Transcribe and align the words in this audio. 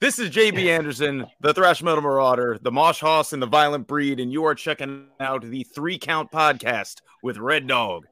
This 0.00 0.18
is 0.18 0.30
JB 0.30 0.66
Anderson, 0.66 1.26
the 1.42 1.52
Thrash 1.52 1.82
Metal 1.82 2.00
Marauder, 2.00 2.58
the 2.62 2.70
Mosh 2.70 3.00
Hoss, 3.00 3.34
and 3.34 3.42
the 3.42 3.46
Violent 3.46 3.86
Breed, 3.86 4.18
and 4.18 4.32
you 4.32 4.44
are 4.44 4.54
checking 4.54 5.08
out 5.20 5.42
the 5.42 5.62
Three 5.62 5.98
Count 5.98 6.32
Podcast 6.32 7.02
with 7.22 7.36
Red 7.36 7.66
Dog. 7.66 8.06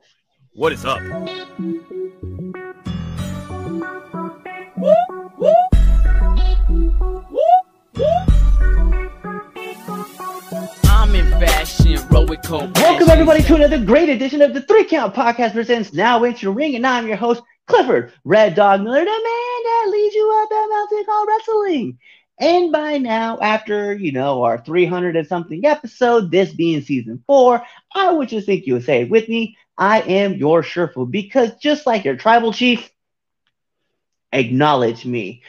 What 0.52 0.74
is 0.74 0.84
up? 0.84 1.00
I'm 10.84 11.14
in 11.14 11.30
fashion, 11.40 12.06
roll. 12.10 12.26
Welcome 12.26 13.08
everybody 13.08 13.42
to 13.44 13.54
another 13.54 13.82
great 13.82 14.10
edition 14.10 14.42
of 14.42 14.52
the 14.52 14.60
Three 14.60 14.84
Count 14.84 15.14
Podcast 15.14 15.54
presents 15.54 15.94
Now 15.94 16.22
Into 16.24 16.44
the 16.44 16.52
Ring, 16.52 16.76
and 16.76 16.86
I'm 16.86 17.08
your 17.08 17.16
host 17.16 17.42
Clifford 17.68 18.12
Red 18.24 18.54
Dog 18.54 18.82
Miller, 18.82 19.00
the 19.00 19.04
man 19.04 19.62
that 19.64 19.88
leads 19.92 20.14
you 20.14 20.40
up 20.42 20.48
that 20.50 20.68
mountain 20.70 21.04
called 21.06 21.28
wrestling. 21.28 21.98
And 22.40 22.72
by 22.72 22.98
now, 22.98 23.38
after 23.40 23.94
you 23.94 24.12
know 24.12 24.44
our 24.44 24.58
300 24.58 25.16
and 25.16 25.26
something 25.26 25.64
episode, 25.66 26.30
this 26.30 26.52
being 26.52 26.82
season 26.82 27.22
four, 27.26 27.62
I 27.94 28.12
would 28.12 28.28
just 28.28 28.46
think 28.46 28.66
you 28.66 28.74
would 28.74 28.84
say 28.84 29.02
it 29.02 29.10
with 29.10 29.28
me. 29.28 29.56
I 29.76 30.00
am 30.02 30.34
your 30.34 30.62
Sherpa 30.62 31.10
because 31.10 31.56
just 31.56 31.86
like 31.86 32.04
your 32.04 32.16
tribal 32.16 32.52
chief, 32.52 32.90
acknowledge 34.32 35.04
me. 35.04 35.42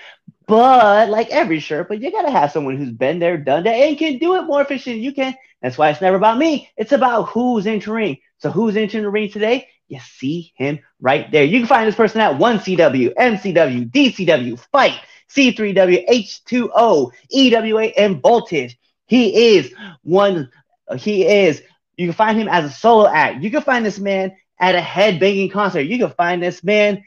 But 0.48 1.10
like 1.10 1.30
every 1.30 1.60
Sherpa, 1.60 2.02
you 2.02 2.12
gotta 2.12 2.32
have 2.32 2.52
someone 2.52 2.78
who's 2.78 2.92
been 2.92 3.20
there, 3.20 3.38
done 3.38 3.64
that, 3.64 3.76
and 3.76 3.98
can 3.98 4.18
do 4.18 4.36
it 4.36 4.44
more 4.44 4.62
efficient 4.62 4.96
than 4.96 5.04
you 5.04 5.14
can. 5.14 5.36
That's 5.62 5.78
why 5.78 5.90
it's 5.90 6.02
never 6.02 6.18
about 6.18 6.38
me. 6.38 6.70
It's 6.78 6.92
about 6.92 7.30
who's 7.30 7.68
entering. 7.68 8.18
So 8.40 8.50
who's 8.50 8.78
entering 8.78 9.04
the 9.04 9.10
ring 9.10 9.30
today? 9.30 9.68
You 9.90 10.00
see 10.00 10.54
him 10.56 10.80
right 11.02 11.30
there. 11.32 11.44
You 11.44 11.60
can 11.60 11.68
find 11.68 11.88
this 11.88 11.96
person 11.96 12.22
at 12.22 12.38
1CW, 12.38 13.16
MCW, 13.16 13.92
DCW, 13.92 14.60
Fight, 14.72 15.00
C3W, 15.30 16.08
H2O, 16.08 17.12
EWA, 17.32 17.84
and 17.98 18.22
Voltage. 18.22 18.78
He 19.08 19.56
is 19.56 19.74
one, 20.04 20.52
he 20.98 21.26
is, 21.26 21.62
you 21.98 22.08
can 22.08 22.14
find 22.14 22.40
him 22.40 22.48
as 22.48 22.66
a 22.66 22.70
solo 22.70 23.08
act. 23.08 23.44
You 23.44 23.52
can 23.52 23.62
find 23.62 23.84
this 23.86 24.00
man 24.00 24.38
at 24.60 24.76
a 24.76 24.80
headbanging 24.80 25.52
concert. 25.52 25.82
You 25.82 25.98
can 25.98 26.12
find 26.12 26.42
this 26.42 26.64
man 26.64 27.04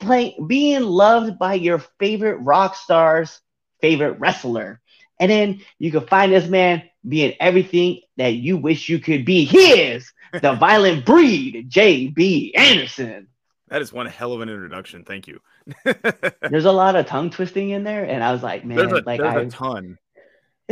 playing, 0.00 0.46
being 0.46 0.82
loved 0.82 1.38
by 1.38 1.54
your 1.54 1.78
favorite 1.98 2.38
rock 2.38 2.74
star's 2.74 3.40
favorite 3.80 4.18
wrestler. 4.18 4.80
And 5.20 5.30
then 5.30 5.60
you 5.78 5.92
can 5.92 6.06
find 6.06 6.32
this 6.32 6.48
man 6.48 6.82
being 7.06 7.34
everything 7.38 8.00
that 8.16 8.34
you 8.34 8.56
wish 8.56 8.88
you 8.88 8.98
could 8.98 9.24
be. 9.24 9.44
He 9.44 9.72
is 9.80 10.12
the 10.32 10.52
violent 10.54 11.04
breed, 11.04 11.66
J.B. 11.68 12.54
Anderson. 12.54 13.28
That 13.68 13.82
is 13.82 13.92
one 13.92 14.06
hell 14.06 14.32
of 14.32 14.40
an 14.40 14.48
introduction. 14.48 15.04
Thank 15.04 15.28
you. 15.28 15.40
There's 16.42 16.64
a 16.64 16.72
lot 16.72 16.96
of 16.96 17.06
tongue 17.06 17.30
twisting 17.30 17.70
in 17.70 17.84
there, 17.84 18.04
and 18.04 18.22
I 18.22 18.32
was 18.32 18.42
like, 18.42 18.64
man, 18.64 18.76
there's 18.76 18.92
a, 18.92 19.02
like 19.06 19.20
there's 19.20 19.34
I, 19.34 19.40
a 19.42 19.50
ton. 19.50 19.98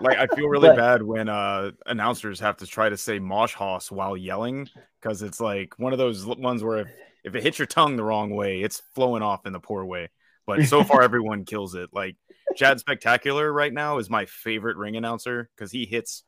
like 0.00 0.18
I 0.18 0.26
feel 0.34 0.48
really 0.48 0.68
But- 0.68 0.76
bad 0.76 1.02
when 1.02 1.28
uh 1.28 1.72
announcers 1.86 2.40
have 2.40 2.58
to 2.58 2.66
try 2.66 2.88
to 2.88 2.96
say 2.96 3.18
mosh 3.18 3.54
hoss 3.54 3.90
while 3.90 4.16
yelling 4.16 4.68
because 5.00 5.22
it's 5.22 5.40
like 5.40 5.78
one 5.78 5.92
of 5.92 5.98
those 5.98 6.24
ones 6.24 6.64
where 6.64 6.78
if, 6.78 6.88
if 7.24 7.34
it 7.34 7.42
hits 7.42 7.58
your 7.58 7.66
tongue 7.66 7.96
the 7.96 8.04
wrong 8.04 8.30
way, 8.30 8.60
it's 8.60 8.82
flowing 8.94 9.22
off 9.22 9.46
in 9.46 9.52
the 9.52 9.60
poor 9.60 9.84
way. 9.84 10.10
But 10.46 10.64
so 10.64 10.84
far 10.84 11.02
everyone 11.02 11.44
kills 11.44 11.74
it. 11.74 11.90
Like 11.92 12.16
Chad 12.56 12.80
Spectacular 12.80 13.50
right 13.52 13.72
now 13.72 13.98
is 13.98 14.10
my 14.10 14.26
favorite 14.26 14.76
ring 14.76 14.96
announcer 14.96 15.48
because 15.56 15.70
he 15.70 15.86
hits 15.86 16.22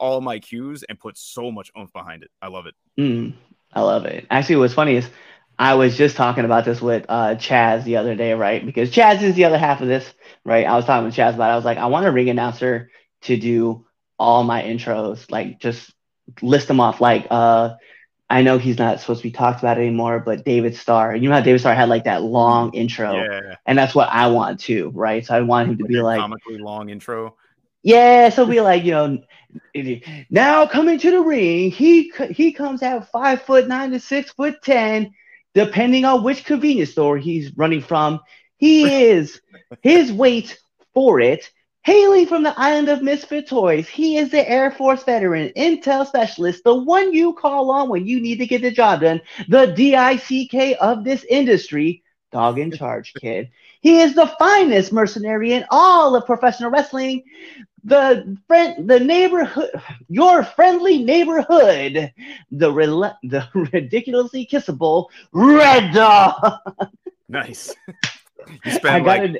all 0.00 0.20
my 0.20 0.38
cues 0.38 0.82
and 0.82 0.98
put 0.98 1.16
so 1.16 1.50
much 1.52 1.70
oomph 1.78 1.92
behind 1.92 2.22
it. 2.24 2.30
I 2.42 2.48
love 2.48 2.66
it. 2.66 2.74
Mm, 2.98 3.34
I 3.72 3.82
love 3.82 4.06
it. 4.06 4.26
Actually, 4.30 4.56
what's 4.56 4.74
funny 4.74 4.96
is 4.96 5.08
I 5.58 5.74
was 5.74 5.96
just 5.96 6.16
talking 6.16 6.44
about 6.44 6.64
this 6.64 6.80
with 6.80 7.04
uh, 7.08 7.34
Chaz 7.36 7.84
the 7.84 7.98
other 7.98 8.14
day, 8.14 8.32
right? 8.32 8.64
Because 8.64 8.90
Chaz 8.90 9.22
is 9.22 9.34
the 9.34 9.44
other 9.44 9.58
half 9.58 9.82
of 9.82 9.88
this, 9.88 10.12
right? 10.44 10.66
I 10.66 10.74
was 10.74 10.86
talking 10.86 11.04
with 11.04 11.14
Chaz 11.14 11.34
about. 11.34 11.50
It. 11.50 11.52
I 11.52 11.56
was 11.56 11.64
like, 11.64 11.78
I 11.78 11.86
want 11.86 12.06
a 12.06 12.10
ring 12.10 12.30
announcer 12.30 12.90
to 13.22 13.36
do 13.36 13.86
all 14.18 14.42
my 14.42 14.62
intros, 14.62 15.30
like 15.30 15.60
just 15.60 15.92
list 16.40 16.68
them 16.68 16.80
off. 16.80 17.00
Like, 17.00 17.26
uh, 17.30 17.74
I 18.30 18.42
know 18.42 18.58
he's 18.58 18.78
not 18.78 19.00
supposed 19.00 19.20
to 19.22 19.28
be 19.28 19.32
talked 19.32 19.58
about 19.58 19.76
anymore, 19.76 20.20
but 20.20 20.44
David 20.44 20.76
Starr. 20.76 21.16
You 21.16 21.28
know 21.28 21.34
how 21.34 21.40
David 21.40 21.58
Starr 21.58 21.74
had 21.74 21.88
like 21.88 22.04
that 22.04 22.22
long 22.22 22.72
intro, 22.74 23.14
Yeah. 23.14 23.56
and 23.66 23.76
that's 23.76 23.94
what 23.94 24.08
I 24.10 24.28
want 24.28 24.60
too, 24.60 24.92
right? 24.94 25.26
So 25.26 25.34
I 25.34 25.40
want 25.40 25.68
him 25.68 25.78
to 25.78 25.84
be 25.84 26.00
like, 26.00 26.20
comically 26.20 26.58
long 26.58 26.88
intro. 26.90 27.36
Yeah, 27.82 28.28
so 28.28 28.46
be 28.46 28.60
like, 28.60 28.84
you 28.84 28.92
know, 28.92 29.18
now 30.30 30.66
coming 30.66 30.98
to 30.98 31.10
the 31.10 31.20
ring, 31.20 31.70
he 31.70 32.12
he 32.30 32.52
comes 32.52 32.82
at 32.82 33.10
five 33.10 33.42
foot 33.42 33.68
nine 33.68 33.90
to 33.92 34.00
six 34.00 34.32
foot 34.32 34.62
ten, 34.62 35.12
depending 35.54 36.04
on 36.04 36.22
which 36.22 36.44
convenience 36.44 36.90
store 36.90 37.18
he's 37.18 37.56
running 37.56 37.82
from. 37.82 38.20
He 38.58 39.04
is 39.04 39.40
his 39.82 40.12
weight 40.12 40.58
for 40.94 41.20
it. 41.20 41.50
Hailing 41.82 42.26
from 42.26 42.42
the 42.42 42.52
island 42.58 42.90
of 42.90 43.02
Misfit 43.02 43.48
Toys, 43.48 43.88
he 43.88 44.18
is 44.18 44.30
the 44.30 44.48
Air 44.48 44.70
Force 44.70 45.02
veteran, 45.02 45.50
intel 45.56 46.06
specialist, 46.06 46.62
the 46.62 46.74
one 46.74 47.14
you 47.14 47.32
call 47.32 47.70
on 47.70 47.88
when 47.88 48.06
you 48.06 48.20
need 48.20 48.36
to 48.36 48.46
get 48.46 48.60
the 48.60 48.70
job 48.70 49.00
done, 49.00 49.22
the 49.48 49.64
DICK 49.64 50.76
of 50.78 51.04
this 51.04 51.24
industry, 51.24 52.02
dog 52.32 52.58
in 52.58 52.70
charge, 52.70 53.14
kid. 53.14 53.48
He 53.80 54.00
is 54.00 54.14
the 54.14 54.26
finest 54.38 54.92
mercenary 54.92 55.54
in 55.54 55.64
all 55.70 56.14
of 56.14 56.26
professional 56.26 56.70
wrestling, 56.70 57.22
the 57.84 58.36
friend, 58.46 58.88
the 58.88 59.00
neighborhood, 59.00 59.70
your 60.08 60.44
friendly 60.44 61.02
neighborhood, 61.02 62.12
the 62.50 62.72
rel- 62.72 63.18
the 63.22 63.46
ridiculously 63.72 64.46
kissable 64.46 65.06
Red 65.32 65.92
Dog. 65.92 66.58
Nice. 67.28 67.74
you 68.64 68.72
spent 68.72 69.04
like 69.04 69.36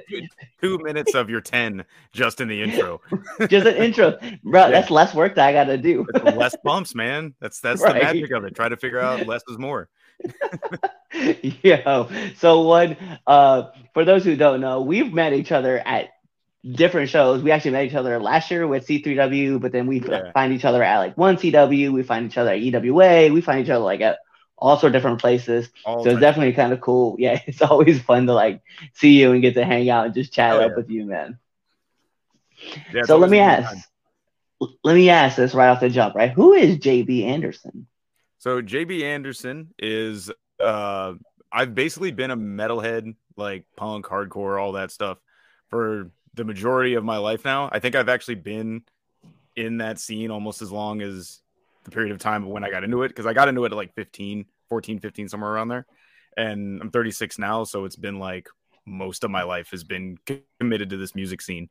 two 0.60 0.78
minutes 0.78 1.14
of 1.14 1.28
your 1.28 1.40
10 1.40 1.84
just 2.12 2.40
in 2.40 2.48
the 2.48 2.62
intro. 2.62 3.00
Just 3.48 3.66
an 3.66 3.76
intro, 3.76 4.18
bro. 4.44 4.70
That's 4.70 4.90
less 4.90 5.14
work 5.14 5.34
that 5.36 5.48
I 5.48 5.52
got 5.52 5.64
to 5.64 5.78
do. 5.78 6.06
Less 6.22 6.54
bumps, 6.62 6.94
man. 6.94 7.34
That's 7.40 7.60
that's 7.60 7.82
Right. 7.82 7.94
the 7.94 8.00
magic 8.00 8.30
of 8.30 8.44
it. 8.44 8.54
Try 8.54 8.68
to 8.68 8.76
figure 8.76 9.00
out 9.00 9.26
less 9.26 9.42
is 9.48 9.58
more. 9.58 9.88
Yo, 11.62 12.08
so 12.36 12.60
one, 12.60 12.96
uh, 13.26 13.70
for 13.94 14.04
those 14.04 14.24
who 14.24 14.36
don't 14.36 14.60
know, 14.60 14.80
we've 14.82 15.12
met 15.12 15.32
each 15.32 15.50
other 15.50 15.78
at 15.86 16.10
different 16.64 17.08
shows. 17.08 17.42
We 17.42 17.50
actually 17.50 17.72
met 17.72 17.86
each 17.86 17.94
other 17.94 18.18
last 18.20 18.50
year 18.50 18.66
with 18.66 18.86
C3W, 18.86 19.60
but 19.60 19.72
then 19.72 19.86
we 19.86 20.00
Yeah. 20.00 20.32
find 20.32 20.52
each 20.52 20.64
other 20.64 20.82
at 20.82 20.98
like 20.98 21.16
one 21.16 21.36
CW. 21.36 21.92
We 21.92 22.02
find 22.02 22.26
each 22.26 22.36
other 22.38 22.50
at 22.50 22.58
EWA. 22.60 23.30
We 23.32 23.40
find 23.40 23.60
each 23.60 23.70
other 23.70 23.84
like 23.84 24.00
at 24.00 24.18
all 24.58 24.76
sorts 24.76 24.84
of 24.84 24.92
different 24.92 25.20
places. 25.20 25.70
All 25.86 26.04
So 26.04 26.10
it's 26.10 26.20
definitely 26.20 26.52
kind 26.52 26.72
of 26.72 26.80
cool. 26.80 27.16
Yeah, 27.18 27.40
it's 27.46 27.62
always 27.62 28.00
fun 28.02 28.26
to 28.26 28.34
like 28.34 28.60
see 28.94 29.18
you 29.20 29.32
and 29.32 29.40
get 29.42 29.54
to 29.54 29.64
hang 29.64 29.88
out 29.88 30.06
and 30.06 30.14
just 30.14 30.32
chat 30.32 30.54
Oh, 30.56 30.60
up 30.60 30.70
yeah. 30.72 30.76
with 30.76 30.90
you, 30.90 31.06
man. 31.06 31.38
Yeah, 32.92 33.02
so 33.04 33.16
let 33.16 33.30
me 33.30 33.38
ask. 33.38 33.88
Let 34.84 34.94
me 34.94 35.08
ask 35.08 35.36
this 35.36 35.54
right 35.54 35.68
off 35.70 35.80
the 35.80 35.88
jump, 35.88 36.14
right? 36.14 36.30
Who 36.30 36.52
is 36.52 36.76
JB 36.76 37.24
Anderson? 37.24 37.86
So 38.38 38.60
JB 38.60 39.02
Anderson 39.02 39.72
is 39.78 40.30
uh 40.62 41.14
I've 41.50 41.74
basically 41.74 42.10
been 42.12 42.30
a 42.30 42.36
metalhead, 42.36 43.14
like 43.36 43.64
punk, 43.76 44.04
hardcore, 44.06 44.60
all 44.60 44.72
that 44.72 44.90
stuff 44.90 45.18
for 45.68 46.10
the 46.40 46.44
majority 46.44 46.94
of 46.94 47.04
my 47.04 47.18
life 47.18 47.44
now. 47.44 47.68
I 47.70 47.80
think 47.80 47.94
I've 47.94 48.08
actually 48.08 48.36
been 48.36 48.82
in 49.56 49.76
that 49.76 49.98
scene 49.98 50.30
almost 50.30 50.62
as 50.62 50.72
long 50.72 51.02
as 51.02 51.40
the 51.84 51.90
period 51.90 52.12
of 52.12 52.18
time 52.18 52.46
when 52.46 52.64
I 52.64 52.70
got 52.70 52.82
into 52.82 53.02
it 53.02 53.08
because 53.08 53.26
I 53.26 53.34
got 53.34 53.48
into 53.48 53.62
it 53.66 53.72
at 53.72 53.76
like 53.76 53.94
15, 53.94 54.46
14, 54.70 55.00
15, 55.00 55.28
somewhere 55.28 55.50
around 55.50 55.68
there. 55.68 55.86
And 56.38 56.80
I'm 56.80 56.90
36 56.90 57.38
now, 57.38 57.64
so 57.64 57.84
it's 57.84 57.96
been 57.96 58.18
like 58.18 58.48
most 58.86 59.22
of 59.22 59.30
my 59.30 59.42
life 59.42 59.70
has 59.72 59.84
been 59.84 60.16
committed 60.58 60.88
to 60.90 60.96
this 60.96 61.14
music 61.14 61.42
scene. 61.42 61.68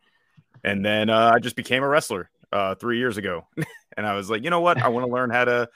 And 0.63 0.85
then 0.85 1.09
uh, 1.09 1.31
I 1.33 1.39
just 1.39 1.55
became 1.55 1.81
a 1.81 1.87
wrestler 1.87 2.29
uh, 2.53 2.75
three 2.75 2.99
years 2.99 3.17
ago, 3.17 3.47
and 3.97 4.05
I 4.05 4.13
was 4.13 4.29
like, 4.29 4.43
you 4.43 4.51
know 4.51 4.61
what? 4.61 4.79
I 4.79 4.89
want 4.89 5.07
to 5.07 5.11
learn 5.11 5.31
how 5.31 5.45
to, 5.45 5.67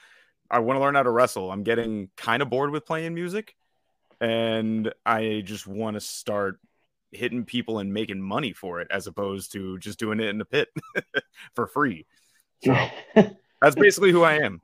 I 0.52 0.60
want 0.60 0.78
to 0.78 0.81
learn 0.81 0.94
how 0.94 1.04
to 1.04 1.10
wrestle. 1.10 1.52
I'm 1.52 1.64
getting 1.64 2.10
kind 2.16 2.44
of 2.44 2.50
bored 2.52 2.70
with 2.70 2.86
playing 2.86 3.16
music, 3.16 3.56
and 4.22 4.94
I 5.04 5.42
just 5.44 5.66
want 5.66 5.96
to 5.96 6.00
start 6.00 6.60
hitting 7.16 7.46
people 7.46 7.79
and 7.79 7.94
making 7.94 8.22
money 8.22 8.53
for 8.53 8.81
it, 8.81 8.88
as 8.91 9.07
opposed 9.07 9.51
to 9.54 9.77
just 9.80 10.00
doing 10.00 10.19
it 10.19 10.30
in 10.30 10.38
the 10.38 10.45
pit 10.45 10.69
for 11.56 11.68
free. 11.68 12.06
So 12.60 12.74
that's 13.62 13.75
basically 13.75 14.12
who 14.12 14.24
I 14.24 14.36
am. 14.36 14.62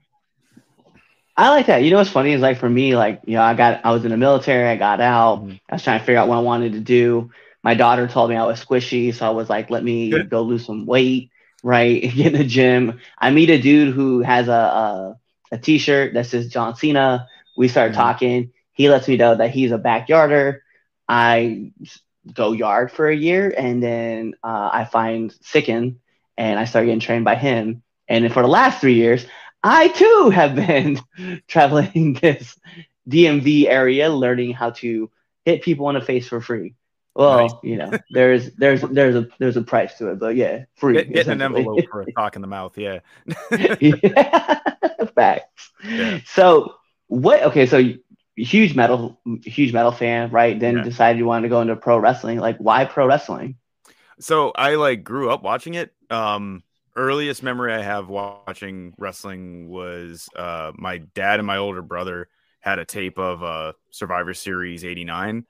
I 1.38 1.50
like 1.50 1.68
that. 1.68 1.84
You 1.84 1.92
know 1.92 1.98
what's 1.98 2.10
funny 2.10 2.34
is 2.34 2.42
like 2.42 2.58
for 2.60 2.70
me, 2.70 2.96
like 2.96 3.22
you 3.26 3.36
know, 3.36 3.42
I 3.42 3.54
got 3.54 3.86
I 3.86 3.92
was 3.92 4.04
in 4.04 4.12
the 4.12 4.18
military, 4.18 4.68
I 4.68 4.76
got 4.76 5.00
out, 5.00 5.46
Mhm. 5.46 5.60
I 5.70 5.76
was 5.76 5.84
trying 5.84 6.00
to 6.00 6.06
figure 6.06 6.20
out 6.20 6.28
what 6.28 6.38
I 6.38 6.42
wanted 6.42 6.74
to 6.74 6.80
do. 6.80 7.32
My 7.64 7.76
daughter 7.76 8.08
told 8.08 8.30
me 8.30 8.36
I 8.36 8.46
was 8.46 8.64
squishy, 8.64 9.14
so 9.14 9.26
I 9.26 9.30
was 9.32 9.50
like, 9.50 9.70
let 9.70 9.84
me 9.84 10.10
Good. 10.12 10.30
go 10.30 10.42
lose 10.42 10.66
some 10.66 10.86
weight, 10.86 11.32
right? 11.64 12.02
Get 12.02 12.28
in 12.28 12.34
the 12.34 12.44
gym. 12.44 13.00
I 13.18 13.32
meet 13.32 13.50
a 13.50 13.62
dude 13.62 13.94
who 13.94 14.22
has 14.22 14.48
a 14.48 14.52
a, 14.52 15.20
a 15.52 15.58
t-shirt 15.58 16.14
that 16.16 16.26
says 16.26 16.48
John 16.50 16.76
Cena. 16.76 17.28
We 17.56 17.68
start 17.70 17.92
Mhm. 17.92 17.96
talking. 17.96 18.52
He 18.74 18.90
lets 18.90 19.08
me 19.08 19.18
know 19.18 19.36
that 19.36 19.52
he's 19.52 19.72
a 19.72 19.78
backyarder. 19.78 20.60
I 21.08 21.72
go 22.34 22.52
yard 22.52 22.92
for 22.92 23.08
a 23.08 23.16
year, 23.16 23.54
and 23.58 23.82
then 23.82 24.36
uh, 24.44 24.70
I 24.72 24.86
find 24.86 25.34
Sicken, 25.42 26.00
and 26.38 26.60
I 26.60 26.66
start 26.66 26.86
getting 26.86 27.00
trained 27.00 27.26
by 27.26 27.36
him. 27.36 27.84
And 28.08 28.24
then 28.24 28.32
for 28.32 28.42
the 28.42 28.48
last 28.48 28.82
three 28.82 28.96
years, 28.96 29.26
I 29.64 29.90
too 29.90 30.32
have 30.34 30.56
been 30.56 31.00
traveling 31.48 32.14
this 32.22 32.58
DMV 33.08 33.66
area, 33.68 34.10
learning 34.10 34.54
how 34.54 34.72
to 34.72 35.10
hit 35.46 35.62
people 35.62 35.90
in 35.90 35.96
the 35.96 36.02
face 36.02 36.28
for 36.28 36.42
free. 36.42 36.76
Well, 37.16 37.48
Nice. 37.48 37.54
you 37.64 37.76
know, 37.76 37.92
there's 38.12 38.52
there's 38.52 38.82
there's 38.92 39.16
a 39.16 39.28
there's 39.40 39.58
a 39.58 39.62
price 39.62 39.98
to 39.98 40.12
it, 40.12 40.20
but 40.20 40.36
yeah, 40.36 40.66
free. 40.76 40.94
Get, 40.94 41.12
getting 41.12 41.34
an 41.34 41.42
envelope 41.42 41.86
for 41.92 42.02
a 42.02 42.06
sock 42.16 42.36
in 42.36 42.42
the 42.42 42.48
mouth. 42.48 42.78
Yeah. 42.78 43.00
yeah. 43.52 44.60
Facts. 45.16 45.72
Yeah. 45.84 46.20
So 46.28 46.76
what? 47.08 47.44
Okay, 47.44 47.66
so 47.66 47.78
huge 48.44 48.76
metal, 48.76 49.20
huge 49.44 49.74
metal 49.74 49.92
fan, 49.92 50.32
right? 50.32 50.60
Then 50.60 50.76
Yeah. 50.76 50.84
decided 50.84 51.20
you 51.20 51.26
wanted 51.26 51.44
to 51.44 51.50
go 51.50 51.62
into 51.62 51.76
pro 51.76 51.98
wrestling. 51.98 52.40
Like, 52.40 52.58
why 52.58 52.86
pro 52.86 53.08
wrestling? 53.08 53.58
So 54.20 54.52
I 54.56 54.76
like 54.76 55.04
grew 55.04 55.30
up 55.30 55.44
watching 55.44 55.74
it. 55.76 55.94
Um, 56.10 56.64
earliest 56.96 57.44
memory 57.44 57.74
I 57.74 57.82
have 57.82 58.10
watching 58.10 58.94
wrestling 58.98 59.70
was 59.70 60.30
uh, 60.36 60.72
my 60.76 61.00
dad 61.00 61.40
and 61.40 61.48
my 61.48 61.58
older 61.58 61.82
brother 61.82 62.28
had 62.60 62.80
a 62.80 62.86
tape 62.86 63.18
of 63.18 63.44
uh, 63.44 63.74
Survivor 63.92 64.34
Series 64.34 64.84
'89, 64.84 65.46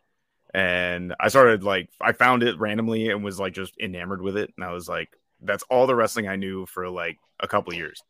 and 0.54 1.16
I 1.20 1.30
started 1.30 1.64
like 1.64 1.90
I 2.00 2.12
found 2.12 2.44
it 2.44 2.60
randomly 2.60 3.10
and 3.10 3.24
was 3.24 3.40
like 3.40 3.54
just 3.54 3.76
enamored 3.80 4.22
with 4.22 4.38
it, 4.38 4.54
and 4.58 4.64
I 4.66 4.72
was 4.74 4.88
like, 4.88 5.10
that's 5.42 5.64
all 5.70 5.88
the 5.88 5.96
wrestling 5.96 6.28
I 6.28 6.36
knew 6.36 6.66
for 6.66 6.90
like 6.90 7.18
a 7.40 7.48
couple 7.48 7.74
years. 7.74 8.04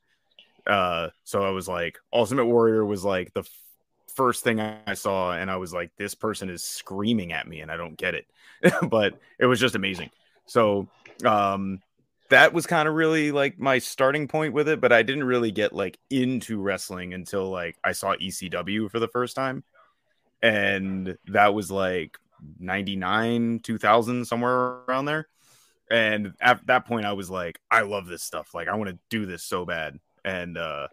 Uh, 0.68 1.10
so 1.24 1.44
I 1.44 1.50
was 1.50 1.68
like, 1.68 1.98
Ultimate 2.14 2.46
Warrior 2.46 2.86
was 2.86 3.04
like 3.04 3.34
the 3.34 3.44
first 4.19 4.44
thing 4.44 4.60
I 4.60 4.94
saw, 4.95 5.31
and 5.31 5.50
I 5.50 5.56
was 5.56 5.74
like, 5.74 5.92
this 5.95 6.13
person 6.13 6.50
is 6.50 6.62
screaming 6.62 7.31
at 7.31 7.48
me, 7.48 7.62
and 7.62 7.71
I 7.71 7.77
don't 7.77 7.95
get 7.95 8.16
it, 8.16 8.25
but 8.89 9.18
it 9.39 9.45
was 9.45 9.62
just 9.62 9.75
amazing. 9.75 10.10
So 10.45 10.89
um 11.24 11.81
that 12.30 12.54
was 12.54 12.68
kind 12.68 12.88
of 12.88 12.95
really 12.95 13.31
like 13.31 13.57
my 13.57 13.80
starting 13.80 14.27
point 14.27 14.54
with 14.54 14.68
it, 14.68 14.81
but 14.81 14.92
I 14.92 15.04
didn't 15.04 15.24
really 15.24 15.51
get 15.51 15.71
like 15.74 15.98
into 16.10 16.62
wrestling 16.62 17.13
until 17.13 17.50
like 17.50 17.77
I 17.81 17.94
saw 17.94 18.16
ECW 18.16 18.92
for 18.92 19.00
the 19.00 19.07
first 19.07 19.36
time. 19.36 19.63
And 20.42 21.18
that 21.27 21.54
was 21.54 21.71
like 21.71 22.18
99, 22.60 23.62
2000, 23.63 24.25
somewhere 24.25 24.81
around 24.88 25.06
there. 25.06 25.27
And 25.89 26.33
at 26.39 26.66
that 26.68 26.86
point, 26.86 27.06
I 27.06 27.13
was 27.13 27.31
like, 27.31 27.60
I 27.71 27.81
love 27.81 28.06
this 28.06 28.21
stuff. 28.21 28.54
Like, 28.54 28.68
I 28.68 28.75
want 28.75 28.92
to 28.92 29.00
do 29.10 29.25
this 29.25 29.44
so 29.44 29.66
bad. 29.66 30.00
And 30.24 30.57
uh, 30.57 30.88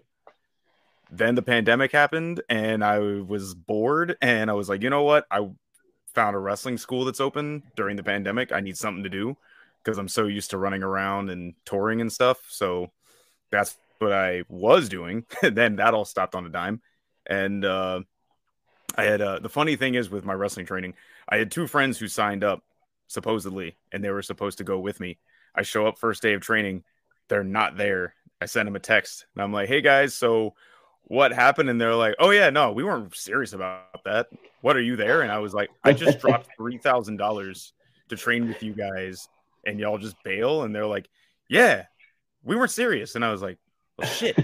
then 1.11 1.35
the 1.35 1.43
pandemic 1.43 1.93
happened, 1.93 2.43
and 2.49 2.85
I 2.85 2.99
was 2.99 3.55
bored. 3.55 4.17
And 4.21 4.51
I 4.51 4.55
was 4.55 4.69
like, 4.69 4.83
you 4.83 4.91
know 4.91 5.03
what? 5.03 5.27
I 5.31 5.49
found 6.15 6.35
a 6.35 6.39
wrestling 6.39 6.79
school 6.79 7.05
that's 7.05 7.21
open 7.21 7.63
during 7.77 7.97
the 7.97 8.03
pandemic. 8.03 8.53
I 8.53 8.61
need 8.61 8.77
something 8.77 9.05
to 9.05 9.11
do 9.11 9.37
because 9.83 9.99
I'm 9.99 10.09
so 10.09 10.27
used 10.27 10.51
to 10.51 10.59
running 10.59 10.83
around 10.83 11.31
and 11.31 11.55
touring 11.65 12.01
and 12.01 12.13
stuff. 12.13 12.39
So 12.49 12.91
that's 13.51 13.77
what 13.99 14.13
I 14.13 14.45
was 14.49 14.89
doing. 14.89 15.27
then 15.43 15.77
that 15.77 15.95
all 15.95 16.05
stopped 16.05 16.35
on 16.35 16.47
a 16.47 16.49
dime. 16.49 16.81
And 17.27 17.65
uh, 17.65 18.01
I 18.97 19.05
had 19.05 19.21
uh, 19.21 19.39
the 19.39 19.49
funny 19.49 19.77
thing 19.77 19.95
is 19.95 20.11
with 20.11 20.25
my 20.25 20.33
wrestling 20.33 20.67
training, 20.67 20.95
I 21.29 21.37
had 21.37 21.51
two 21.51 21.67
friends 21.67 21.99
who 21.99 22.09
signed 22.09 22.43
up 22.43 22.63
supposedly, 23.09 23.77
and 23.93 24.03
they 24.03 24.11
were 24.11 24.23
supposed 24.23 24.59
to 24.59 24.65
go 24.65 24.79
with 24.79 25.01
me. 25.01 25.19
I 25.55 25.63
show 25.63 25.87
up 25.87 25.99
first 25.99 26.23
day 26.23 26.35
of 26.35 26.41
training, 26.41 26.85
they're 27.29 27.45
not 27.45 27.77
there. 27.77 28.15
I 28.41 28.47
send 28.47 28.67
them 28.67 28.77
a 28.77 28.81
text, 28.81 29.27
and 29.35 29.43
I'm 29.43 29.53
like, 29.53 29.69
"Hey 29.69 29.81
guys, 29.81 30.15
so 30.15 30.55
what 31.07 31.33
happened?" 31.33 31.71
And 31.71 31.81
they're 31.81 31.95
like, 31.95 32.15
"Oh 32.19 32.31
yeah, 32.31 32.51
no, 32.51 32.73
we 32.73 32.85
weren't 32.85 33.15
serious 33.15 33.53
about 33.53 34.05
that. 34.05 34.29
What 34.61 34.77
are 34.77 34.83
you 34.83 34.97
there?" 34.97 35.23
And 35.23 35.33
I 35.33 35.39
was 35.39 35.55
like, 35.55 35.71
"I 35.85 35.93
just 35.93 36.21
dropped 36.21 36.49
three 36.57 36.79
thousand 36.79 37.17
dollars 37.17 37.73
to 38.09 38.17
train 38.17 38.49
with 38.49 38.63
you 38.63 38.73
guys, 38.73 39.29
and 39.65 39.81
y'all 39.81 39.99
just 39.99 40.17
bail." 40.25 40.63
And 40.63 40.75
they're 40.75 40.87
like, 40.87 41.09
"Yeah, 41.49 41.85
we 42.43 42.57
weren't 42.57 42.71
serious." 42.71 43.15
And 43.15 43.25
I 43.25 43.33
was 43.33 43.43
like, 43.43 43.59
"Well, 43.99 44.09
shit." 44.09 44.39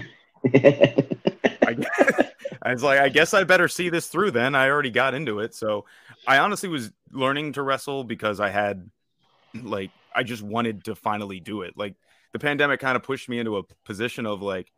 I, 0.45 1.77
I 2.63 2.73
was 2.73 2.83
like, 2.83 2.99
I 2.99 3.09
guess 3.09 3.33
I 3.33 3.43
better 3.43 3.67
see 3.67 3.89
this 3.89 4.07
through 4.07 4.31
then. 4.31 4.55
I 4.55 4.69
already 4.69 4.89
got 4.89 5.13
into 5.13 5.39
it. 5.39 5.53
So 5.53 5.85
I 6.25 6.37
honestly 6.37 6.69
was 6.69 6.91
learning 7.11 7.53
to 7.53 7.61
wrestle 7.61 8.03
because 8.03 8.39
I 8.39 8.49
had, 8.49 8.89
like, 9.53 9.91
I 10.15 10.23
just 10.23 10.43
wanted 10.43 10.85
to 10.85 10.95
finally 10.95 11.39
do 11.39 11.61
it. 11.61 11.73
Like, 11.77 11.95
the 12.31 12.39
pandemic 12.39 12.79
kind 12.79 12.95
of 12.95 13.03
pushed 13.03 13.29
me 13.29 13.39
into 13.39 13.57
a 13.57 13.63
position 13.85 14.25
of, 14.25 14.41
like, 14.41 14.71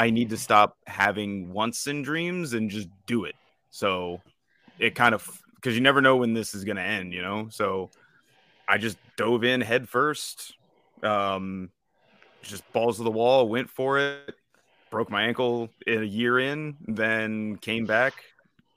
I 0.00 0.10
need 0.10 0.30
to 0.30 0.36
stop 0.36 0.76
having 0.86 1.52
wants 1.52 1.86
and 1.86 2.04
dreams 2.04 2.52
and 2.52 2.70
just 2.70 2.88
do 3.06 3.24
it. 3.24 3.34
So 3.70 4.20
it 4.78 4.94
kind 4.94 5.14
of, 5.14 5.28
because 5.56 5.74
you 5.74 5.80
never 5.80 6.00
know 6.00 6.16
when 6.16 6.32
this 6.32 6.54
is 6.54 6.64
going 6.64 6.76
to 6.76 6.82
end, 6.82 7.12
you 7.12 7.22
know? 7.22 7.48
So 7.50 7.90
I 8.66 8.78
just 8.78 8.98
dove 9.16 9.44
in 9.44 9.60
head 9.60 9.88
first, 9.88 10.54
um, 11.02 11.70
just 12.42 12.70
balls 12.72 12.96
to 12.96 13.02
the 13.02 13.10
wall, 13.10 13.48
went 13.48 13.68
for 13.68 13.98
it 13.98 14.34
broke 14.90 15.10
my 15.10 15.22
ankle 15.22 15.70
in 15.86 16.02
a 16.02 16.06
year 16.06 16.38
in, 16.38 16.76
then 16.86 17.56
came 17.56 17.86
back, 17.86 18.12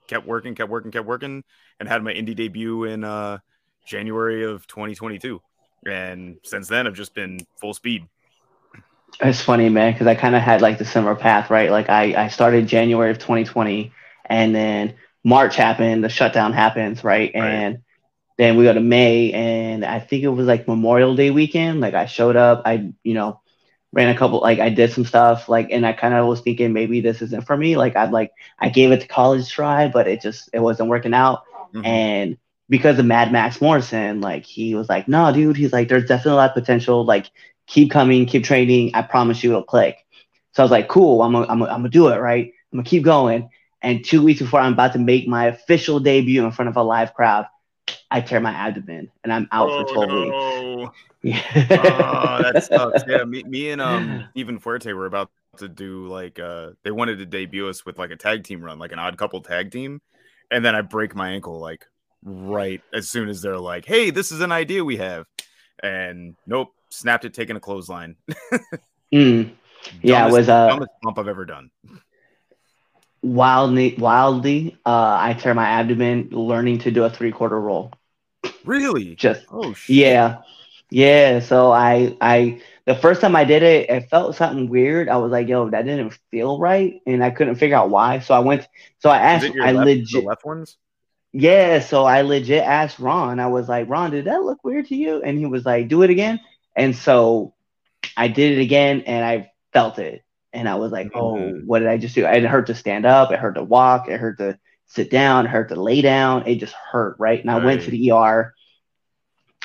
kept 0.08 0.26
working, 0.26 0.56
kept 0.56 0.70
working, 0.70 0.92
kept 0.92 1.08
working, 1.08 1.44
and 1.80 1.90
had 1.90 2.04
my 2.04 2.14
indie 2.14 2.36
debut 2.36 2.86
in 2.86 3.04
uh, 3.04 3.40
January 3.86 4.46
of 4.46 4.66
2022. 4.68 5.42
And 5.86 6.38
since 6.44 6.68
then, 6.68 6.88
I've 6.88 6.94
just 6.94 7.14
been 7.14 7.40
full 7.60 7.74
speed. 7.74 8.08
It's 9.20 9.42
funny, 9.42 9.70
man, 9.70 9.94
because 9.94 10.08
I 10.08 10.16
kind 10.16 10.36
of 10.36 10.42
had 10.42 10.62
like 10.62 10.78
the 10.78 10.86
similar 10.86 11.16
path, 11.16 11.50
right? 11.50 11.72
Like 11.72 11.90
I, 11.90 12.26
I 12.26 12.28
started 12.30 12.68
January 12.68 13.12
of 13.12 13.20
2020, 13.20 13.94
and 14.26 14.54
then 14.56 14.96
March 15.24 15.56
happened, 15.56 16.04
the 16.04 16.10
shutdown 16.10 16.54
happens, 16.54 17.04
right? 17.04 17.32
Right. 17.34 17.44
And 17.44 17.84
then 18.38 18.58
we 18.58 18.64
go 18.66 18.74
to 18.74 18.80
May, 18.82 19.32
and 19.32 19.86
I 19.86 20.00
think 20.00 20.24
it 20.24 20.30
was 20.30 20.48
like 20.48 20.68
Memorial 20.68 21.16
Day 21.16 21.32
weekend. 21.32 21.82
Like 21.82 21.94
I 21.94 22.06
showed 22.08 22.36
up, 22.36 22.64
I 22.66 22.92
you 23.04 23.14
know 23.14 23.40
ran 23.94 24.10
a 24.10 24.18
couple, 24.18 24.42
like 24.42 24.60
I 24.60 24.70
did 24.70 24.92
some 24.92 25.06
stuff, 25.06 25.48
like, 25.50 25.70
and 25.72 25.86
I 25.86 25.94
kind 25.94 26.14
of 26.16 26.26
was 26.28 26.42
thinking 26.42 26.74
maybe 26.74 27.02
this 27.02 27.22
isn't 27.22 27.46
for 27.46 27.56
me. 27.56 27.78
Like 27.78 27.96
I'd 27.96 28.12
like 28.12 28.32
I 28.60 28.70
gave 28.70 28.92
it 28.92 29.02
to 29.02 29.08
college 29.08 29.50
try, 29.52 29.88
but 29.88 30.08
it 30.08 30.22
just 30.22 30.50
it 30.54 30.60
wasn't 30.60 30.90
working 30.90 31.14
out. 31.14 31.44
Mhm. 31.74 31.86
And 31.86 32.38
because 32.70 32.98
of 33.00 33.06
Mad 33.06 33.32
Max 33.32 33.62
Morrison, 33.62 34.22
like 34.22 34.46
he 34.46 34.76
was 34.76 34.90
like, 34.90 35.08
no, 35.08 35.32
dude, 35.34 35.58
he's 35.58 35.74
like, 35.74 35.90
there's 35.90 36.08
definitely 36.08 36.32
a 36.34 36.36
lot 36.36 36.50
of 36.50 36.56
potential. 36.56 37.06
Like, 37.06 37.30
keep 37.68 37.92
coming, 37.92 38.26
keep 38.26 38.44
training. 38.44 38.92
I 38.94 39.02
promise 39.02 39.44
you 39.44 39.52
it'll 39.52 39.64
click. 39.64 39.98
So 40.54 40.62
I 40.62 40.66
was 40.66 40.72
like, 40.72 40.88
cool, 40.88 41.22
I'm 41.22 41.34
gonna, 41.34 41.48
I'm 41.48 41.60
gonna, 41.60 41.72
I'm 41.72 41.80
gonna 41.80 41.90
do 41.90 42.10
it, 42.10 42.18
right? 42.18 42.52
I'm 42.72 42.80
gonna 42.80 42.88
keep 42.88 43.04
going. 43.04 43.50
And 43.82 44.04
two 44.06 44.24
weeks 44.24 44.40
before 44.40 44.62
I'm 44.62 44.74
about 44.74 44.94
to 44.94 45.00
make 45.00 45.28
my 45.28 45.48
official 45.48 46.00
debut 46.00 46.46
in 46.46 46.52
front 46.52 46.70
of 46.70 46.78
a 46.78 46.84
live 46.84 47.14
crowd, 47.14 47.48
I 48.10 48.22
tear 48.22 48.40
my 48.40 48.52
abdomen 48.52 49.12
and 49.24 49.34
I'm 49.34 49.48
out 49.52 49.70
for 49.70 49.94
12 49.94 50.12
weeks. 50.12 50.96
Yeah. 51.26 51.42
oh, 51.56 52.52
that 52.52 52.66
sucks. 52.66 53.06
Yeah, 53.08 53.24
me, 53.24 53.44
me 53.44 53.70
and 53.70 53.82
um 53.82 54.28
Steven 54.32 54.60
Fuerte 54.60 54.94
were 54.94 55.06
about 55.06 55.32
to 55.56 55.70
do 55.70 56.08
like 56.08 56.38
uh 56.38 56.72
they 56.84 56.92
wanted 56.92 57.18
to 57.20 57.26
debut 57.26 57.70
us 57.70 57.86
with 57.86 57.98
like 57.98 58.12
a 58.12 58.18
tag 58.18 58.44
team 58.44 58.62
run, 58.62 58.78
like 58.78 58.92
an 58.92 59.00
odd 59.00 59.18
couple 59.18 59.40
tag 59.42 59.72
team, 59.72 60.02
and 60.52 60.66
then 60.66 60.76
I 60.76 60.82
break 60.82 61.16
my 61.16 61.30
ankle 61.30 61.62
like 61.62 61.86
right 62.26 62.82
as 62.94 63.10
soon 63.10 63.30
as 63.30 63.42
they're 63.42 63.58
like, 63.58 63.86
"Hey, 63.86 64.10
this 64.10 64.34
is 64.34 64.42
an 64.42 64.52
idea 64.52 64.84
we 64.84 64.98
have," 64.98 65.26
and 65.82 66.36
nope, 66.46 66.74
snapped 66.94 67.26
it, 67.26 67.34
taking 67.34 67.56
a 67.56 67.60
clothesline. 67.60 68.16
Mm. 69.14 69.52
Yeah, 70.02 70.28
it 70.28 70.32
was 70.32 70.50
uh, 70.50 70.68
dumbest 70.68 70.92
bump 71.02 71.20
I've 71.20 71.28
ever 71.28 71.46
done. 71.46 71.70
wildly, 73.22 73.96
wildly. 73.98 74.78
Uh, 74.86 75.18
I 75.20 75.34
tear 75.34 75.54
my 75.54 75.66
abdomen 75.66 76.30
learning 76.32 76.80
to 76.80 76.92
do 76.92 77.04
a 77.04 77.10
three 77.10 77.32
quarter 77.32 77.60
roll. 77.60 77.92
Really? 78.66 79.16
Just 79.16 79.46
Oh 79.52 79.74
shit. 79.74 79.96
Yeah. 79.98 80.42
Yeah. 80.90 81.40
So 81.40 81.72
I 81.72 82.18
I 82.22 82.62
the 82.86 82.96
first 82.96 83.22
time 83.22 83.36
I 83.36 83.44
did 83.44 83.64
it, 83.64 83.90
it 83.90 84.10
felt 84.10 84.36
something 84.36 84.68
weird. 84.68 85.10
I 85.10 85.18
was 85.18 85.32
like, 85.32 85.48
yo, 85.48 85.70
that 85.70 85.86
didn't 85.86 86.18
feel 86.32 86.60
right. 86.60 87.00
And 87.06 87.24
I 87.24 87.30
couldn't 87.30 87.56
figure 87.56 87.78
out 87.78 87.90
why. 87.90 88.20
So 88.20 88.34
I 88.34 88.40
went 88.40 88.68
so 89.00 89.10
I 89.10 89.18
asked 89.20 89.52
I 89.62 89.72
left, 89.74 89.86
legit 89.86 90.24
left 90.24 90.46
ones? 90.46 90.78
yeah, 91.34 91.80
so 91.80 92.06
I 92.06 92.22
legit 92.22 92.64
asked 92.64 93.00
Ron. 93.00 93.40
I 93.40 93.48
was 93.48 93.70
like, 93.70 93.90
Ron, 93.90 94.12
did 94.12 94.26
that 94.26 94.44
look 94.44 94.64
weird 94.64 94.88
to 94.88 94.96
you? 94.96 95.22
And 95.22 95.38
he 95.38 95.46
was 95.46 95.66
like, 95.66 95.88
do 95.88 96.04
it 96.04 96.10
again. 96.10 96.40
And 96.76 96.96
so 96.96 97.54
I 98.18 98.28
did 98.28 98.58
it 98.58 98.62
again 98.62 99.04
and 99.08 99.26
I 99.26 99.52
felt 99.72 100.00
it. 100.00 100.24
And 100.52 100.70
I 100.70 100.76
was 100.76 100.92
like, 100.92 101.12
oh, 101.16 101.34
Mhm. 101.36 101.66
what 101.66 101.80
did 101.80 101.88
I 101.88 101.98
just 101.98 102.16
do? 102.16 102.26
It 102.26 102.44
hurt 102.44 102.68
to 102.68 102.76
stand 102.76 103.06
up. 103.06 103.32
It 103.32 103.40
hurt 103.40 103.56
to 103.56 103.64
walk. 103.64 104.08
It 104.10 104.20
hurt 104.20 104.38
to 104.38 104.58
sit 104.86 105.10
down. 105.10 105.46
It 105.46 105.50
hurt 105.50 105.70
to 105.70 105.76
lay 105.82 106.02
down. 106.02 106.46
It 106.48 106.56
just 106.56 106.74
hurt, 106.74 107.16
right? 107.20 107.40
And 107.42 107.50
I 107.50 107.58
went 107.66 107.82
to 107.84 107.92
the 107.92 108.12
ER. 108.12 108.54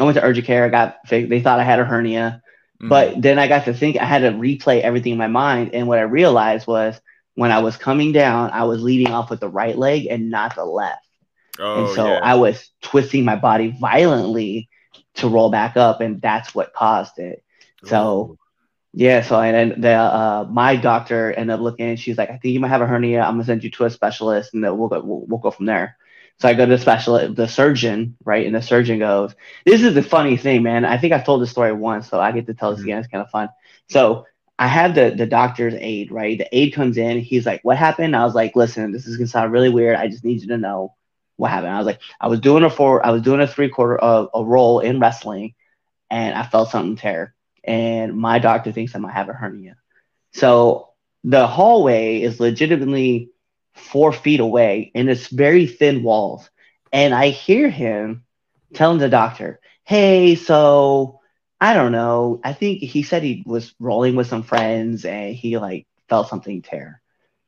I 0.01 0.05
went 0.05 0.17
to 0.17 0.23
urgent 0.25 0.47
care. 0.47 0.65
I 0.65 0.69
got 0.69 0.97
fixed. 1.07 1.29
They 1.29 1.41
thought 1.41 1.61
I 1.61 1.65
had 1.65 1.81
a 1.81 1.85
hernia. 1.85 2.43
Mhm. 2.81 2.89
But 2.89 3.21
then 3.21 3.39
I 3.39 3.49
got 3.49 3.65
to 3.67 3.75
think, 3.75 3.97
I 4.01 4.05
had 4.05 4.21
to 4.23 4.31
replay 4.31 4.81
everything 4.81 5.13
in 5.13 5.19
my 5.19 5.27
mind. 5.27 5.75
And 5.75 5.89
what 5.89 5.99
I 5.99 6.03
realized 6.03 6.67
was 6.67 6.99
when 7.35 7.51
I 7.53 7.59
was 7.59 7.77
coming 7.77 8.13
down, 8.13 8.51
I 8.53 8.65
was 8.65 8.81
leading 8.83 9.13
off 9.13 9.31
with 9.31 9.41
the 9.41 9.49
right 9.49 9.77
leg 9.77 10.07
and 10.09 10.31
not 10.31 10.55
the 10.55 10.65
left. 10.65 11.05
oh 11.61 11.85
and 11.87 11.95
so 11.97 12.07
yeah. 12.07 12.21
I 12.23 12.37
was 12.37 12.71
twisting 12.83 13.25
my 13.25 13.35
body 13.37 13.77
violently 13.81 14.69
to 15.19 15.29
roll 15.29 15.51
back 15.51 15.77
up, 15.77 16.01
and 16.01 16.21
that's 16.23 16.55
what 16.55 16.73
caused 16.75 17.19
it. 17.19 17.43
So 17.85 18.37
yeah, 18.95 19.23
so 19.23 19.39
and 19.41 19.73
then 19.73 19.81
the 19.81 19.93
uh, 19.93 20.47
my 20.51 20.77
doctor 20.77 21.33
ended 21.33 21.55
up 21.55 21.61
looking, 21.61 21.91
and 21.91 21.99
she's 22.01 22.19
like, 22.19 22.31
"I 22.31 22.39
think 22.39 22.55
you 22.55 22.61
might 22.61 22.69
have 22.69 22.83
a 22.83 22.87
hernia. 22.87 23.23
I'm 23.23 23.35
gonna 23.35 23.45
send 23.45 23.65
you 23.65 23.71
to 23.73 23.85
a 23.85 23.91
specialist, 23.91 24.55
and 24.55 24.65
then 24.65 24.77
we'll 24.79 24.89
go 24.89 25.01
we'll, 25.03 25.25
we'll 25.29 25.39
go 25.41 25.51
from 25.51 25.67
there." 25.67 25.97
So 26.39 26.49
I 26.49 26.55
go 26.55 26.65
to 26.67 26.71
the 26.71 26.79
specialist, 26.79 27.37
the 27.37 27.47
surgeon, 27.49 28.17
right, 28.25 28.47
and 28.47 28.55
the 28.55 28.63
surgeon 28.63 28.99
goes, 29.01 29.35
"This 29.65 29.83
is 29.83 29.95
the 29.95 30.03
funny 30.03 30.37
thing, 30.37 30.63
man. 30.63 30.85
I 30.85 30.99
think 30.99 31.13
I've 31.13 31.25
told 31.25 31.43
this 31.43 31.51
story 31.51 31.73
once, 31.73 32.09
so 32.09 32.21
I 32.21 32.33
get 32.33 32.47
to 32.47 32.55
tell 32.55 32.73
this 32.73 32.81
Mhm. 32.81 32.85
again. 32.85 32.99
It's 32.99 33.09
kind 33.09 33.23
of 33.23 33.31
fun." 33.31 33.49
So 33.89 34.25
I 34.59 34.67
have 34.69 34.95
the 34.95 35.11
the 35.17 35.27
doctor's 35.27 35.75
aide, 35.79 36.11
right? 36.11 36.39
The 36.39 36.49
aide 36.57 36.71
comes 36.75 36.97
in. 36.99 37.21
He's 37.21 37.47
like, 37.47 37.61
"What 37.63 37.77
happened?" 37.77 38.17
I 38.17 38.25
was 38.25 38.35
like, 38.35 38.57
"Listen, 38.57 38.93
this 38.93 39.07
is 39.07 39.17
gonna 39.17 39.29
sound 39.29 39.53
really 39.53 39.71
weird. 39.71 39.97
I 39.97 40.09
just 40.09 40.25
need 40.25 40.41
you 40.43 40.49
to 40.49 40.59
know." 40.59 40.95
What 41.39 41.51
happened. 41.51 41.73
I 41.73 41.79
was 41.79 41.87
like, 41.87 42.01
I 42.21 42.29
was 42.29 42.41
doing 42.41 42.65
a 42.65 42.71
four, 42.71 43.07
I 43.07 43.13
was 43.13 43.23
doing 43.23 43.41
a 43.41 43.49
three 43.49 43.71
quarter 43.71 44.03
uh, 44.03 44.27
a 44.35 44.45
roll 44.45 44.81
in 44.81 45.01
wrestling, 45.01 45.55
and 46.11 46.35
I 46.35 46.45
felt 46.45 46.71
something 46.71 46.97
tear, 46.97 47.35
and 47.65 48.17
my 48.17 48.39
doctor 48.41 48.73
thinks 48.73 48.95
I 48.95 48.99
might 49.01 49.15
have 49.15 49.31
a 49.31 49.35
hernia. 49.35 49.77
So 50.35 50.91
the 51.25 51.47
hallway 51.47 52.23
is 52.23 52.41
legitimately 52.41 53.31
four 53.75 54.13
feet 54.13 54.41
away, 54.41 54.93
and 54.95 55.09
it's 55.11 55.29
very 55.29 55.67
thin 55.67 56.03
walls, 56.03 56.51
and 56.93 57.15
I 57.15 57.31
hear 57.31 57.71
him 57.71 58.25
telling 58.75 58.99
the 58.99 59.09
doctor, 59.09 59.61
"Hey, 59.85 60.35
so 60.37 61.21
I 61.61 61.75
don't 61.75 61.93
know. 61.93 62.41
I 62.45 62.53
think 62.53 62.81
he 62.81 63.03
said 63.03 63.23
he 63.23 63.43
was 63.47 63.75
rolling 63.81 64.17
with 64.17 64.29
some 64.29 64.43
friends, 64.43 65.05
and 65.05 65.35
he 65.35 65.59
like 65.59 65.87
felt 66.09 66.29
something 66.29 66.63
tear." 66.63 67.01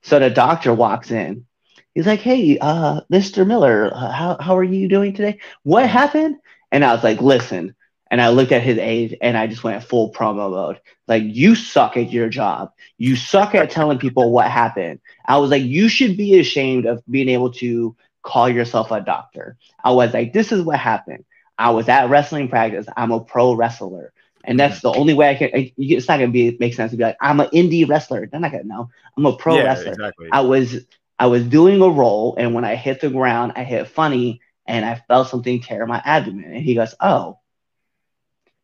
So 0.03 0.19
the 0.19 0.31
doctor 0.31 0.73
walks 0.75 1.11
in 1.11 1.47
He's 1.95 2.07
like, 2.07 2.21
"Hey, 2.21 2.59
uh, 2.61 3.01
Mr. 3.11 3.45
Miller, 3.45 3.91
uh, 3.95 4.11
how 4.13 4.37
how 4.41 4.57
are 4.57 4.65
you 4.65 4.89
doing 4.89 5.15
today? 5.15 5.39
What 5.63 5.89
happened?" 5.89 6.37
And 6.73 6.85
I 6.85 6.93
was 6.95 7.05
like, 7.05 7.21
"Listen." 7.21 7.75
And 8.11 8.21
I 8.21 8.29
looked 8.31 8.53
at 8.53 8.63
his 8.63 8.79
age 8.79 9.15
and 9.23 9.37
I 9.37 9.47
just 9.47 9.63
went 9.65 9.83
full 9.85 10.13
promo 10.13 10.51
mode. 10.51 10.81
Like, 11.09 11.23
you 11.25 11.55
suck 11.55 11.97
at 11.97 12.11
your 12.13 12.29
job. 12.29 12.71
You 12.99 13.17
suck 13.17 13.55
at 13.55 13.71
telling 13.71 13.99
people 13.99 14.33
what 14.33 14.51
happened. 14.51 15.01
I 15.27 15.39
was 15.39 15.51
like, 15.51 15.63
you 15.63 15.89
should 15.89 16.17
be 16.17 16.39
ashamed 16.41 16.87
of 16.87 17.03
being 17.11 17.29
able 17.29 17.53
to 17.55 17.97
call 18.23 18.49
yourself 18.49 18.91
a 18.91 19.01
doctor. 19.01 19.57
I 19.85 19.93
was 19.93 20.13
like, 20.13 20.33
this 20.33 20.53
is 20.53 20.63
what 20.63 20.79
happened. 20.79 21.25
I 21.59 21.71
was 21.71 21.89
at 21.89 22.09
wrestling 22.11 22.49
practice. 22.49 22.87
I'm 22.97 23.13
a 23.13 23.21
pro 23.21 23.55
wrestler. 23.55 24.13
And 24.45 24.59
that's 24.59 24.81
the 24.81 24.91
only 24.91 25.15
way 25.15 25.31
I 25.31 25.35
can. 25.35 25.51
It's 25.77 26.09
not 26.09 26.19
gonna 26.19 26.33
be 26.33 26.57
make 26.59 26.75
sense 26.75 26.91
to 26.93 26.97
be 26.97 27.05
like 27.05 27.17
I'm 27.21 27.41
an 27.41 27.49
indie 27.49 27.89
wrestler. 27.89 28.27
They're 28.27 28.41
not 28.41 28.53
gonna 28.53 28.65
know. 28.65 28.89
I'm 29.17 29.27
a 29.27 29.37
pro 29.37 29.61
Yeah, 29.61 29.63
wrestler. 29.63 30.01
exactly. 30.01 30.31
I 30.31 30.41
was 30.41 30.85
I 31.21 31.27
was 31.27 31.45
doing 31.45 31.83
a 31.83 31.89
roll, 31.89 32.35
and 32.39 32.55
when 32.55 32.65
I 32.65 32.77
hit 32.77 33.03
the 33.03 33.11
ground, 33.11 33.53
I 33.55 33.63
hit 33.63 33.89
funny, 33.89 34.41
and 34.67 34.87
I 34.87 34.95
felt 35.07 35.29
something 35.29 35.61
tear 35.61 35.87
my 35.87 36.01
abdomen. 36.03 36.47
And 36.47 36.63
he 36.63 36.75
goes, 36.75 36.95
"Oh, 36.99 37.39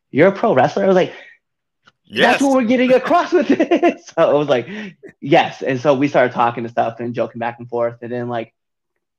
you're 0.09 0.29
a 0.29 0.31
pro 0.31 0.55
wrestler." 0.55 0.83
I 0.83 0.87
was 0.87 0.95
like, 0.95 1.13
Yes. 2.05 2.31
"That's 2.31 2.41
what 2.41 2.53
we're 2.53 2.67
getting 2.67 2.93
across 2.93 3.31
with 3.31 3.47
this." 3.47 4.07
so 4.17 4.35
it 4.35 4.39
was 4.39 4.49
like, 4.49 4.67
"Yes." 5.21 5.61
And 5.61 5.79
so 5.79 5.93
we 5.93 6.07
started 6.07 6.33
talking 6.33 6.63
and 6.63 6.71
stuff 6.71 6.99
and 6.99 7.13
joking 7.13 7.37
back 7.37 7.59
and 7.59 7.69
forth, 7.69 7.99
and 8.01 8.11
then 8.11 8.27
like 8.27 8.55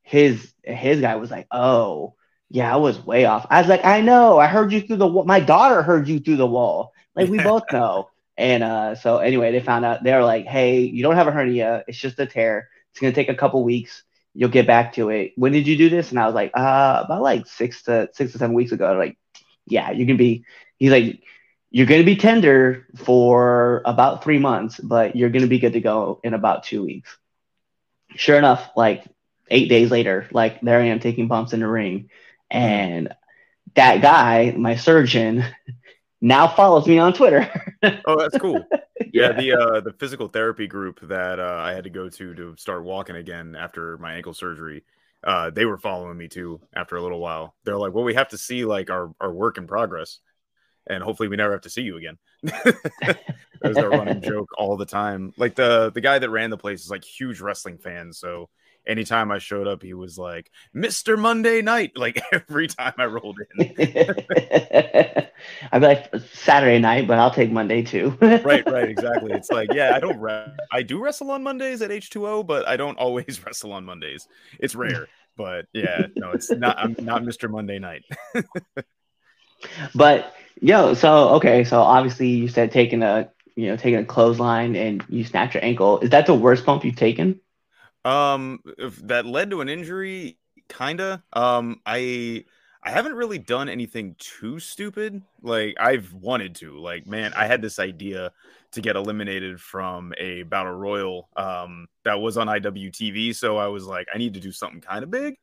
his 0.02 0.52
his 0.64 1.00
guy 1.00 1.14
was 1.16 1.30
like, 1.30 1.46
"Oh." 1.50 2.14
Yeah, 2.50 2.72
I 2.72 2.76
was 2.78 2.98
way 3.04 3.26
off. 3.26 3.46
I 3.50 3.60
was 3.60 3.68
like, 3.68 3.84
I 3.84 4.00
know. 4.00 4.38
I 4.38 4.46
heard 4.46 4.72
you 4.72 4.80
through 4.80 4.96
the 4.96 5.06
wall. 5.06 5.26
My 5.26 5.38
daughter 5.38 5.82
heard 5.82 6.08
you 6.08 6.18
through 6.18 6.36
the 6.36 6.46
wall. 6.46 6.94
Like 7.14 7.28
we 7.28 7.36
both 7.36 7.64
know. 7.72 8.08
And 8.38 8.62
uh, 8.64 8.94
so 8.94 9.18
anyway, 9.18 9.52
they 9.52 9.60
found 9.60 9.84
out 9.84 10.02
they 10.02 10.14
were 10.14 10.24
like, 10.24 10.46
"Hey, 10.46 10.80
you 10.80 11.02
don't 11.02 11.16
have 11.16 11.28
a 11.28 11.30
hernia. 11.30 11.84
It's 11.86 11.98
just 11.98 12.18
a 12.18 12.24
tear. 12.24 12.70
It's 12.98 13.14
gonna 13.14 13.26
take 13.26 13.36
a 13.36 13.40
couple 13.40 13.62
weeks. 13.64 14.04
You'll 14.34 14.50
get 14.50 14.66
back 14.66 14.94
to 14.94 15.10
it. 15.10 15.32
When 15.36 15.52
did 15.52 15.66
you 15.68 15.76
do 15.76 15.88
this?" 15.88 16.10
And 16.10 16.18
I 16.20 16.26
was 16.26 16.34
like, 16.34 16.52
"Uh, 16.54 17.02
about 17.04 17.22
like 17.22 17.46
six 17.46 17.84
to 17.84 18.08
six 18.12 18.32
to 18.32 18.38
seven 18.38 18.54
weeks 18.56 18.72
ago." 18.72 18.94
Like, 18.98 19.16
"Yeah, 19.66 19.92
you 19.92 20.06
can 20.06 20.16
be." 20.16 20.44
He's 20.78 20.90
like, 20.92 21.20
"You're 21.70 21.86
gonna 21.86 22.04
be 22.04 22.16
tender 22.16 22.86
for 22.96 23.82
about 23.84 24.24
three 24.24 24.38
months, 24.38 24.80
but 24.80 25.16
you're 25.16 25.30
gonna 25.30 25.46
be 25.46 25.58
good 25.60 25.74
to 25.74 25.80
go 25.80 26.20
in 26.24 26.34
about 26.34 26.64
two 26.64 26.84
weeks." 26.84 27.16
Sure 28.16 28.38
enough, 28.38 28.70
like 28.76 29.04
eight 29.50 29.68
days 29.68 29.90
later, 29.90 30.28
like 30.32 30.60
there 30.60 30.80
I 30.80 30.86
am 30.86 31.00
taking 31.00 31.28
bumps 31.28 31.52
in 31.52 31.60
the 31.60 31.68
ring, 31.68 32.10
and 32.50 33.14
that 33.74 34.02
guy, 34.02 34.54
my 34.56 34.76
surgeon, 34.76 35.44
now 36.20 36.48
follows 36.48 36.86
me 36.86 36.98
on 36.98 37.12
Twitter. 37.12 37.50
Oh, 38.06 38.18
that's 38.18 38.36
cool. 38.38 38.64
yeah, 39.12 39.30
the 39.30 39.52
uh 39.52 39.80
the 39.80 39.92
physical 39.92 40.26
therapy 40.26 40.66
group 40.66 40.98
that 41.02 41.38
uh, 41.38 41.60
I 41.62 41.74
had 41.74 41.84
to 41.84 41.90
go 41.90 42.08
to 42.08 42.34
to 42.34 42.56
start 42.56 42.82
walking 42.82 43.14
again 43.14 43.54
after 43.54 43.96
my 43.98 44.14
ankle 44.14 44.34
surgery. 44.34 44.82
Uh, 45.22 45.50
they 45.50 45.64
were 45.64 45.78
following 45.78 46.18
me 46.18 46.26
too 46.26 46.60
after 46.74 46.96
a 46.96 47.02
little 47.02 47.20
while. 47.20 47.54
They're 47.62 47.78
like, 47.78 47.94
"Well, 47.94 48.02
we 48.02 48.14
have 48.14 48.30
to 48.30 48.38
see 48.38 48.64
like 48.64 48.90
our 48.90 49.12
our 49.20 49.32
work 49.32 49.58
in 49.58 49.68
progress, 49.68 50.18
and 50.88 51.04
hopefully 51.04 51.28
we 51.28 51.36
never 51.36 51.52
have 51.52 51.62
to 51.62 51.70
see 51.70 51.82
you 51.82 51.98
again." 51.98 52.18
that 52.42 53.18
was 53.62 53.76
a 53.76 53.88
running 53.88 54.20
joke 54.22 54.48
all 54.58 54.76
the 54.76 54.86
time. 54.86 55.32
Like 55.36 55.54
the 55.54 55.92
the 55.92 56.00
guy 56.00 56.18
that 56.18 56.30
ran 56.30 56.50
the 56.50 56.58
place 56.58 56.82
is 56.82 56.90
like 56.90 57.04
huge 57.04 57.40
wrestling 57.40 57.78
fan, 57.78 58.12
so 58.12 58.48
anytime 58.88 59.30
I 59.30 59.38
showed 59.38 59.68
up, 59.68 59.82
he 59.82 59.94
was 59.94 60.18
like, 60.18 60.50
"Mister 60.72 61.16
Monday 61.16 61.62
Night," 61.62 61.92
like 61.96 62.20
every 62.32 62.66
time 62.66 62.94
I 62.98 63.06
rolled 63.06 63.38
in. 63.58 63.74
I'd 65.72 65.80
be 65.80 65.86
like 65.86 66.12
Saturday 66.32 66.78
night, 66.80 67.06
but 67.06 67.18
I'll 67.18 67.30
take 67.30 67.52
Monday 67.52 67.82
too. 67.82 68.16
right, 68.20 68.68
right, 68.68 68.88
exactly. 68.88 69.32
It's 69.32 69.50
like, 69.50 69.72
yeah, 69.72 69.94
I 69.94 70.00
don't 70.00 70.18
re- 70.18 70.56
I 70.72 70.82
do 70.82 71.00
wrestle 71.00 71.30
on 71.30 71.42
Mondays 71.42 71.82
at 71.82 71.90
H2O, 71.90 72.46
but 72.46 72.66
I 72.66 72.76
don't 72.76 72.98
always 72.98 73.44
wrestle 73.44 73.72
on 73.72 73.84
Mondays. 73.84 74.26
It's 74.58 74.74
rare, 74.74 75.08
but 75.36 75.66
yeah, 75.72 76.06
no, 76.16 76.32
it's 76.32 76.50
not 76.50 76.78
I'm 76.78 76.96
not 76.98 77.22
Mr. 77.22 77.50
Monday 77.50 77.78
night. 77.78 78.02
But 79.94 80.34
yo, 80.60 80.94
so 80.94 81.30
okay, 81.30 81.64
so 81.64 81.80
obviously 81.80 82.28
you 82.28 82.48
said 82.48 82.72
taking 82.72 83.02
a 83.02 83.30
you 83.56 83.68
know 83.68 83.76
taking 83.76 83.98
a 83.98 84.04
clothesline 84.04 84.76
and 84.76 85.04
you 85.08 85.24
snapped 85.24 85.54
your 85.54 85.64
ankle. 85.64 86.00
Is 86.00 86.10
that 86.10 86.26
the 86.26 86.34
worst 86.34 86.64
bump 86.64 86.84
you've 86.84 86.96
taken? 86.96 87.40
Um 88.08 88.60
that 89.02 89.26
led 89.26 89.50
to 89.50 89.60
an 89.60 89.68
injury 89.68 90.38
kinda. 90.68 91.22
Um 91.32 91.80
I 91.86 92.44
I 92.82 92.90
haven't 92.90 93.14
really 93.14 93.38
done 93.38 93.68
anything 93.68 94.14
too 94.18 94.60
stupid. 94.60 95.22
Like 95.42 95.76
I've 95.80 96.12
wanted 96.14 96.54
to. 96.56 96.78
Like 96.78 97.06
man, 97.06 97.32
I 97.34 97.46
had 97.46 97.60
this 97.62 97.78
idea 97.78 98.32
to 98.72 98.80
get 98.80 98.96
eliminated 98.96 99.60
from 99.60 100.12
a 100.18 100.42
battle 100.44 100.72
royal 100.72 101.28
um 101.36 101.88
that 102.04 102.20
was 102.20 102.36
on 102.38 102.48
IWTV, 102.48 103.32
so 103.34 103.56
I 103.56 103.66
was 103.68 103.84
like 103.86 104.08
I 104.14 104.18
need 104.18 104.34
to 104.34 104.40
do 104.40 104.52
something 104.52 104.80
kind 104.80 105.02
of 105.04 105.10
big. 105.10 105.36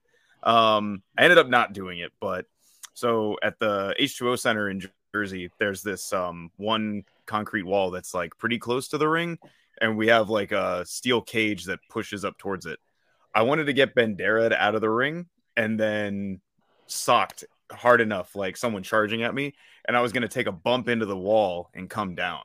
Um 0.44 1.04
I 1.18 1.24
ended 1.24 1.38
up 1.38 1.50
not 1.50 1.74
doing 1.74 2.00
it, 2.00 2.12
but 2.20 2.46
so 2.94 3.38
at 3.44 3.60
the 3.60 3.94
H2O 4.00 4.36
Center 4.36 4.70
in 4.70 4.82
Jersey, 5.14 5.52
there's 5.60 5.84
this 5.84 6.14
um 6.14 6.52
one 6.58 7.04
concrete 7.26 7.64
wall 7.64 7.92
that's 7.92 8.14
like 8.14 8.38
pretty 8.38 8.58
close 8.60 8.88
to 8.90 8.98
the 8.98 9.08
ring, 9.10 9.38
and 9.82 9.98
we 9.98 10.08
have 10.08 10.30
like 10.30 10.52
a 10.52 10.86
steel 10.86 11.22
cage 11.22 11.66
that 11.66 11.80
pushes 11.90 12.26
up 12.26 12.38
towards 12.38 12.66
it. 12.66 12.80
I 13.34 13.42
wanted 13.42 13.66
to 13.66 13.74
get 13.74 13.96
Bandera 13.96 14.52
out 14.54 14.76
of 14.76 14.82
the 14.82 14.90
ring 14.90 15.28
and 15.58 15.80
then 15.80 16.42
socked 16.88 17.44
hard 17.72 18.02
enough, 18.02 18.36
like 18.36 18.58
someone 18.58 18.84
charging 18.84 19.24
at 19.24 19.34
me, 19.34 19.54
and 19.88 19.98
I 19.98 20.02
was 20.02 20.12
gonna 20.12 20.28
take 20.28 20.48
a 20.48 20.52
bump 20.52 20.88
into 20.88 21.06
the 21.06 21.18
wall 21.18 21.70
and 21.74 21.90
come 21.90 22.16
down. 22.16 22.42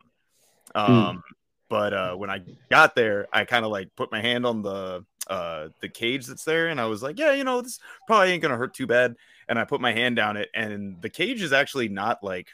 Um, 0.74 1.22
but 1.68 1.92
uh, 1.92 2.14
when 2.14 2.30
I 2.30 2.40
got 2.70 2.94
there, 2.94 3.28
I 3.32 3.44
kind 3.44 3.64
of 3.64 3.70
like 3.70 3.94
put 3.96 4.10
my 4.10 4.20
hand 4.20 4.46
on 4.46 4.62
the 4.62 5.04
uh 5.28 5.68
the 5.80 5.88
cage 5.88 6.26
that's 6.26 6.44
there, 6.44 6.68
and 6.68 6.80
I 6.80 6.86
was 6.86 7.02
like, 7.02 7.18
yeah, 7.18 7.32
you 7.32 7.44
know, 7.44 7.60
this 7.60 7.78
probably 8.06 8.32
ain't 8.32 8.42
gonna 8.42 8.56
hurt 8.56 8.74
too 8.74 8.86
bad. 8.86 9.14
And 9.48 9.58
I 9.58 9.64
put 9.64 9.80
my 9.80 9.92
hand 9.92 10.16
down 10.16 10.36
it, 10.36 10.48
and 10.54 11.00
the 11.02 11.10
cage 11.10 11.42
is 11.42 11.52
actually 11.52 11.88
not 11.88 12.22
like 12.22 12.48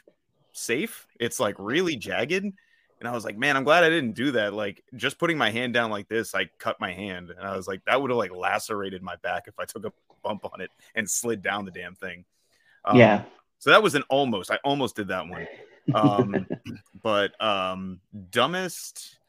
safe. 0.51 1.07
It's 1.19 1.39
like 1.39 1.55
really 1.57 1.95
jagged. 1.95 2.53
And 2.99 3.07
I 3.07 3.11
was 3.11 3.23
like, 3.23 3.37
man, 3.37 3.55
I'm 3.55 3.63
glad 3.63 3.83
I 3.83 3.89
didn't 3.89 4.13
do 4.13 4.31
that. 4.31 4.53
Like 4.53 4.83
just 4.95 5.19
putting 5.19 5.37
my 5.37 5.51
hand 5.51 5.73
down 5.73 5.91
like 5.91 6.07
this, 6.07 6.33
I 6.33 6.49
cut 6.57 6.79
my 6.79 6.91
hand. 6.91 7.29
And 7.29 7.47
I 7.47 7.55
was 7.55 7.67
like, 7.67 7.81
that 7.85 8.01
would 8.01 8.09
have 8.09 8.17
like 8.17 8.31
lacerated 8.31 9.03
my 9.03 9.15
back 9.17 9.47
if 9.47 9.59
I 9.59 9.65
took 9.65 9.85
a 9.85 9.93
bump 10.23 10.45
on 10.51 10.61
it 10.61 10.71
and 10.95 11.09
slid 11.09 11.41
down 11.41 11.65
the 11.65 11.71
damn 11.71 11.95
thing. 11.95 12.25
Um, 12.85 12.97
yeah. 12.97 13.23
So 13.59 13.69
that 13.69 13.83
was 13.83 13.95
an 13.95 14.03
almost. 14.09 14.51
I 14.51 14.59
almost 14.63 14.95
did 14.95 15.09
that 15.09 15.27
one. 15.27 15.47
Um, 15.93 16.47
but 17.03 17.39
um, 17.43 17.99
dumbest, 18.29 19.19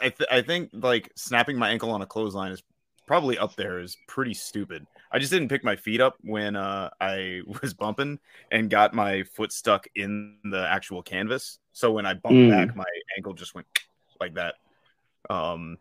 I, 0.00 0.10
th- 0.10 0.28
I 0.30 0.42
think 0.42 0.70
like 0.72 1.10
snapping 1.14 1.58
my 1.58 1.70
ankle 1.70 1.90
on 1.90 2.02
a 2.02 2.06
clothesline 2.06 2.52
is 2.52 2.62
probably 3.10 3.36
up 3.38 3.56
there 3.56 3.80
is 3.80 3.96
pretty 4.06 4.32
stupid. 4.32 4.86
I 5.10 5.18
just 5.18 5.32
didn't 5.32 5.48
pick 5.48 5.64
my 5.64 5.74
feet 5.74 6.00
up 6.00 6.14
when 6.20 6.54
uh, 6.54 6.90
I 7.00 7.40
was 7.60 7.74
bumping 7.74 8.20
and 8.52 8.70
got 8.70 8.94
my 8.94 9.24
foot 9.24 9.50
stuck 9.50 9.88
in 9.96 10.38
the 10.44 10.64
actual 10.70 11.02
canvas. 11.02 11.58
So 11.72 11.90
when 11.90 12.06
I 12.06 12.14
bumped 12.14 12.40
Mm. 12.40 12.50
back, 12.50 12.76
my 12.76 12.84
ankle 13.16 13.32
just 13.32 13.52
went 13.52 13.66
like 14.20 14.34
that. 14.34 14.54
Um, 15.28 15.78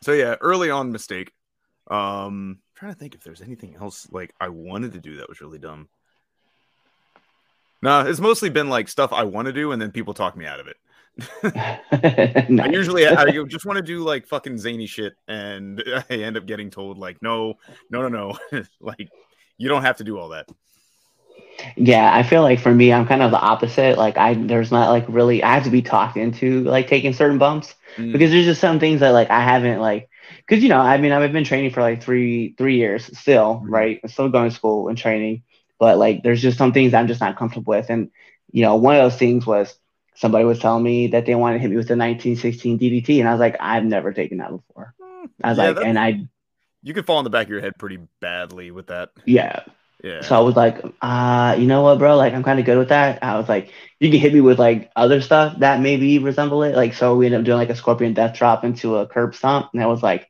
so 0.00 0.12
yeah, 0.12 0.36
early 0.40 0.70
on 0.70 0.90
mistake. 0.90 1.32
Um, 1.90 2.60
trying 2.74 2.94
to 2.94 2.98
think 2.98 3.14
if 3.14 3.22
there's 3.22 3.42
anything 3.42 3.76
else 3.78 4.08
like 4.10 4.32
I 4.40 4.48
wanted 4.48 4.94
to 4.94 5.00
do 5.00 5.18
that 5.18 5.28
was 5.28 5.42
really 5.42 5.58
dumb. 5.58 5.90
Nah, 7.82 8.04
it's 8.04 8.20
mostly 8.20 8.48
been 8.48 8.70
like 8.70 8.88
stuff 8.88 9.12
I 9.12 9.24
want 9.24 9.46
to 9.46 9.52
do, 9.52 9.72
and 9.72 9.82
then 9.82 9.92
people 9.92 10.14
talk 10.14 10.34
me 10.34 10.46
out 10.46 10.60
of 10.60 10.66
it. 10.66 10.78
I 11.42 12.68
usually 12.70 13.06
I 13.06 13.30
just 13.46 13.66
want 13.66 13.76
to 13.76 13.82
do 13.82 14.00
like 14.00 14.26
fucking 14.26 14.58
zany 14.58 14.86
shit, 14.86 15.14
and 15.26 15.82
I 16.10 16.14
end 16.14 16.36
up 16.36 16.46
getting 16.46 16.70
told 16.70 16.98
like, 16.98 17.20
no, 17.22 17.54
no, 17.90 18.08
no, 18.08 18.38
no, 18.52 18.62
like 18.80 19.08
you 19.56 19.68
don't 19.68 19.82
have 19.82 19.96
to 19.96 20.04
do 20.04 20.18
all 20.18 20.30
that. 20.30 20.48
Yeah, 21.76 22.14
I 22.14 22.22
feel 22.22 22.42
like 22.42 22.60
for 22.60 22.72
me, 22.72 22.92
I'm 22.92 23.06
kind 23.06 23.22
of 23.22 23.32
the 23.32 23.40
opposite. 23.40 23.98
Like 23.98 24.16
I, 24.16 24.34
there's 24.34 24.70
not 24.70 24.90
like 24.90 25.04
really, 25.08 25.42
I 25.42 25.54
have 25.54 25.64
to 25.64 25.70
be 25.70 25.82
talked 25.82 26.16
into 26.16 26.62
like 26.64 26.86
taking 26.88 27.12
certain 27.12 27.38
bumps 27.38 27.74
Mm. 27.96 28.12
because 28.12 28.30
there's 28.30 28.44
just 28.44 28.60
some 28.60 28.78
things 28.78 29.00
that 29.00 29.10
like 29.10 29.30
I 29.30 29.40
haven't 29.40 29.80
like, 29.80 30.08
because 30.46 30.62
you 30.62 30.68
know, 30.68 30.78
I 30.78 30.98
mean, 30.98 31.10
I've 31.10 31.32
been 31.32 31.42
training 31.42 31.72
for 31.72 31.80
like 31.80 32.00
three 32.02 32.54
three 32.56 32.76
years 32.76 33.18
still, 33.18 33.62
Mhm. 33.64 33.70
right? 33.70 34.00
I'm 34.04 34.08
still 34.10 34.28
going 34.28 34.50
to 34.50 34.54
school 34.54 34.88
and 34.88 34.96
training, 34.96 35.42
but 35.80 35.98
like 35.98 36.22
there's 36.22 36.42
just 36.42 36.58
some 36.58 36.72
things 36.72 36.94
I'm 36.94 37.08
just 37.08 37.20
not 37.20 37.36
comfortable 37.36 37.70
with, 37.72 37.88
and 37.90 38.10
you 38.52 38.62
know, 38.62 38.76
one 38.76 38.94
of 38.94 39.02
those 39.10 39.18
things 39.18 39.46
was 39.46 39.74
somebody 40.18 40.44
was 40.44 40.58
telling 40.58 40.84
me 40.84 41.08
that 41.08 41.26
they 41.26 41.34
wanted 41.34 41.54
to 41.56 41.60
hit 41.60 41.70
me 41.70 41.76
with 41.76 41.90
a 41.90 41.96
1916 41.96 42.78
DDT, 42.78 43.20
and 43.20 43.28
I 43.28 43.32
was 43.32 43.40
like, 43.40 43.56
I've 43.60 43.84
never 43.84 44.12
taken 44.12 44.38
that 44.38 44.50
before. 44.50 44.94
I 45.42 45.50
was 45.50 45.58
Yeah, 45.58 45.70
like, 45.70 45.80
and 45.82 45.98
I, 45.98 46.28
you 46.82 46.94
could 46.94 47.06
fall 47.06 47.18
in 47.20 47.24
the 47.24 47.30
back 47.30 47.46
of 47.46 47.50
your 47.50 47.60
head 47.60 47.78
pretty 47.78 47.98
badly 48.20 48.70
with 48.70 48.86
that. 48.88 49.10
Yeah. 49.24 49.64
Yeah. 50.02 50.22
So 50.22 50.36
I 50.36 50.40
was 50.40 50.56
like, 50.56 50.82
uh, 51.02 51.56
you 51.58 51.66
know 51.66 51.82
what, 51.82 51.98
bro? 51.98 52.16
Like, 52.16 52.34
I'm 52.34 52.44
kind 52.44 52.60
of 52.60 52.66
good 52.66 52.78
with 52.78 52.90
that. 52.90 53.22
I 53.24 53.38
was 53.38 53.48
like, 53.48 53.72
you 54.00 54.10
can 54.10 54.20
hit 54.20 54.34
me 54.34 54.40
with 54.40 54.58
like 54.58 54.90
other 54.96 55.20
stuff 55.20 55.58
that 55.60 55.80
maybe 55.80 56.18
resemble 56.18 56.62
it. 56.64 56.76
Like, 56.76 56.94
so 56.94 57.16
we 57.16 57.26
ended 57.26 57.40
up 57.40 57.46
doing 57.46 57.58
like 57.58 57.70
a 57.70 57.76
scorpion 57.76 58.14
death 58.14 58.36
drop 58.36 58.64
into 58.64 58.96
a 58.98 59.06
curb 59.06 59.34
stomp, 59.34 59.70
and 59.74 59.82
I 59.82 59.86
was 59.86 60.02
like, 60.02 60.28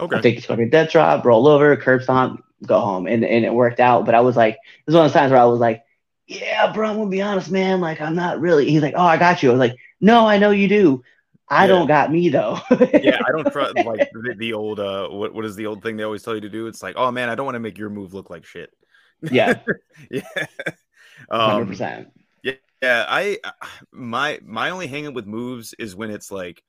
okay. 0.00 0.16
I'll 0.16 0.22
take 0.22 0.36
the 0.36 0.42
scorpion 0.42 0.70
death 0.70 0.92
drop, 0.92 1.24
roll 1.24 1.48
over, 1.48 1.76
curb 1.76 2.02
stomp, 2.02 2.44
go 2.66 2.80
home, 2.80 3.06
and 3.06 3.24
and 3.24 3.44
it 3.44 3.54
worked 3.54 3.80
out. 3.80 4.06
But 4.06 4.14
I 4.16 4.20
was 4.22 4.36
like, 4.36 4.54
it 4.54 4.60
was 4.86 4.94
one 4.96 5.06
of 5.06 5.12
those 5.12 5.20
times 5.20 5.32
where 5.32 5.40
I 5.40 5.46
was 5.46 5.60
like, 5.60 5.84
yeah, 6.28 6.72
bro, 6.72 6.90
I'm 6.90 6.98
gonna 6.98 7.10
be 7.10 7.22
honest, 7.22 7.50
man. 7.50 7.80
Like, 7.80 8.00
I'm 8.02 8.14
not 8.16 8.40
really. 8.40 8.70
He's 8.70 8.82
like, 8.82 8.94
oh, 8.96 9.02
I 9.04 9.16
got 9.18 9.42
you. 9.42 9.50
I 9.50 9.52
was 9.52 9.60
like, 9.60 9.76
no, 10.00 10.26
I 10.26 10.38
know 10.38 10.50
you 10.50 10.68
do. 10.68 11.02
I 11.48 11.66
Yeah. 11.66 11.68
don't 11.68 11.88
got 11.88 12.12
me 12.12 12.30
though. 12.30 12.58
yeah, 13.00 13.16
I 13.26 13.30
don't 13.32 13.50
trust 13.50 13.84
like 13.84 14.08
the, 14.12 14.34
the 14.36 14.52
old 14.54 14.80
uh 14.80 15.08
what 15.08 15.32
what 15.34 15.44
is 15.44 15.56
the 15.56 15.66
old 15.66 15.82
thing 15.82 15.96
they 15.96 16.02
always 16.02 16.22
tell 16.22 16.34
you 16.34 16.40
to 16.42 16.48
do? 16.48 16.66
It's 16.66 16.82
like, 16.82 16.96
oh 16.96 17.10
man, 17.10 17.28
I 17.28 17.34
don't 17.34 17.46
want 17.46 17.54
to 17.56 17.60
make 17.60 17.78
your 17.78 17.90
move 17.90 18.14
look 18.14 18.30
like 18.30 18.44
shit. 18.44 18.70
yeah, 19.30 19.60
yeah. 20.10 20.46
hundred 21.44 21.66
Um, 21.66 21.68
percent. 21.68 22.08
yeah, 22.42 22.54
yeah. 22.82 23.06
I 23.08 23.38
my 23.92 24.40
my 24.44 24.70
only 24.70 24.86
hang 24.88 25.06
up 25.06 25.14
with 25.14 25.26
moves 25.26 25.74
is 25.78 25.96
when 25.96 26.10
it's 26.10 26.30
like 26.32 26.62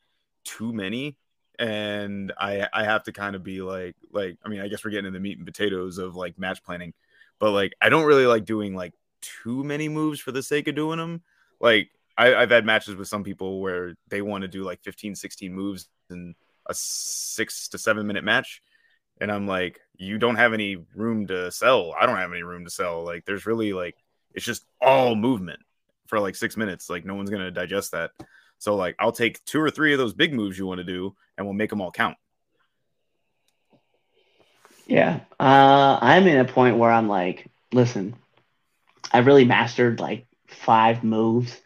too 0.45 0.73
many 0.73 1.17
and 1.59 2.33
I 2.37 2.67
I 2.73 2.85
have 2.85 3.03
to 3.05 3.11
kind 3.13 3.35
of 3.35 3.43
be 3.43 3.61
like 3.61 3.95
like 4.11 4.37
I 4.45 4.49
mean, 4.49 4.61
I 4.61 4.67
guess 4.69 4.83
we're 4.85 4.91
getting 4.91 5.07
in 5.07 5.13
the 5.13 5.19
meat 5.19 5.37
and 5.37 5.47
potatoes 5.47 5.97
of 5.99 6.15
like 6.15 6.39
match 6.39 6.63
planning, 6.63 6.93
but 7.39 7.51
like 7.51 7.73
I 7.81 7.89
don't 7.89 8.05
really 8.07 8.27
like 8.27 8.45
doing 8.45 8.75
like 8.75 8.93
too 9.21 9.63
many 9.63 9.89
moves 9.89 10.19
for 10.19 10.31
the 10.31 10.43
sake 10.43 10.67
of 10.67 10.75
doing 10.75 10.97
them. 10.97 11.21
Like 11.59 11.89
I, 12.17 12.35
I've 12.35 12.51
had 12.51 12.65
matches 12.65 12.95
with 12.95 13.07
some 13.07 13.23
people 13.23 13.61
where 13.61 13.95
they 14.09 14.21
want 14.21 14.41
to 14.41 14.47
do 14.47 14.63
like 14.63 14.81
15, 14.83 15.15
16 15.15 15.53
moves 15.53 15.87
in 16.09 16.35
a 16.67 16.73
six 16.73 17.69
to 17.69 17.77
seven 17.77 18.05
minute 18.07 18.23
match. 18.23 18.61
And 19.21 19.31
I'm 19.31 19.47
like, 19.47 19.79
you 19.97 20.17
don't 20.17 20.35
have 20.35 20.53
any 20.53 20.77
room 20.95 21.27
to 21.27 21.51
sell. 21.51 21.93
I 21.99 22.05
don't 22.05 22.17
have 22.17 22.31
any 22.31 22.43
room 22.43 22.63
to 22.65 22.69
sell. 22.69 23.03
Like, 23.03 23.25
there's 23.25 23.45
really 23.45 23.73
like, 23.73 23.95
it's 24.33 24.45
just 24.45 24.65
all 24.81 25.15
movement 25.15 25.59
for 26.07 26.19
like 26.19 26.35
six 26.35 26.55
minutes. 26.55 26.89
Like, 26.89 27.05
no 27.05 27.15
one's 27.15 27.29
to 27.29 27.51
digest 27.51 27.91
that. 27.91 28.11
So, 28.59 28.75
like, 28.75 28.95
I'll 28.99 29.11
take 29.11 29.43
two 29.45 29.59
or 29.59 29.69
three 29.69 29.93
of 29.93 29.99
those 29.99 30.13
big 30.13 30.33
moves 30.33 30.57
you 30.57 30.65
want 30.65 30.79
to 30.79 30.85
do 30.85 31.15
and 31.37 31.45
we'll 31.45 31.53
make 31.53 31.69
them 31.69 31.81
all 31.81 31.91
count. 31.91 32.17
Yeah. 34.87 35.19
Uh, 35.39 35.99
I'm 36.01 36.27
in 36.27 36.39
a 36.39 36.45
point 36.45 36.77
where 36.77 36.91
I'm 36.91 37.07
like, 37.07 37.47
listen, 37.71 38.15
I 39.11 39.19
really 39.19 39.45
mastered 39.45 39.99
like 39.99 40.25
five 40.47 41.03
moves, 41.03 41.59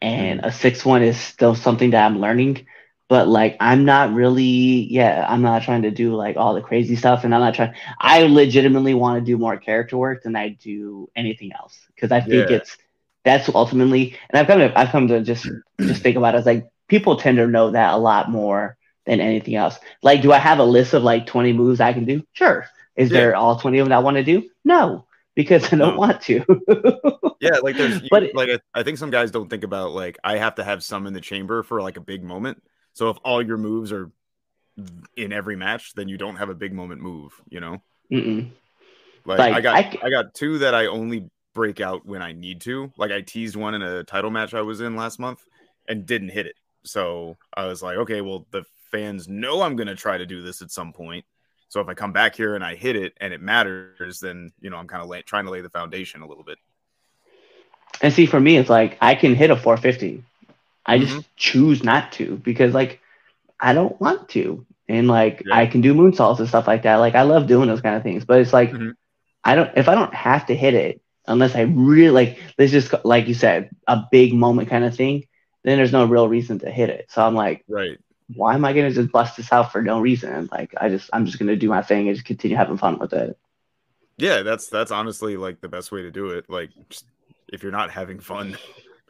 and 0.00 0.40
mm-hmm. 0.40 0.48
a 0.48 0.52
sixth 0.52 0.84
one 0.84 1.02
is 1.02 1.18
still 1.18 1.54
something 1.54 1.90
that 1.90 2.04
I'm 2.06 2.20
learning. 2.20 2.66
But 3.08 3.26
like, 3.28 3.56
I'm 3.60 3.84
not 3.84 4.12
really, 4.14 4.86
yeah, 4.90 5.26
I'm 5.28 5.42
not 5.42 5.62
trying 5.62 5.82
to 5.82 5.90
do 5.90 6.14
like 6.14 6.36
all 6.36 6.54
the 6.54 6.60
crazy 6.62 6.96
stuff, 6.96 7.24
and 7.24 7.34
I'm 7.34 7.40
not 7.40 7.54
trying. 7.54 7.74
I 7.98 8.22
legitimately 8.22 8.94
want 8.94 9.18
to 9.18 9.24
do 9.24 9.36
more 9.38 9.56
character 9.56 9.96
work 9.96 10.22
than 10.22 10.36
I 10.36 10.50
do 10.50 11.10
anything 11.16 11.52
else 11.52 11.78
because 11.94 12.12
I 12.12 12.20
think 12.20 12.50
Yeah. 12.50 12.56
it's 12.56 12.76
that's 13.24 13.48
ultimately, 13.54 14.16
and 14.30 14.38
I've 14.40 14.46
come 14.46 14.58
to 14.60 14.78
I've 14.78 14.90
come 14.90 15.08
to 15.08 15.22
just 15.22 15.48
just 15.80 16.02
think 16.02 16.16
about 16.16 16.34
it 16.34 16.38
as 16.38 16.46
like 16.46 16.68
people 16.88 17.16
tend 17.16 17.38
to 17.38 17.46
know 17.46 17.70
that 17.72 17.94
a 17.94 17.98
lot 17.98 18.30
more 18.30 18.76
than 19.06 19.20
anything 19.20 19.54
else. 19.56 19.78
Like, 20.02 20.22
do 20.22 20.32
I 20.32 20.38
have 20.38 20.58
a 20.58 20.64
list 20.64 20.94
of 20.94 21.02
like 21.02 21.26
20 21.26 21.52
moves 21.52 21.80
I 21.80 21.92
can 21.92 22.04
do? 22.04 22.22
Sure. 22.32 22.66
Is 22.96 23.10
Yeah. 23.10 23.20
there 23.20 23.36
all 23.36 23.58
20 23.58 23.78
of 23.78 23.86
them 23.86 23.90
that 23.90 23.96
I 23.96 24.00
want 24.00 24.16
to 24.16 24.24
do? 24.24 24.48
No, 24.64 25.06
because 25.36 25.64
I 25.72 25.76
don't 25.76 25.94
No. 25.94 25.98
want 25.98 26.20
to. 26.22 26.44
Yeah, 27.40 27.56
like 27.62 27.76
there's 27.78 28.02
But 28.10 28.22
you- 28.22 28.28
it- 28.28 28.34
like 28.36 28.50
I, 28.50 28.80
I 28.80 28.82
think 28.82 28.98
some 28.98 29.08
guys 29.10 29.30
don't 29.30 29.48
think 29.48 29.64
about 29.64 29.92
like 29.92 30.18
I 30.22 30.36
have 30.36 30.56
to 30.56 30.64
have 30.64 30.84
some 30.84 31.06
in 31.06 31.14
the 31.14 31.22
chamber 31.22 31.62
for 31.62 31.80
like 31.80 31.96
a 31.96 32.00
big 32.02 32.22
moment. 32.22 32.62
So 32.92 33.08
if 33.08 33.16
all 33.24 33.40
your 33.40 33.56
moves 33.56 33.92
are 33.92 34.10
in 35.16 35.32
every 35.32 35.56
match, 35.56 35.94
then 35.94 36.08
you 36.08 36.18
don't 36.18 36.36
have 36.36 36.50
a 36.50 36.54
big 36.54 36.72
moment 36.74 37.00
move, 37.00 37.32
you 37.48 37.60
know? 37.60 37.82
Mm-mm. 38.12 38.50
Like, 39.24 39.38
Like, 39.38 39.54
I 39.54 39.60
got 39.62 40.04
I 40.04 40.10
got 40.10 40.34
two 40.34 40.58
that 40.58 40.74
I 40.74 40.86
only 40.86 41.30
break 41.54 41.80
out 41.80 42.04
when 42.04 42.20
I 42.22 42.32
need 42.32 42.60
to. 42.62 42.92
Like 42.98 43.10
I 43.10 43.22
teased 43.22 43.56
one 43.56 43.74
in 43.74 43.80
a 43.82 44.04
title 44.04 44.30
match 44.30 44.52
I 44.52 44.60
was 44.62 44.80
in 44.82 44.94
last 44.96 45.18
month 45.18 45.42
and 45.88 46.04
didn't 46.04 46.28
hit 46.30 46.44
it. 46.46 46.56
So 46.84 47.36
I 47.54 47.64
was 47.66 47.82
like, 47.82 47.96
okay, 47.98 48.20
well 48.20 48.46
the 48.50 48.64
fans 48.90 49.28
know 49.28 49.62
I'm 49.62 49.76
gonna 49.76 49.94
try 49.96 50.18
to 50.18 50.26
do 50.26 50.42
this 50.42 50.60
at 50.60 50.70
some 50.70 50.92
point. 50.92 51.24
So 51.70 51.80
if 51.80 51.88
I 51.88 51.94
come 51.94 52.12
back 52.12 52.36
here 52.36 52.56
and 52.56 52.64
I 52.64 52.76
hit 52.76 52.96
it 52.96 53.14
and 53.20 53.32
it 53.34 53.40
matters, 53.40 54.20
then 54.20 54.52
you 54.60 54.70
know 54.70 54.76
I'm 54.78 54.88
kind 54.88 55.02
of 55.02 55.08
lay, 55.08 55.22
trying 55.22 55.46
to 55.46 55.50
lay 55.52 55.62
the 55.62 55.70
foundation 55.70 56.00
a 56.00 56.04
little 56.04 56.44
bit. 56.44 56.58
And 58.02 58.12
see, 58.12 58.26
for 58.26 58.40
me, 58.40 58.56
it's 58.56 58.70
like 58.70 58.98
I 59.00 59.14
can 59.14 59.34
hit 59.34 59.50
a 59.50 59.56
450. 59.56 60.24
I 60.86 60.98
just 60.98 61.16
Mm-hmm. 61.16 61.20
choose 61.36 61.84
not 61.84 62.12
to 62.12 62.36
because, 62.44 62.74
like, 62.74 63.00
I 63.60 63.72
don't 63.74 64.00
want 64.00 64.28
to. 64.30 64.66
And 64.88 65.08
like, 65.08 65.46
Yeah. 65.46 65.52
I 65.52 65.66
can 65.66 65.80
do 65.80 65.94
moonsaults 65.94 66.40
and 66.40 66.48
stuff 66.48 66.66
like 66.66 66.82
that. 66.84 66.96
Like, 66.96 67.14
I 67.14 67.22
love 67.22 67.46
doing 67.46 67.68
those 67.68 67.80
kind 67.82 67.96
of 67.96 68.02
things. 68.02 68.24
But 68.24 68.40
it's 68.40 68.52
like, 68.52 68.76
Mhm. 68.76 68.94
I 69.44 69.54
don't. 69.56 69.70
If 69.76 69.88
I 69.88 69.94
don't 69.94 70.14
have 70.14 70.46
to 70.46 70.54
hit 70.56 70.74
it, 70.74 71.00
unless 71.26 71.54
I 71.56 71.62
really 71.62 72.10
like, 72.10 72.38
let's 72.58 72.72
just 72.72 72.92
like 73.04 73.28
you 73.28 73.34
said, 73.34 73.70
a 73.86 74.04
big 74.10 74.34
moment 74.34 74.68
kind 74.70 74.84
of 74.84 74.96
thing. 74.96 75.26
Then 75.64 75.78
there's 75.78 75.92
no 75.92 76.06
real 76.06 76.28
reason 76.28 76.58
to 76.60 76.70
hit 76.70 76.90
it. 76.90 77.06
So 77.10 77.24
I'm 77.26 77.34
like, 77.34 77.64
Right. 77.68 77.98
Why 78.34 78.54
am 78.54 78.64
I 78.64 78.72
gonna 78.72 78.90
just 78.92 79.12
bust 79.12 79.36
this 79.36 79.52
out 79.52 79.72
for 79.72 79.82
no 79.82 80.00
reason? 80.00 80.48
Like, 80.52 80.74
I 80.80 80.88
just, 80.88 81.10
I'm 81.12 81.26
just 81.26 81.38
gonna 81.38 81.56
do 81.56 81.68
my 81.68 81.82
thing 81.82 82.08
and 82.08 82.16
just 82.16 82.26
continue 82.26 82.56
having 82.56 82.78
fun 82.78 82.98
with 82.98 83.12
it. 83.12 83.38
Yeah, 84.18 84.42
that's 84.42 84.68
that's 84.68 84.90
honestly 84.90 85.36
like 85.36 85.60
the 85.60 85.68
best 85.68 85.90
way 85.92 86.02
to 86.02 86.10
do 86.10 86.30
it. 86.30 86.44
Like 86.48 86.70
just, 86.90 87.06
if 87.48 87.62
you're 87.62 87.72
not 87.72 87.90
having 87.90 88.20
fun, 88.20 88.58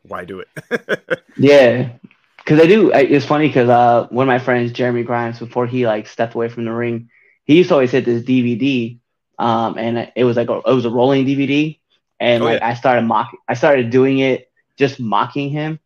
why 0.02 0.24
do 0.24 0.40
it? 0.40 0.48
Yeah, 1.36 1.92
because 2.38 2.60
I 2.60 2.66
do. 2.66 2.92
I, 2.92 3.00
it's 3.00 3.26
funny 3.26 3.48
because 3.48 3.68
uh, 3.68 4.06
one 4.10 4.24
of 4.24 4.28
my 4.28 4.38
friends, 4.38 4.72
Jeremy 4.72 5.02
Grimes, 5.02 5.38
before 5.38 5.66
he 5.66 5.86
like 5.86 6.06
stepped 6.06 6.34
away 6.34 6.48
from 6.48 6.64
the 6.64 6.72
ring, 6.72 7.10
he 7.44 7.56
used 7.58 7.68
to 7.68 7.74
always 7.74 7.90
hit 7.92 8.04
this 8.04 8.24
DVD, 8.24 9.00
um, 9.42 9.78
and 9.78 10.12
it 10.14 10.24
was 10.24 10.36
like 10.36 10.48
a, 10.50 10.58
it 10.58 10.74
was 10.74 10.84
a 10.84 10.90
rolling 10.90 11.24
DVD, 11.24 11.80
and 12.18 12.42
Oh, 12.42 12.44
like 12.44 12.62
I 12.62 12.74
started 12.74 13.02
mock, 13.02 13.30
I 13.48 13.54
started 13.54 13.90
doing 13.90 14.18
it 14.18 14.50
just 14.76 15.00
mocking 15.00 15.50
him, 15.50 15.78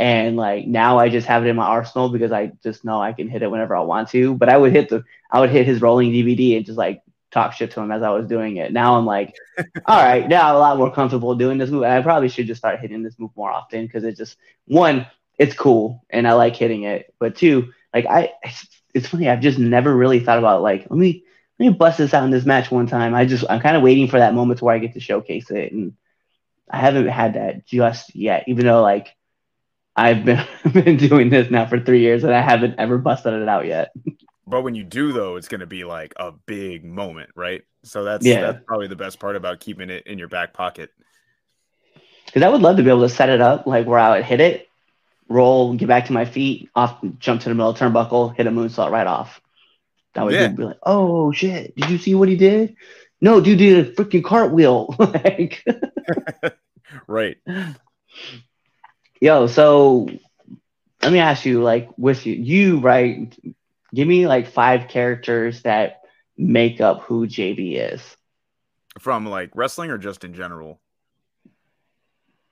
and 0.00 0.34
like 0.34 0.66
now 0.66 0.98
I 0.98 1.10
just 1.10 1.26
have 1.26 1.44
it 1.44 1.48
in 1.50 1.56
my 1.56 1.66
arsenal 1.66 2.08
because 2.08 2.32
I 2.32 2.52
just 2.62 2.86
know 2.86 3.02
I 3.02 3.12
can 3.12 3.28
hit 3.28 3.42
it 3.42 3.50
whenever 3.50 3.76
I 3.76 3.80
want 3.80 4.08
to. 4.10 4.34
But 4.34 4.48
I 4.48 4.56
would 4.56 4.72
hit 4.72 4.88
the, 4.88 5.04
I 5.30 5.40
would 5.40 5.50
hit 5.50 5.66
his 5.66 5.82
rolling 5.82 6.10
DVD 6.10 6.56
and 6.56 6.64
just 6.64 6.78
like 6.78 7.02
talk 7.30 7.52
shit 7.52 7.72
to 7.72 7.80
him 7.80 7.92
as 7.92 8.02
I 8.02 8.08
was 8.08 8.26
doing 8.26 8.56
it. 8.56 8.72
Now 8.72 8.96
I'm 8.96 9.04
like, 9.04 9.34
all 9.58 10.02
right, 10.02 10.26
now 10.26 10.48
I'm 10.48 10.56
a 10.56 10.58
lot 10.58 10.78
more 10.78 10.90
comfortable 10.90 11.34
doing 11.34 11.58
this 11.58 11.68
move. 11.68 11.82
And 11.82 11.92
I 11.92 12.00
probably 12.00 12.30
should 12.30 12.46
just 12.46 12.60
start 12.60 12.80
hitting 12.80 13.02
this 13.02 13.18
move 13.18 13.30
more 13.36 13.50
often 13.50 13.84
because 13.84 14.04
it 14.04 14.16
just 14.16 14.38
one, 14.64 15.06
it's 15.36 15.54
cool 15.54 16.02
and 16.08 16.26
I 16.26 16.32
like 16.32 16.56
hitting 16.56 16.84
it. 16.84 17.12
But 17.18 17.36
two, 17.36 17.74
like 17.92 18.06
I, 18.06 18.32
it's, 18.42 18.68
it's 18.94 19.06
funny. 19.06 19.28
I've 19.28 19.42
just 19.42 19.58
never 19.58 19.94
really 19.94 20.20
thought 20.20 20.38
about 20.38 20.62
like 20.62 20.86
let 20.88 20.98
me 20.98 21.24
let 21.58 21.66
me 21.66 21.72
bust 21.74 21.98
this 21.98 22.14
out 22.14 22.24
in 22.24 22.30
this 22.30 22.46
match 22.46 22.70
one 22.70 22.86
time. 22.86 23.14
I 23.14 23.26
just 23.26 23.44
I'm 23.50 23.60
kind 23.60 23.76
of 23.76 23.82
waiting 23.82 24.08
for 24.08 24.18
that 24.18 24.32
moment 24.32 24.60
to 24.60 24.64
where 24.64 24.74
I 24.74 24.78
get 24.78 24.94
to 24.94 25.00
showcase 25.00 25.50
it, 25.50 25.72
and 25.72 25.92
I 26.70 26.78
haven't 26.78 27.06
had 27.06 27.34
that 27.34 27.66
just 27.66 28.16
yet. 28.16 28.44
Even 28.48 28.64
though 28.64 28.80
like 28.80 29.14
I've 30.00 30.24
been 30.24 30.44
been 30.72 30.96
doing 30.96 31.28
this 31.30 31.50
now 31.50 31.66
for 31.66 31.78
three 31.78 32.00
years 32.00 32.24
and 32.24 32.34
I 32.34 32.40
haven't 32.40 32.76
ever 32.78 32.98
busted 32.98 33.34
it 33.34 33.48
out 33.48 33.66
yet. 33.66 33.92
but 34.46 34.62
when 34.62 34.74
you 34.74 34.84
do 34.84 35.12
though, 35.12 35.36
it's 35.36 35.48
gonna 35.48 35.66
be 35.66 35.84
like 35.84 36.14
a 36.16 36.32
big 36.32 36.84
moment, 36.84 37.30
right? 37.36 37.62
So 37.84 38.04
that's 38.04 38.24
Yeah. 38.26 38.40
that's 38.40 38.64
probably 38.66 38.88
the 38.88 38.96
best 38.96 39.18
part 39.20 39.36
about 39.36 39.60
keeping 39.60 39.90
it 39.90 40.06
in 40.06 40.18
your 40.18 40.28
back 40.28 40.52
pocket. 40.52 40.90
Because 42.26 42.42
I 42.42 42.48
would 42.48 42.60
love 42.62 42.76
to 42.76 42.82
be 42.82 42.88
able 42.90 43.02
to 43.02 43.08
set 43.08 43.28
it 43.28 43.40
up 43.40 43.66
like 43.66 43.86
where 43.86 43.98
I 43.98 44.16
would 44.16 44.24
hit 44.24 44.40
it, 44.40 44.68
roll, 45.28 45.74
get 45.74 45.88
back 45.88 46.06
to 46.06 46.12
my 46.12 46.24
feet, 46.24 46.70
off, 46.76 46.98
jump 47.18 47.40
to 47.42 47.48
the 47.48 47.54
middle 47.54 47.74
turnbuckle, 47.74 48.36
hit 48.36 48.46
a 48.46 48.50
moonsault 48.50 48.90
right 48.90 49.06
off. 49.06 49.40
That 50.14 50.24
would 50.24 50.34
Yeah. 50.34 50.48
be 50.48 50.64
like, 50.64 50.78
oh 50.84 51.32
shit, 51.32 51.74
did 51.76 51.90
you 51.90 51.98
see 51.98 52.14
what 52.14 52.28
he 52.28 52.36
did? 52.36 52.76
No, 53.20 53.40
dude 53.40 53.58
did 53.58 53.86
a 53.86 53.92
freaking 53.92 54.24
cartwheel. 54.24 54.94
like, 54.98 55.62
Right. 57.06 57.36
Yo, 59.20 59.46
so 59.46 60.08
let 61.02 61.12
me 61.12 61.18
ask 61.18 61.44
you, 61.44 61.62
like, 61.62 61.88
with 61.96 62.26
you, 62.26 62.34
you 62.34 62.78
right? 62.80 63.34
Give 63.94 64.06
me 64.06 64.26
like 64.26 64.48
five 64.48 64.88
characters 64.88 65.62
that 65.62 66.02
make 66.36 66.80
up 66.80 67.02
who 67.02 67.26
JB 67.26 67.92
is. 67.94 68.16
From 68.98 69.26
like 69.26 69.50
wrestling 69.54 69.90
or 69.90 69.98
just 69.98 70.24
in 70.24 70.34
general? 70.34 70.80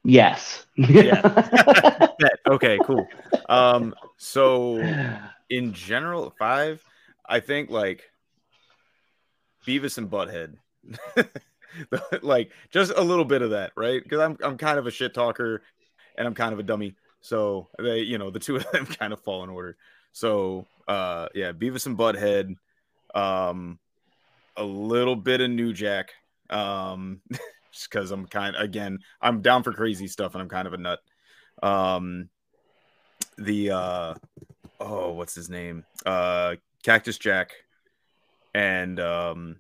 Yes. 0.05 0.67
Yeah. 0.77 2.15
Okay, 2.49 2.79
cool. 2.85 3.07
Um, 3.49 3.95
so 4.17 4.79
in 5.51 5.73
general, 5.75 6.33
five, 6.39 6.83
I 7.29 7.41
think 7.41 7.69
like 7.69 8.05
Beavis 9.67 9.99
and 9.99 10.11
Butthead. 10.11 10.55
like 12.23 12.51
just 12.71 12.93
a 12.97 13.03
little 13.03 13.27
bit 13.27 13.43
of 13.43 13.51
that, 13.51 13.73
right? 13.77 14.03
Because 14.03 14.21
I'm 14.21 14.39
I'm 14.43 14.57
kind 14.57 14.79
of 14.79 14.87
a 14.87 14.91
shit 14.91 15.13
talker 15.13 15.63
and 16.19 16.27
I'm 16.27 16.35
kind 16.35 16.53
of 16.53 16.59
a 16.59 16.63
dummy. 16.63 16.95
So 17.23 17.69
they, 17.79 18.01
you 18.01 18.19
know, 18.19 18.31
the 18.31 18.39
two 18.39 18.57
of 18.57 18.71
them 18.71 18.85
kind 19.01 19.15
of 19.15 19.23
fall 19.23 19.43
in 19.45 19.51
order. 19.51 19.77
So 20.13 20.67
uh 20.87 21.29
yeah, 21.35 21.53
Beavis 21.53 21.87
and 21.87 21.97
Butthead, 21.97 22.57
um 23.15 23.79
a 24.57 24.65
little 24.65 25.17
bit 25.17 25.41
of 25.41 25.51
New 25.51 25.73
Jack. 25.73 26.11
Um 26.51 27.23
just 27.73 27.91
because 27.91 28.11
I'm 28.11 28.27
kind 28.27 28.57
again, 28.57 28.99
I'm 29.23 29.41
down 29.41 29.63
for 29.63 29.73
crazy 29.73 30.09
stuff 30.09 30.35
and 30.35 30.43
I'm 30.43 30.51
kind 30.51 30.67
of 30.67 30.75
a 30.75 30.79
nut. 30.79 31.01
Um 31.63 32.29
the 33.39 33.71
uh 33.71 34.15
oh, 34.81 35.13
what's 35.13 35.35
his 35.35 35.49
name? 35.49 35.85
Uh 36.05 36.57
Cactus 36.83 37.19
Jack. 37.19 37.53
and 38.55 38.99
um, 39.01 39.57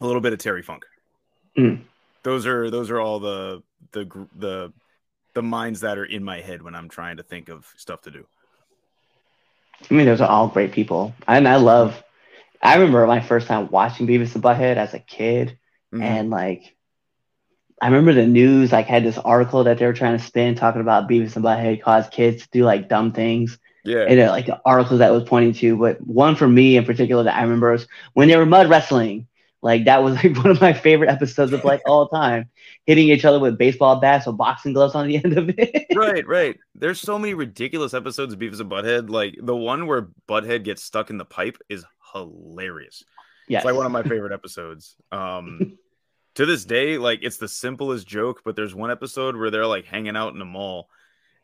a 0.00 0.06
little 0.06 0.20
bit 0.20 0.32
of 0.32 0.38
Terry 0.38 0.62
Funk. 0.62 0.84
Mm. 1.56 1.82
Those 2.22 2.46
are 2.46 2.70
those 2.70 2.90
are 2.90 3.00
all 3.00 3.20
the 3.20 3.62
the 3.92 4.06
the 4.38 4.72
the 5.34 5.42
minds 5.42 5.80
that 5.80 5.98
are 5.98 6.04
in 6.04 6.24
my 6.24 6.40
head 6.40 6.62
when 6.62 6.74
I'm 6.74 6.88
trying 6.88 7.18
to 7.18 7.22
think 7.22 7.48
of 7.48 7.72
stuff 7.76 8.02
to 8.02 8.10
do. 8.10 8.26
I 9.90 9.94
mean, 9.94 10.06
those 10.06 10.20
are 10.20 10.28
all 10.28 10.48
great 10.48 10.72
people, 10.72 11.14
and 11.28 11.46
I 11.46 11.56
love. 11.56 12.02
I 12.62 12.76
remember 12.76 13.06
my 13.06 13.20
first 13.20 13.46
time 13.46 13.68
watching 13.70 14.06
Beavis 14.06 14.34
and 14.34 14.42
Butthead 14.42 14.76
as 14.76 14.94
a 14.94 14.98
kid, 14.98 15.58
Mhm. 15.92 16.02
and 16.02 16.30
like, 16.30 16.74
I 17.82 17.88
remember 17.88 18.14
the 18.14 18.26
news 18.26 18.72
like 18.72 18.86
had 18.86 19.04
this 19.04 19.18
article 19.18 19.64
that 19.64 19.78
they 19.78 19.86
were 19.86 19.92
trying 19.92 20.16
to 20.16 20.24
spin 20.24 20.54
talking 20.54 20.80
about 20.80 21.08
Beavis 21.08 21.36
and 21.36 21.44
Butthead 21.44 21.82
caused 21.82 22.12
kids 22.12 22.42
to 22.42 22.48
do 22.50 22.64
like 22.64 22.88
dumb 22.88 23.12
things, 23.12 23.58
yeah, 23.84 24.06
and 24.08 24.20
uh, 24.20 24.30
like 24.30 24.46
the 24.46 24.60
articles 24.64 25.00
that 25.00 25.12
was 25.12 25.24
pointing 25.24 25.52
to. 25.54 25.76
But 25.76 26.00
one 26.00 26.36
for 26.36 26.48
me 26.48 26.76
in 26.76 26.84
particular 26.84 27.24
that 27.24 27.36
I 27.36 27.42
remember 27.42 27.72
was 27.72 27.86
when 28.14 28.28
they 28.28 28.36
were 28.36 28.46
mud 28.46 28.70
wrestling. 28.70 29.26
Like 29.64 29.86
that 29.86 30.02
was 30.02 30.14
like 30.22 30.36
one 30.44 30.50
of 30.50 30.60
my 30.60 30.74
favorite 30.74 31.08
episodes 31.08 31.54
of 31.54 31.64
like 31.64 31.80
all 31.86 32.06
time, 32.06 32.50
hitting 32.84 33.08
each 33.08 33.24
other 33.24 33.40
with 33.40 33.56
baseball 33.56 33.98
bats 33.98 34.26
with 34.26 34.36
boxing 34.36 34.74
gloves 34.74 34.94
on 34.94 35.08
the 35.08 35.16
end 35.24 35.38
of 35.38 35.48
it. 35.56 35.86
right, 35.96 36.24
right. 36.26 36.60
There's 36.74 37.00
so 37.00 37.18
many 37.18 37.32
ridiculous 37.32 37.94
episodes 37.94 38.34
of 38.34 38.38
Beavis 38.38 38.60
and 38.60 38.70
Butthead. 38.70 39.08
Like 39.08 39.36
the 39.40 39.56
one 39.56 39.86
where 39.86 40.10
Butthead 40.28 40.64
gets 40.64 40.84
stuck 40.84 41.08
in 41.08 41.16
the 41.16 41.24
pipe 41.24 41.56
is 41.70 41.82
hilarious. 42.12 43.04
yes. 43.48 43.60
It's 43.60 43.64
like 43.64 43.74
one 43.74 43.86
of 43.86 43.92
my 43.92 44.02
favorite 44.02 44.34
episodes. 44.34 44.96
Um, 45.10 45.78
to 46.34 46.44
this 46.44 46.66
day, 46.66 46.98
like 46.98 47.20
it's 47.22 47.38
the 47.38 47.48
simplest 47.48 48.06
joke, 48.06 48.42
but 48.44 48.56
there's 48.56 48.74
one 48.74 48.90
episode 48.90 49.34
where 49.34 49.50
they're 49.50 49.66
like 49.66 49.86
hanging 49.86 50.14
out 50.14 50.34
in 50.34 50.42
a 50.42 50.44
mall, 50.44 50.90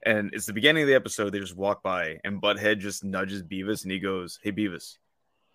and 0.04 0.30
it's 0.34 0.44
the 0.44 0.52
beginning 0.52 0.82
of 0.82 0.88
the 0.88 0.94
episode. 0.94 1.30
They 1.30 1.38
just 1.38 1.56
walk 1.56 1.82
by, 1.82 2.18
and 2.22 2.42
Butthead 2.42 2.80
just 2.80 3.02
nudges 3.02 3.42
Beavis, 3.42 3.84
and 3.84 3.92
he 3.92 3.98
goes, 3.98 4.38
"Hey, 4.42 4.52
Beavis." 4.52 4.98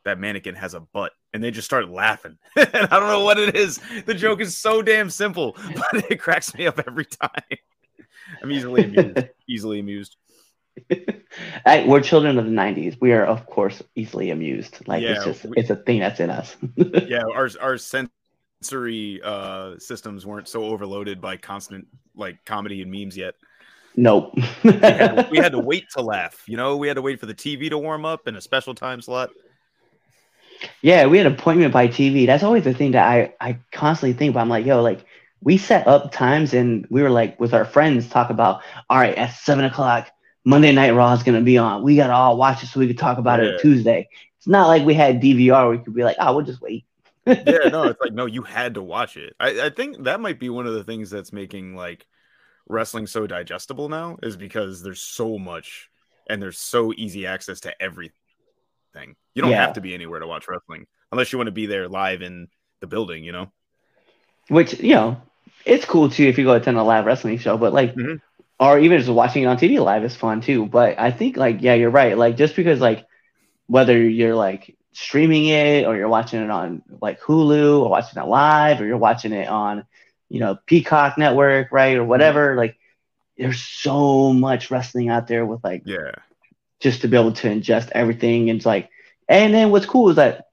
That 0.05 0.19
mannequin 0.19 0.55
has 0.55 0.73
a 0.75 0.79
butt, 0.79 1.11
and 1.33 1.43
they 1.43 1.51
just 1.51 1.65
start 1.65 1.89
laughing. 1.89 2.37
and 2.55 2.69
I 2.73 2.99
don't 2.99 3.09
know 3.09 3.23
what 3.23 3.37
it 3.39 3.55
is. 3.55 3.79
The 4.05 4.13
joke 4.13 4.39
is 4.39 4.55
so 4.55 4.81
damn 4.81 5.09
simple, 5.09 5.57
but 5.75 6.09
it 6.11 6.19
cracks 6.19 6.53
me 6.55 6.67
up 6.67 6.79
every 6.87 7.05
time. 7.05 7.29
I'm 8.41 8.51
easily 8.51 8.83
amused. 8.83 9.29
easily 9.47 9.79
amused. 9.79 10.15
I, 11.65 11.85
we're 11.87 12.01
children 12.01 12.37
of 12.37 12.45
the 12.45 12.51
90s. 12.51 12.97
We 12.99 13.13
are, 13.13 13.25
of 13.25 13.45
course, 13.45 13.81
easily 13.95 14.29
amused. 14.31 14.87
Like 14.87 15.01
Yeah, 15.03 15.11
it's 15.15 15.25
just, 15.25 15.45
we- 15.45 15.57
it's 15.57 15.69
a 15.69 15.75
thing 15.77 15.99
that's 15.99 16.19
in 16.19 16.29
us. 16.29 16.55
yeah 16.75 17.23
our 17.33 17.49
our 17.61 17.77
sensory 17.77 19.21
uh 19.23 19.77
systems 19.79 20.25
weren't 20.25 20.47
so 20.47 20.65
overloaded 20.65 21.21
by 21.21 21.37
constant 21.37 21.87
like 22.15 22.43
comedy 22.45 22.81
and 22.81 22.91
memes 22.91 23.15
yet 23.17 23.35
nope. 23.95 24.33
we 24.63 24.71
had, 24.71 25.15
to, 25.15 25.27
we 25.31 25.37
had 25.37 25.51
to 25.51 25.59
wait 25.59 25.85
to 25.95 26.01
laugh 26.01 26.43
you 26.47 26.57
know 26.57 26.75
we 26.77 26.87
had 26.87 26.95
to 26.95 27.01
wait 27.01 27.19
for 27.19 27.25
the 27.27 27.33
tv 27.33 27.69
to 27.69 27.77
warm 27.77 28.05
up 28.05 28.27
in 28.27 28.35
a 28.37 28.41
special 28.41 28.73
time 28.73 29.01
slot 29.01 29.29
yeah, 30.81 31.05
we 31.07 31.17
had 31.17 31.27
appointment 31.27 31.73
by 31.73 31.87
TV. 31.87 32.25
That's 32.25 32.43
always 32.43 32.63
the 32.63 32.73
thing 32.73 32.91
that 32.91 33.07
I, 33.07 33.33
I 33.39 33.59
constantly 33.71 34.13
think 34.17 34.31
about. 34.31 34.41
I'm 34.41 34.49
like, 34.49 34.65
yo, 34.65 34.81
like 34.81 35.05
we 35.41 35.57
set 35.57 35.87
up 35.87 36.11
times 36.11 36.53
and 36.53 36.85
we 36.89 37.01
were 37.01 37.09
like 37.09 37.39
with 37.39 37.53
our 37.53 37.65
friends 37.65 38.09
talk 38.09 38.29
about, 38.29 38.61
all 38.89 38.97
right, 38.97 39.15
at 39.17 39.33
seven 39.35 39.65
o'clock, 39.65 40.09
Monday 40.45 40.71
Night 40.71 40.91
Raw 40.93 41.13
is 41.13 41.23
gonna 41.23 41.41
be 41.41 41.57
on. 41.57 41.83
We 41.83 41.95
gotta 41.95 42.13
all 42.13 42.37
watch 42.37 42.63
it 42.63 42.67
so 42.67 42.79
we 42.79 42.87
could 42.87 42.97
talk 42.99 43.17
about 43.17 43.39
it 43.39 43.53
Yeah. 43.53 43.57
Tuesday. 43.57 44.09
It's 44.37 44.47
not 44.47 44.67
like 44.67 44.85
we 44.85 44.93
had 44.93 45.21
DVR 45.21 45.67
where 45.67 45.77
we 45.77 45.83
could 45.83 45.95
be 45.95 46.03
like, 46.03 46.17
oh, 46.19 46.35
we'll 46.35 46.45
just 46.45 46.61
wait. 46.61 46.85
yeah 47.43 47.67
no 47.69 47.85
it's 47.89 48.01
like 48.01 48.13
no 48.13 48.25
you 48.25 48.41
had 48.43 48.73
to 48.75 48.81
watch 48.81 49.17
it 49.17 49.35
I, 49.39 49.65
I 49.67 49.69
think 49.69 50.03
that 50.03 50.19
might 50.19 50.39
be 50.39 50.49
one 50.49 50.67
of 50.67 50.73
the 50.73 50.83
things 50.83 51.09
that's 51.09 51.33
making 51.33 51.75
like 51.75 52.05
wrestling 52.69 53.07
so 53.07 53.27
digestible 53.27 53.89
now 53.89 54.17
is 54.23 54.37
because 54.37 54.83
there's 54.83 55.01
so 55.01 55.39
much 55.39 55.89
and 56.29 56.41
there's 56.41 56.59
so 56.59 56.93
easy 56.97 57.25
access 57.27 57.61
to 57.61 57.81
everything 57.81 58.15
you 59.33 59.41
don't 59.41 59.51
Yeah. 59.51 59.65
have 59.65 59.73
to 59.73 59.81
be 59.81 59.93
anywhere 59.93 60.19
to 60.19 60.27
watch 60.27 60.47
wrestling 60.47 60.85
unless 61.11 61.31
you 61.31 61.37
want 61.37 61.47
to 61.47 61.51
be 61.51 61.65
there 61.65 61.87
live 61.87 62.21
in 62.21 62.47
the 62.81 62.87
building 62.87 63.23
you 63.23 63.31
know 63.31 63.51
Which, 64.47 64.79
you 64.79 64.93
know, 64.93 65.21
it's 65.65 65.85
cool 65.85 66.09
too 66.09 66.25
if 66.25 66.37
you 66.37 66.43
go 66.45 66.53
attend 66.53 66.77
a 66.77 66.83
live 66.83 67.05
wrestling 67.05 67.39
show, 67.39 67.57
but 67.57 67.73
like 67.73 67.95
Mhm. 67.95 68.21
or 68.59 68.77
even 68.79 68.99
just 68.99 69.09
watching 69.09 69.43
it 69.43 69.47
on 69.47 69.57
TV 69.57 69.79
live 69.79 70.03
is 70.03 70.15
fun 70.15 70.41
too. 70.41 70.65
But 70.67 70.99
I 70.99 71.11
think 71.11 71.35
like 71.35 71.61
yeah, 71.61 71.73
you're 71.73 71.89
right. 71.89 72.15
Like 72.17 72.37
just 72.37 72.55
because 72.55 72.79
like 72.79 73.05
whether 73.67 73.97
you're 73.97 74.35
like 74.35 74.75
streaming 74.93 75.47
it 75.47 75.85
or 75.85 75.95
you're 75.97 76.07
watching 76.07 76.41
it 76.43 76.49
on 76.49 76.83
like 77.01 77.19
Hulu 77.21 77.81
or 77.81 77.89
watching 77.89 78.21
it 78.21 78.27
live 78.27 78.79
or 78.79 78.85
you're 78.85 78.97
watching 78.97 79.33
it 79.33 79.47
on 79.47 79.85
you 80.29 80.39
know 80.39 80.57
Peacock 80.67 81.17
Network, 81.17 81.71
right, 81.71 81.97
or 81.97 82.03
whatever, 82.05 82.55
like 82.55 82.77
there's 83.37 83.61
so 83.61 84.31
much 84.31 84.69
wrestling 84.71 85.09
out 85.09 85.27
there 85.27 85.45
with 85.45 85.63
like 85.63 85.81
yeah 85.85 86.11
just 86.85 87.01
to 87.01 87.07
be 87.09 87.17
able 87.17 87.33
to 87.33 87.47
ingest 87.49 87.89
everything. 87.93 88.49
And 88.49 88.57
it's 88.59 88.65
like 88.65 88.89
and 89.29 89.53
then 89.55 89.71
what's 89.71 89.85
cool 89.87 90.09
is 90.11 90.17
that 90.17 90.45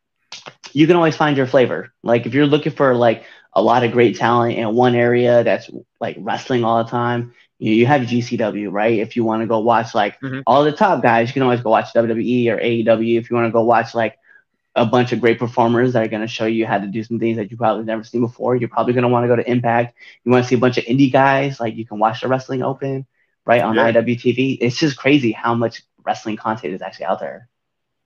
you 0.73 0.87
can 0.87 0.97
always 0.97 1.17
find 1.17 1.37
your 1.37 1.47
flavor. 1.47 1.93
Like 2.03 2.27
if 2.27 2.35
you're 2.35 2.47
looking 2.47 2.73
for 2.73 2.95
like 2.95 3.25
a 3.55 3.63
lot 3.63 3.85
of 3.85 3.93
great 3.93 4.17
talent 4.17 4.59
in 4.59 4.75
one 4.75 4.95
area 4.95 5.45
that's 5.45 5.71
like 6.01 6.17
wrestling 6.21 6.65
all 6.65 6.83
the 6.85 6.91
time 6.91 7.35
you, 7.59 7.73
you 7.75 7.87
have 7.87 8.03
gcw 8.03 8.73
right? 8.73 8.99
If 8.99 9.17
you 9.17 9.25
want 9.25 9.43
to 9.43 9.47
go 9.47 9.61
watch 9.61 9.95
like 9.95 10.21
Mhm. 10.21 10.43
all 10.47 10.65
the 10.65 10.73
top 10.73 11.03
guys 11.03 11.29
you 11.29 11.35
can 11.35 11.43
always 11.43 11.61
go 11.61 11.71
watch 11.71 11.93
wwe 11.95 12.49
or 12.53 12.59
aew 12.59 13.19
if 13.19 13.31
you 13.31 13.37
want 13.37 13.47
to 13.49 13.53
go 13.53 13.63
watch 13.65 13.95
like 13.95 14.17
a 14.75 14.87
bunch 14.87 15.13
of 15.13 15.21
great 15.21 15.39
performers 15.39 15.93
that 15.93 16.03
are 16.05 16.09
going 16.09 16.23
to 16.23 16.29
show 16.29 16.47
you 16.47 16.67
how 16.67 16.79
to 16.79 16.87
do 16.87 17.03
some 17.05 17.19
things 17.19 17.37
that 17.37 17.51
you 17.51 17.57
probably 17.57 17.85
never 17.85 18.05
seen 18.05 18.21
before 18.23 18.57
you're 18.57 18.69
probably 18.69 18.93
going 18.95 19.03
to 19.03 19.09
want 19.09 19.25
to 19.25 19.29
go 19.29 19.37
to 19.37 19.51
impact. 19.51 19.95
You 20.25 20.33
want 20.33 20.45
to 20.45 20.49
see 20.49 20.55
a 20.57 20.59
bunch 20.59 20.79
of 20.79 20.85
indie 20.85 21.13
guys 21.13 21.61
like 21.61 21.77
you 21.77 21.87
can 21.87 21.99
watch 21.99 22.21
the 22.23 22.29
wrestling 22.29 22.63
open 22.63 23.07
right 23.45 23.63
on 23.63 23.75
Yeah. 23.77 23.93
iwtv 23.93 24.59
it's 24.61 24.79
just 24.79 24.97
crazy 24.97 25.33
how 25.33 25.55
much 25.55 25.83
wrestling 26.05 26.37
content 26.37 26.75
is 26.75 26.83
actually 26.83 27.07
out 27.07 27.21
there 27.21 27.49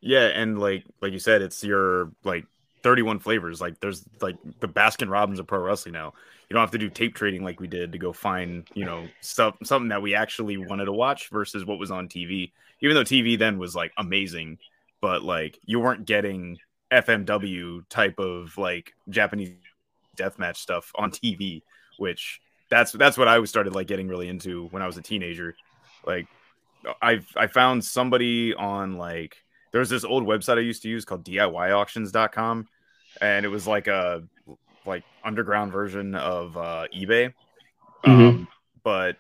Yeah, 0.00 0.26
and 0.26 0.58
like 0.58 0.84
like 1.00 1.12
you 1.12 1.18
said, 1.18 1.42
it's 1.42 1.64
your 1.64 2.12
like 2.24 2.46
31 2.82 3.18
flavors. 3.18 3.60
Like 3.60 3.80
there's 3.80 4.04
like 4.20 4.36
the 4.60 4.68
Baskin 4.68 5.10
Robbins 5.10 5.40
of 5.40 5.46
pro 5.46 5.60
wrestling 5.60 5.94
now. 5.94 6.12
You 6.48 6.54
don't 6.54 6.60
have 6.60 6.70
to 6.70 6.78
do 6.78 6.88
tape 6.88 7.14
trading 7.14 7.42
like 7.42 7.58
we 7.58 7.66
did 7.66 7.92
to 7.92 7.98
go 7.98 8.12
find, 8.12 8.68
you 8.74 8.84
know, 8.84 9.08
stuff 9.20 9.56
something 9.64 9.88
that 9.88 10.02
we 10.02 10.14
actually 10.14 10.56
wanted 10.56 10.84
to 10.84 10.92
watch 10.92 11.30
versus 11.30 11.64
what 11.64 11.78
was 11.78 11.90
on 11.90 12.08
TV. 12.08 12.52
Even 12.80 12.94
though 12.94 13.02
TV 13.02 13.36
then 13.38 13.58
was 13.58 13.74
like 13.74 13.92
amazing, 13.98 14.58
but 15.00 15.22
like 15.22 15.58
you 15.64 15.80
weren't 15.80 16.06
getting 16.06 16.58
FMW 16.92 17.82
type 17.88 18.20
of 18.20 18.56
like 18.56 18.92
Japanese 19.08 19.54
deathmatch 20.16 20.56
stuff 20.58 20.92
on 20.94 21.10
TV, 21.10 21.62
which 21.98 22.40
that's 22.70 22.92
that's 22.92 23.18
what 23.18 23.28
I 23.28 23.38
was 23.38 23.50
started 23.50 23.74
like 23.74 23.88
getting 23.88 24.06
really 24.06 24.28
into 24.28 24.68
when 24.68 24.82
I 24.82 24.86
was 24.86 24.96
a 24.96 25.02
teenager. 25.02 25.56
Like 26.06 26.28
I 27.02 27.20
I 27.36 27.46
found 27.46 27.84
somebody 27.84 28.54
on 28.54 28.96
like 28.96 29.36
there 29.72 29.80
was 29.80 29.90
this 29.90 30.04
old 30.04 30.24
website 30.24 30.58
I 30.58 30.62
used 30.62 30.82
to 30.82 30.88
use 30.88 31.04
called 31.04 31.24
DIYauctions.com, 31.24 32.68
and 33.20 33.44
it 33.44 33.48
was 33.48 33.66
like 33.66 33.88
a 33.88 34.22
like 34.86 35.04
underground 35.24 35.72
version 35.72 36.14
of 36.14 36.56
uh, 36.56 36.86
eBay. 36.94 37.34
Um, 38.04 38.48
but 38.84 39.16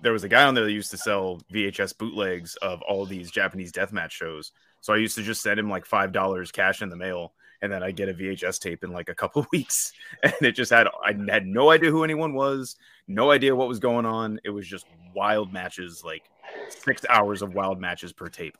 there 0.00 0.12
was 0.12 0.24
a 0.24 0.28
guy 0.28 0.44
on 0.44 0.54
there 0.54 0.64
that 0.64 0.72
used 0.72 0.90
to 0.92 0.96
sell 0.96 1.40
VHS 1.52 1.96
bootlegs 1.96 2.56
of 2.56 2.82
all 2.82 3.06
these 3.06 3.30
Japanese 3.30 3.72
deathmatch 3.72 4.10
shows. 4.10 4.52
So 4.80 4.92
I 4.92 4.96
used 4.96 5.14
to 5.16 5.22
just 5.22 5.42
send 5.42 5.58
him 5.58 5.70
like 5.70 5.86
five 5.86 6.12
dollars 6.12 6.50
cash 6.50 6.82
in 6.82 6.88
the 6.88 6.96
mail, 6.96 7.32
and 7.64 7.72
then 7.72 7.82
I 7.82 7.90
get 7.92 8.10
a 8.10 8.14
VHS 8.14 8.60
tape 8.60 8.84
in 8.84 8.92
like 8.92 9.08
a 9.08 9.14
couple 9.14 9.46
weeks. 9.52 9.92
And 10.22 10.34
it 10.42 10.52
just 10.52 10.70
had 10.70 10.86
I 10.86 11.14
had 11.28 11.46
no 11.46 11.70
idea 11.70 11.90
who 11.90 12.04
anyone 12.04 12.34
was, 12.34 12.76
no 13.08 13.30
idea 13.30 13.56
what 13.56 13.68
was 13.68 13.78
going 13.78 14.04
on. 14.04 14.38
It 14.44 14.50
was 14.50 14.66
just 14.66 14.86
wild 15.14 15.52
matches, 15.52 16.02
like 16.04 16.22
six 16.68 17.04
hours 17.08 17.40
of 17.42 17.54
wild 17.54 17.80
matches 17.80 18.12
per 18.12 18.28
tape. 18.28 18.58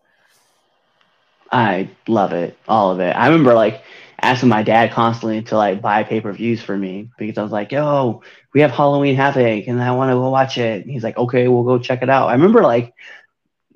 I 1.53 1.91
love 2.09 2.33
it, 2.33 2.57
all 2.67 2.91
of 2.91 3.01
it. 3.01 3.11
I 3.15 3.27
remember 3.27 3.53
like 3.53 3.83
asking 4.23 4.49
my 4.49 4.63
dad 4.63 4.91
constantly 4.91 5.43
to 5.43 5.57
like 5.57 5.83
buy 5.83 6.03
pay 6.03 6.23
per 6.23 6.33
views 6.33 6.63
for 6.63 6.77
me 6.77 7.11
because 7.19 7.37
I 7.37 7.43
was 7.43 7.53
like, 7.53 7.71
"Yo, 7.71 8.23
we 8.55 8.63
have 8.63 8.71
Halloween 8.71 9.17
Havoc, 9.17 9.69
and 9.69 9.83
I 9.83 9.93
want 9.93 10.11
to 10.11 10.15
go 10.15 10.31
watch 10.31 10.57
it." 10.57 10.83
And 10.83 10.91
he's 10.91 11.05
like, 11.05 11.19
"Okay, 11.19 11.47
we'll 11.47 11.63
go 11.63 11.79
check 11.79 12.03
it 12.03 12.09
out." 12.09 12.29
I 12.29 12.33
remember 12.33 12.63
like, 12.63 12.95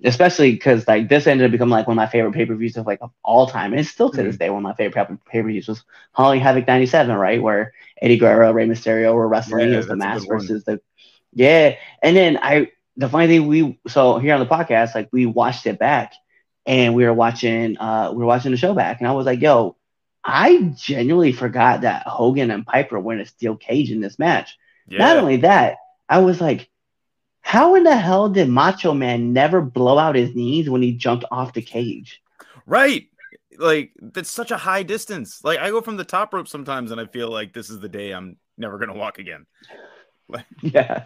especially 0.05 0.53
because 0.53 0.87
like 0.87 1.09
this 1.09 1.27
ended 1.27 1.47
up 1.47 1.53
becoming 1.53 1.71
like 1.73 1.87
one 1.87 1.95
of 1.95 2.03
my 2.03 2.07
favorite 2.07 2.33
pay 2.33 2.47
per 2.47 2.55
views 2.55 2.77
of 2.77 2.87
like 2.87 3.01
of 3.03 3.11
all 3.25 3.47
time, 3.47 3.73
and 3.73 3.81
it's 3.81 3.91
still 3.91 4.11
to 4.11 4.23
this 4.23 4.37
day 4.37 4.49
one 4.51 4.59
of 4.59 4.63
my 4.63 4.75
favorite 4.75 4.95
pay 5.27 5.43
per 5.43 5.49
views 5.49 5.69
was 5.69 5.85
Halloween 6.15 6.41
Havoc 6.41 6.67
'97, 6.67 7.17
right, 7.17 7.43
where 7.43 7.73
Eddie 8.01 8.19
Guerrero, 8.19 8.53
Rey 8.53 8.67
Mysterio 8.67 9.15
were 9.15 9.29
wrestling. 9.29 9.73
Yeah, 9.73 9.79
as 9.79 9.87
the 9.87 9.97
mask 9.97 10.27
versus 10.29 10.65
the 10.65 10.81
yeah, 11.33 11.75
and 12.03 12.17
then 12.17 12.39
I 12.43 12.69
the 12.97 13.09
funny 13.09 13.27
thing 13.29 13.47
we 13.47 13.79
so 13.89 14.19
here 14.19 14.35
on 14.35 14.41
the 14.41 14.47
podcast 14.47 14.95
like 14.95 15.09
we 15.13 15.27
watched 15.27 15.67
it 15.67 15.79
back 15.79 16.13
and 16.67 16.95
we 16.95 17.05
were 17.05 17.13
watching 17.15 17.77
uh 17.79 18.11
we 18.13 18.19
were 18.19 18.27
watching 18.27 18.51
the 18.51 18.57
show 18.57 18.75
back 18.75 19.01
and 19.01 19.09
I 19.09 19.13
was 19.13 19.27
like, 19.27 19.41
yo, 19.41 19.77
I 20.25 20.73
genuinely 20.77 21.33
forgot 21.33 21.83
that 21.83 22.07
Hogan 22.07 22.51
and 22.51 22.67
Piper 22.67 22.99
were 22.99 23.15
in 23.15 23.21
a 23.21 23.27
steel 23.27 23.57
cage 23.57 23.91
in 23.91 24.01
this 24.01 24.19
match. 24.19 24.57
Yeah, 24.89 24.99
Not 24.99 25.17
only 25.19 25.39
that, 25.39 25.77
I 26.09 26.19
was 26.21 26.41
like, 26.41 26.69
how 27.41 27.75
in 27.75 27.85
the 27.85 27.97
hell 27.97 28.29
did 28.29 28.49
Macho 28.49 28.93
Man 28.93 29.33
never 29.33 29.61
blow 29.61 29.99
out 29.99 30.15
his 30.15 30.35
knees 30.35 30.69
when 30.69 30.83
he 30.83 30.93
jumped 30.93 31.25
off 31.31 31.53
the 31.53 31.63
cage? 31.63 32.23
right. 32.67 33.07
Like 33.59 33.91
that's 34.01 34.31
such 34.31 34.53
a 34.53 34.57
high 34.57 34.85
distance. 34.85 35.43
Like 35.43 35.59
I 35.59 35.71
go 35.71 35.81
from 35.81 35.97
the 35.97 36.05
top 36.05 36.33
rope 36.33 36.47
sometimes, 36.47 36.93
and 36.93 37.01
I 37.01 37.07
feel 37.07 37.29
like 37.29 37.53
this 37.53 37.71
is 37.71 37.81
the 37.81 37.89
day 37.89 38.13
I'm 38.13 38.37
never 38.57 38.79
gonna 38.79 38.95
walk 38.95 39.19
again. 39.19 39.47
Yeah. 40.61 41.05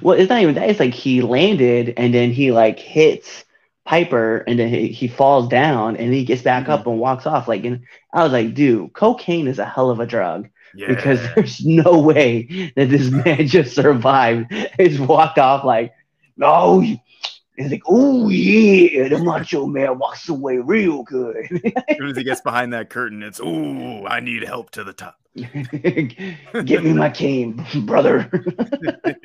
Well, 0.00 0.16
it's 0.16 0.30
not 0.30 0.42
even 0.42 0.54
that. 0.54 0.70
It's 0.70 0.78
like 0.78 0.94
he 0.94 1.22
landed 1.22 1.92
and 1.96 2.14
then 2.14 2.30
he 2.30 2.52
like 2.52 2.78
hits 2.78 3.44
Piper, 3.90 4.44
and 4.46 4.58
then 4.58 4.68
he, 4.68 4.88
he 4.88 5.08
falls 5.08 5.48
down, 5.48 5.96
and 5.96 6.12
he 6.12 6.24
gets 6.24 6.42
back 6.42 6.64
mm-hmm. 6.64 6.72
up 6.72 6.86
and 6.86 7.00
walks 7.00 7.26
off. 7.26 7.48
Like, 7.48 7.64
and 7.64 7.84
I 8.12 8.22
was 8.22 8.30
like, 8.30 8.54
dude, 8.54 8.92
cocaine 8.92 9.48
is 9.48 9.58
a 9.58 9.64
hell 9.64 9.90
of 9.90 9.98
a 9.98 10.06
drug 10.06 10.48
Yeah. 10.74 10.88
because 10.88 11.20
there's 11.34 11.64
no 11.64 11.98
way 12.00 12.72
that 12.76 12.90
this 12.90 13.10
man 13.10 13.46
just 13.46 13.74
survived. 13.74 14.52
He's 14.78 15.00
walked 15.00 15.38
off 15.38 15.64
like, 15.64 15.92
no. 16.36 16.80
He's 16.80 17.70
like, 17.70 17.82
oh 17.86 18.28
yeah, 18.28 19.08
the 19.08 19.18
macho 19.18 19.66
man 19.66 19.98
walks 19.98 20.28
away 20.28 20.58
real 20.58 21.02
good. 21.02 21.46
as 21.88 21.96
soon 21.96 22.08
as 22.08 22.16
he 22.16 22.24
gets 22.24 22.40
behind 22.40 22.72
that 22.72 22.88
curtain, 22.88 23.22
it's 23.22 23.40
ooh, 23.40 24.06
I 24.06 24.20
need 24.20 24.44
help 24.44 24.70
to 24.72 24.84
the 24.84 24.94
top. 24.94 25.16
Give 25.34 26.82
me 26.84 26.92
my 26.92 27.10
cane, 27.10 27.64
brother. 27.84 28.30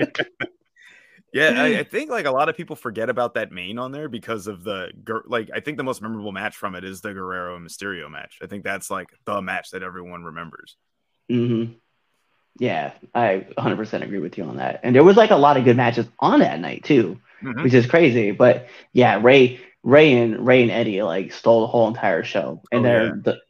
Yeah, 1.34 1.62
I, 1.62 1.80
I 1.80 1.84
think 1.84 2.10
like 2.10 2.28
a 2.28 2.32
lot 2.32 2.48
of 2.48 2.56
people 2.56 2.78
forget 2.78 3.10
about 3.10 3.34
that 3.34 3.52
main 3.52 3.78
on 3.78 3.92
there 3.92 4.08
because 4.08 4.48
of 4.48 4.64
the 4.64 4.92
like. 5.26 5.50
I 5.54 5.60
think 5.60 5.76
the 5.76 5.84
most 5.84 6.02
memorable 6.02 6.32
match 6.32 6.56
from 6.56 6.76
it 6.76 6.86
is 6.86 7.02
the 7.02 7.12
Guerrero 7.12 7.58
and 7.58 7.68
Mysterio 7.68 8.10
match. 8.10 8.40
I 8.42 8.48
think 8.48 8.64
that's 8.64 8.90
like 8.90 9.10
the 9.26 9.42
match 9.42 9.72
that 9.72 9.84
everyone 9.84 10.24
remembers. 10.24 10.78
Hmm 11.30 11.66
Yeah, 12.58 12.94
I 13.14 13.46
100% 13.58 14.04
agree 14.04 14.20
with 14.20 14.38
you 14.38 14.46
on 14.46 14.58
that. 14.58 14.80
And 14.84 14.96
there 14.96 15.04
was 15.04 15.18
like 15.18 15.32
a 15.32 15.36
lot 15.36 15.58
of 15.58 15.66
good 15.66 15.78
matches 15.78 16.06
on 16.20 16.40
that 16.40 16.60
night 16.60 16.84
too, 16.84 17.20
Mhm. 17.44 17.64
which 17.64 17.74
is 17.74 17.86
crazy. 17.86 18.32
But 18.32 18.68
yeah, 18.94 19.20
Rey, 19.22 19.60
Rey 19.84 20.14
and 20.14 20.46
Rey 20.46 20.62
and 20.62 20.72
Eddie 20.72 21.04
like 21.04 21.32
stole 21.34 21.62
the 21.62 21.68
whole 21.68 21.88
entire 21.88 22.24
show, 22.24 22.62
and 22.72 22.80
Oh, 22.82 22.84
they're 22.84 23.06
yeah. 23.08 23.14
the, 23.24 23.42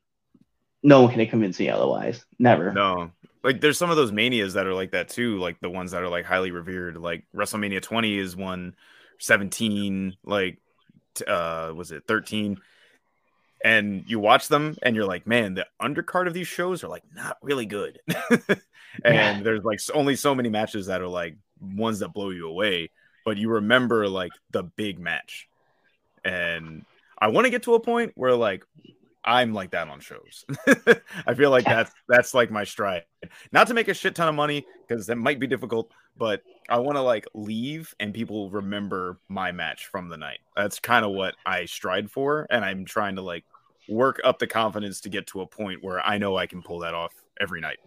no 0.84 1.04
one 1.04 1.14
can 1.14 1.26
convince 1.28 1.60
me 1.60 1.70
otherwise. 1.70 2.26
Never. 2.40 2.72
No, 2.74 3.12
like 3.44 3.62
there's 3.62 3.78
some 3.78 3.90
of 3.90 3.96
those 3.96 4.12
manias 4.12 4.54
that 4.54 4.68
are 4.68 4.74
like 4.74 4.92
that 4.92 5.10
too, 5.10 5.40
like 5.40 5.60
the 5.60 5.70
ones 5.70 5.92
that 5.92 6.02
are 6.04 6.10
like 6.10 6.26
highly 6.26 6.52
revered. 6.52 6.98
Like 6.98 7.26
WrestleMania 7.36 7.82
20 7.82 8.18
is 8.18 8.36
one, 8.36 8.76
17, 9.20 10.18
like 10.24 10.60
uh, 11.28 11.72
was 11.76 11.92
it 11.92 12.04
13? 12.08 12.58
And 13.66 14.04
you 14.06 14.20
watch 14.20 14.48
them, 14.48 14.78
and 14.84 14.96
you're 14.96 15.08
like, 15.08 15.26
man, 15.26 15.56
the 15.56 15.66
undercard 15.82 16.28
of 16.28 16.36
these 16.36 16.48
shows 16.48 16.84
are 16.84 16.88
like 16.88 17.04
not 17.16 17.38
really 17.42 17.66
good. 17.66 18.00
and 19.04 19.44
there's 19.44 19.64
like 19.64 19.80
only 19.96 20.16
so 20.16 20.36
many 20.36 20.50
matches 20.50 20.86
that 20.86 21.02
are 21.02 21.08
like 21.08 21.36
ones 21.60 21.98
that 22.00 22.14
blow 22.14 22.30
you 22.30 22.48
away, 22.48 22.92
but 23.26 23.38
you 23.38 23.50
remember 23.50 24.08
like 24.08 24.32
the 24.52 24.62
big 24.62 25.00
match. 25.00 25.48
And 26.24 26.86
I 27.18 27.30
want 27.30 27.46
to 27.46 27.52
get 27.52 27.64
to 27.64 27.74
a 27.74 27.80
point 27.80 28.12
where 28.14 28.36
like 28.36 28.64
I'm 29.26 29.54
like 29.54 29.72
that 29.72 29.88
on 29.88 30.00
shows. 30.00 30.46
I 31.26 31.34
feel 31.34 31.50
like 31.50 31.66
that's 31.66 31.92
that's 32.08 32.36
like 32.36 32.52
my 32.52 32.64
stride. 32.64 33.06
Not 33.52 33.68
to 33.68 33.74
make 33.74 33.88
a 33.88 33.94
shit 33.96 34.14
ton 34.14 34.28
of 34.28 34.36
money 34.36 34.66
because 34.88 35.08
that 35.08 35.16
might 35.16 35.40
be 35.40 35.48
difficult, 35.48 35.92
but 36.16 36.44
I 36.70 36.78
want 36.78 36.98
to 36.98 37.02
like 37.02 37.26
leave 37.34 37.96
and 38.00 38.14
people 38.14 38.52
remember 38.52 39.18
my 39.28 39.52
match 39.52 39.88
from 39.88 40.10
the 40.10 40.18
night. 40.18 40.40
That's 40.56 40.80
kind 40.80 41.04
of 41.04 41.12
what 41.12 41.36
I 41.46 41.66
stride 41.66 42.12
for, 42.12 42.46
and 42.52 42.64
I'm 42.64 42.86
trying 42.86 43.16
to 43.16 43.24
like 43.24 43.44
work 43.88 44.20
up 44.24 44.40
the 44.40 44.48
confidence 44.48 45.02
to 45.02 45.10
get 45.10 45.28
to 45.28 45.42
a 45.42 45.48
point 45.48 45.84
where 45.84 46.00
I 46.02 46.18
know 46.18 46.36
I 46.38 46.48
can 46.48 46.62
pull 46.64 46.80
that 46.80 46.94
off 46.94 47.14
every 47.40 47.62
night. 47.62 47.80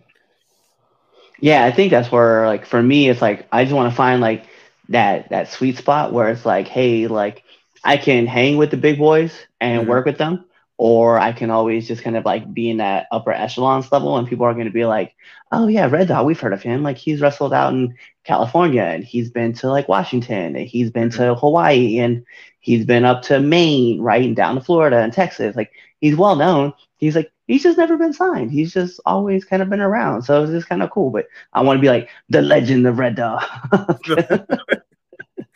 Yeah, 1.40 1.64
I 1.64 1.70
think 1.70 1.90
that's 1.90 2.10
where 2.10 2.46
like 2.46 2.66
for 2.66 2.82
me 2.82 3.08
it's 3.08 3.22
like 3.22 3.46
I 3.52 3.64
just 3.64 3.74
want 3.74 3.90
to 3.90 3.96
find 3.96 4.20
like 4.20 4.44
that 4.88 5.30
that 5.30 5.48
sweet 5.48 5.76
spot 5.78 6.12
where 6.12 6.28
it's 6.28 6.44
like, 6.46 6.68
hey, 6.68 7.06
like 7.06 7.44
I 7.84 7.96
can 7.96 8.26
hang 8.26 8.56
with 8.56 8.70
the 8.70 8.76
big 8.76 8.98
boys 8.98 9.32
and 9.60 9.86
Mhm. 9.86 9.88
work 9.88 10.06
with 10.06 10.18
them, 10.18 10.44
or 10.78 11.18
I 11.18 11.32
can 11.32 11.50
always 11.50 11.88
just 11.88 12.04
kind 12.04 12.16
of 12.16 12.24
like 12.24 12.54
be 12.54 12.70
in 12.70 12.76
that 12.76 13.08
upper 13.10 13.32
echelons 13.32 13.90
level 13.90 14.16
and 14.16 14.28
people 14.28 14.46
are 14.46 14.54
going 14.54 14.66
to 14.66 14.72
be 14.72 14.84
like, 14.84 15.14
oh 15.50 15.66
yeah, 15.66 15.88
Red 15.88 16.06
Dog, 16.06 16.24
we've 16.24 16.38
heard 16.38 16.52
of 16.52 16.62
him. 16.62 16.84
Like 16.84 16.96
he's 16.96 17.20
wrestled 17.20 17.52
out 17.52 17.72
in 17.72 17.96
California 18.22 18.82
and 18.82 19.02
he's 19.02 19.28
been 19.28 19.52
to 19.54 19.68
like 19.68 19.88
Washington 19.88 20.54
and 20.54 20.68
he's 20.68 20.90
been 20.90 21.10
to 21.10 21.18
mm-hmm. 21.18 21.40
Hawaii 21.40 21.98
and 21.98 22.24
he's 22.60 22.86
been 22.86 23.04
up 23.04 23.22
to 23.22 23.40
Maine, 23.40 24.00
right, 24.00 24.24
and 24.24 24.36
down 24.36 24.54
to 24.54 24.60
Florida 24.60 24.98
and 24.98 25.12
Texas. 25.12 25.56
Like 25.56 25.72
he's 26.00 26.14
well 26.16 26.36
known. 26.36 26.72
He's 26.98 27.16
like 27.16 27.32
he's 27.48 27.64
just 27.64 27.76
never 27.78 27.96
been 27.96 28.12
signed. 28.12 28.52
He's 28.52 28.72
just 28.72 29.00
always 29.04 29.44
kind 29.44 29.62
of 29.62 29.70
been 29.70 29.80
around. 29.80 30.22
So 30.22 30.44
it's 30.44 30.52
just 30.52 30.68
kind 30.68 30.84
of 30.84 30.90
cool. 30.90 31.10
But 31.10 31.26
I 31.52 31.62
want 31.62 31.78
to 31.78 31.82
be 31.82 31.88
like 31.88 32.08
the 32.28 32.40
legend 32.40 32.86
of 32.86 33.00
Red 33.00 33.16
Dog. 33.16 33.42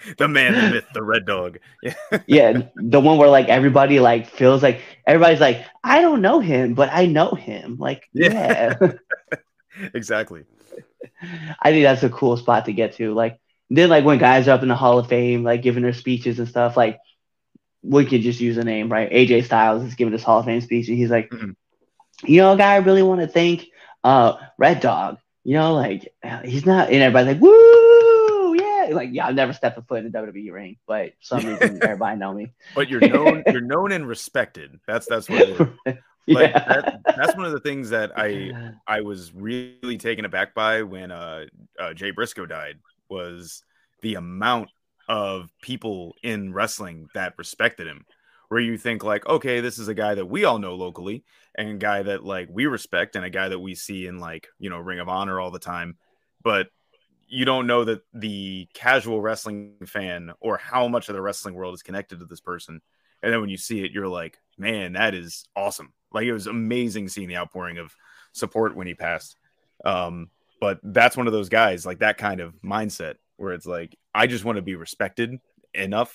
the 0.18 0.28
man, 0.28 0.52
the 0.54 0.70
myth, 0.74 0.86
the 0.94 1.02
red 1.02 1.26
dog. 1.26 1.58
Yeah. 1.82 1.94
yeah, 2.26 2.62
the 2.76 3.00
one 3.00 3.18
where 3.18 3.28
like 3.28 3.48
everybody 3.48 4.00
like 4.00 4.26
feels 4.28 4.62
like 4.62 4.80
everybody's 5.06 5.40
like 5.40 5.64
I 5.82 6.00
don't 6.00 6.22
know 6.22 6.40
him, 6.40 6.74
but 6.74 6.90
I 6.92 7.06
know 7.06 7.30
him. 7.32 7.76
Like 7.78 8.08
Yeah. 8.12 8.74
yeah. 8.80 8.92
exactly. 9.94 10.44
I 11.60 11.70
think 11.70 11.84
that's 11.84 12.02
a 12.02 12.08
cool 12.10 12.36
spot 12.36 12.66
to 12.66 12.72
get 12.72 12.94
to. 12.94 13.14
Like 13.14 13.38
then 13.70 13.88
like 13.88 14.04
when 14.04 14.18
guys 14.18 14.48
are 14.48 14.52
up 14.52 14.62
in 14.62 14.68
the 14.68 14.76
Hall 14.76 14.98
of 14.98 15.08
Fame, 15.08 15.44
like 15.44 15.62
giving 15.62 15.82
their 15.82 15.92
speeches 15.92 16.38
and 16.38 16.48
stuff, 16.48 16.76
like 16.76 16.98
we 17.82 18.04
could 18.04 18.22
just 18.22 18.40
use 18.40 18.56
a 18.58 18.64
name, 18.64 18.90
right? 18.90 19.10
AJ 19.10 19.44
Styles 19.44 19.82
is 19.84 19.94
giving 19.94 20.12
his 20.12 20.22
Hall 20.22 20.38
of 20.40 20.44
Fame 20.44 20.60
speech, 20.60 20.88
and 20.88 20.96
he's 20.96 21.10
like, 21.10 21.30
Mhm. 21.30 21.56
you 22.24 22.40
know, 22.40 22.56
guy, 22.56 22.74
I 22.74 22.76
really 22.78 23.02
want 23.02 23.20
to 23.20 23.26
thank 23.26 23.66
uh 24.04 24.34
Red 24.58 24.80
Dog. 24.80 25.18
You 25.44 25.54
know, 25.54 25.74
like 25.74 26.12
he's 26.44 26.64
not, 26.66 26.90
and 26.90 27.02
everybody's 27.02 27.34
like, 27.34 27.42
woo, 27.42 27.91
like 28.94 29.10
yeah, 29.12 29.26
I've 29.26 29.34
never 29.34 29.52
stepped 29.52 29.78
a 29.78 29.82
foot 29.82 30.04
in 30.04 30.10
the 30.10 30.18
WWE 30.18 30.52
ring, 30.52 30.76
but 30.86 31.12
some 31.20 31.44
reason 31.44 31.78
everybody 31.82 32.18
know 32.18 32.32
me. 32.32 32.52
But 32.74 32.88
you're 32.88 33.00
known, 33.00 33.42
you're 33.50 33.60
known 33.60 33.92
and 33.92 34.06
respected. 34.06 34.78
That's 34.86 35.06
that's 35.06 35.28
what 35.28 35.40
it 35.40 35.60
is. 35.86 35.96
Like, 36.28 36.52
yeah. 36.52 36.64
that, 36.68 37.00
that's 37.04 37.36
one 37.36 37.46
of 37.46 37.52
the 37.52 37.58
things 37.58 37.90
that 37.90 38.12
I 38.16 38.52
I 38.86 39.00
was 39.00 39.32
really 39.34 39.98
taken 39.98 40.24
aback 40.24 40.54
by 40.54 40.82
when 40.82 41.10
uh, 41.10 41.46
uh, 41.76 41.94
Jay 41.94 42.12
Briscoe 42.12 42.46
died 42.46 42.78
was 43.08 43.64
the 44.02 44.14
amount 44.14 44.68
of 45.08 45.50
people 45.62 46.14
in 46.22 46.52
wrestling 46.52 47.08
that 47.14 47.34
respected 47.38 47.88
him. 47.88 48.06
Where 48.50 48.60
you 48.60 48.78
think 48.78 49.02
like, 49.02 49.26
okay, 49.26 49.60
this 49.60 49.78
is 49.78 49.88
a 49.88 49.94
guy 49.94 50.14
that 50.14 50.26
we 50.26 50.44
all 50.44 50.60
know 50.60 50.76
locally, 50.76 51.24
and 51.56 51.70
a 51.70 51.74
guy 51.74 52.04
that 52.04 52.22
like 52.22 52.48
we 52.52 52.66
respect, 52.66 53.16
and 53.16 53.24
a 53.24 53.30
guy 53.30 53.48
that 53.48 53.58
we 53.58 53.74
see 53.74 54.06
in 54.06 54.20
like 54.20 54.46
you 54.60 54.70
know 54.70 54.78
Ring 54.78 55.00
of 55.00 55.08
Honor 55.08 55.40
all 55.40 55.50
the 55.50 55.58
time, 55.58 55.96
but 56.44 56.68
you 57.32 57.46
don't 57.46 57.66
know 57.66 57.82
that 57.82 58.02
the 58.12 58.68
casual 58.74 59.22
wrestling 59.22 59.72
fan 59.86 60.32
or 60.38 60.58
how 60.58 60.86
much 60.86 61.08
of 61.08 61.14
the 61.14 61.22
wrestling 61.22 61.54
world 61.54 61.72
is 61.72 61.82
connected 61.82 62.18
to 62.18 62.26
this 62.26 62.42
person. 62.42 62.82
And 63.22 63.32
then 63.32 63.40
when 63.40 63.48
you 63.48 63.56
see 63.56 63.82
it, 63.82 63.90
you're 63.90 64.06
like, 64.06 64.36
man, 64.58 64.92
that 64.92 65.14
is 65.14 65.46
awesome. 65.56 65.94
Like 66.12 66.26
it 66.26 66.32
was 66.34 66.46
amazing 66.46 67.08
seeing 67.08 67.28
the 67.28 67.38
outpouring 67.38 67.78
of 67.78 67.94
support 68.32 68.76
when 68.76 68.86
he 68.86 68.92
passed. 68.92 69.36
Um, 69.82 70.28
but 70.60 70.78
that's 70.82 71.16
one 71.16 71.26
of 71.26 71.32
those 71.32 71.48
guys, 71.48 71.86
like 71.86 72.00
that 72.00 72.18
kind 72.18 72.38
of 72.40 72.52
mindset 72.62 73.14
where 73.38 73.54
it's 73.54 73.64
like, 73.64 73.96
I 74.14 74.26
just 74.26 74.44
want 74.44 74.56
to 74.56 74.62
be 74.62 74.74
respected 74.74 75.40
enough 75.72 76.14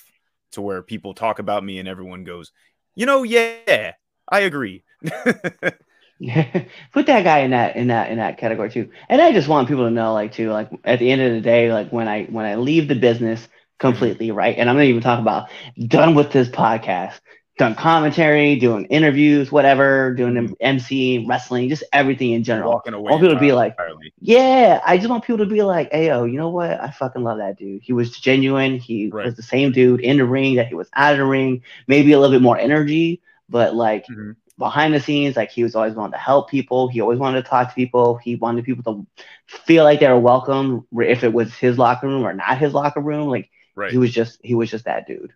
to 0.52 0.62
where 0.62 0.82
people 0.82 1.14
talk 1.14 1.40
about 1.40 1.64
me 1.64 1.80
and 1.80 1.88
everyone 1.88 2.22
goes, 2.22 2.52
you 2.94 3.06
know, 3.06 3.24
yeah, 3.24 3.94
I 4.30 4.40
agree. 4.40 4.84
Yeah, 6.18 6.64
put 6.92 7.06
that 7.06 7.24
guy 7.24 7.40
in 7.40 7.50
that 7.52 7.76
in 7.76 7.88
that 7.88 8.10
in 8.10 8.18
that 8.18 8.38
category 8.38 8.70
too. 8.70 8.90
And 9.08 9.20
I 9.20 9.32
just 9.32 9.48
want 9.48 9.68
people 9.68 9.84
to 9.84 9.90
know, 9.90 10.12
like, 10.14 10.32
too, 10.32 10.50
like 10.50 10.68
at 10.84 10.98
the 10.98 11.10
end 11.10 11.22
of 11.22 11.32
the 11.32 11.40
day, 11.40 11.72
like 11.72 11.90
when 11.90 12.08
I 12.08 12.24
when 12.24 12.44
I 12.46 12.56
leave 12.56 12.88
the 12.88 12.94
business 12.96 13.46
completely, 13.78 14.30
right? 14.32 14.56
And 14.58 14.68
I'm 14.68 14.76
not 14.76 14.84
even 14.84 15.02
talking 15.02 15.22
about 15.22 15.48
done 15.86 16.14
with 16.14 16.32
this 16.32 16.48
podcast, 16.48 17.20
done 17.56 17.74
commentary, 17.76 18.56
doing 18.56 18.86
interviews, 18.86 19.52
whatever, 19.52 20.14
doing. 20.14 20.56
MC, 20.60 21.24
wrestling, 21.28 21.68
just 21.68 21.84
everything 21.92 22.32
in 22.32 22.42
general. 22.42 22.72
Walking 22.72 22.94
away. 22.94 23.10
I 23.10 23.12
want 23.12 23.22
people 23.22 23.34
to 23.36 23.40
be 23.40 23.52
like, 23.52 23.72
entirely. 23.72 24.12
yeah, 24.20 24.80
I 24.84 24.96
just 24.96 25.08
want 25.08 25.24
people 25.24 25.38
to 25.38 25.46
be 25.46 25.62
like, 25.62 25.92
hey, 25.92 26.08
yo, 26.08 26.24
you 26.24 26.36
know 26.38 26.50
what? 26.50 26.80
I 26.80 26.90
fucking 26.90 27.22
love 27.22 27.38
that 27.38 27.56
dude. 27.58 27.82
He 27.82 27.92
was 27.92 28.10
genuine. 28.18 28.78
He 28.78 29.08
Right. 29.08 29.26
was 29.26 29.36
the 29.36 29.42
same 29.42 29.70
dude 29.72 30.00
in 30.00 30.16
the 30.16 30.24
ring 30.24 30.56
that 30.56 30.66
he 30.66 30.74
was 30.74 30.88
out 30.94 31.12
of 31.12 31.18
the 31.18 31.24
ring. 31.24 31.62
Maybe 31.86 32.12
a 32.12 32.18
little 32.18 32.34
bit 32.34 32.42
more 32.42 32.58
energy, 32.58 33.20
but 33.48 33.74
like 33.74 34.06
Mhm. 34.10 34.34
Behind 34.58 34.92
the 34.92 35.00
scenes, 35.00 35.36
like 35.36 35.50
he 35.50 35.62
was 35.62 35.74
always 35.74 35.94
wanting 35.94 36.12
to 36.12 36.18
help 36.18 36.50
people. 36.50 36.88
He 36.88 37.00
always 37.00 37.18
wanted 37.18 37.44
to 37.44 37.48
talk 37.48 37.68
to 37.68 37.74
people. 37.74 38.16
He 38.16 38.36
wanted 38.36 38.64
people 38.64 38.84
to 38.84 39.06
feel 39.46 39.84
like 39.84 40.00
they 40.00 40.08
were 40.08 40.18
welcome, 40.18 40.86
if 40.92 41.22
it 41.22 41.32
was 41.32 41.54
his 41.54 41.78
locker 41.78 42.08
room 42.08 42.26
or 42.26 42.32
not 42.34 42.58
his 42.58 42.74
locker 42.74 43.00
room. 43.00 43.28
Like 43.28 43.50
right. 43.76 43.90
he 43.90 43.98
was 43.98 44.12
just 44.12 44.40
he 44.42 44.54
was 44.54 44.70
just 44.70 44.84
that 44.84 45.06
dude. 45.06 45.32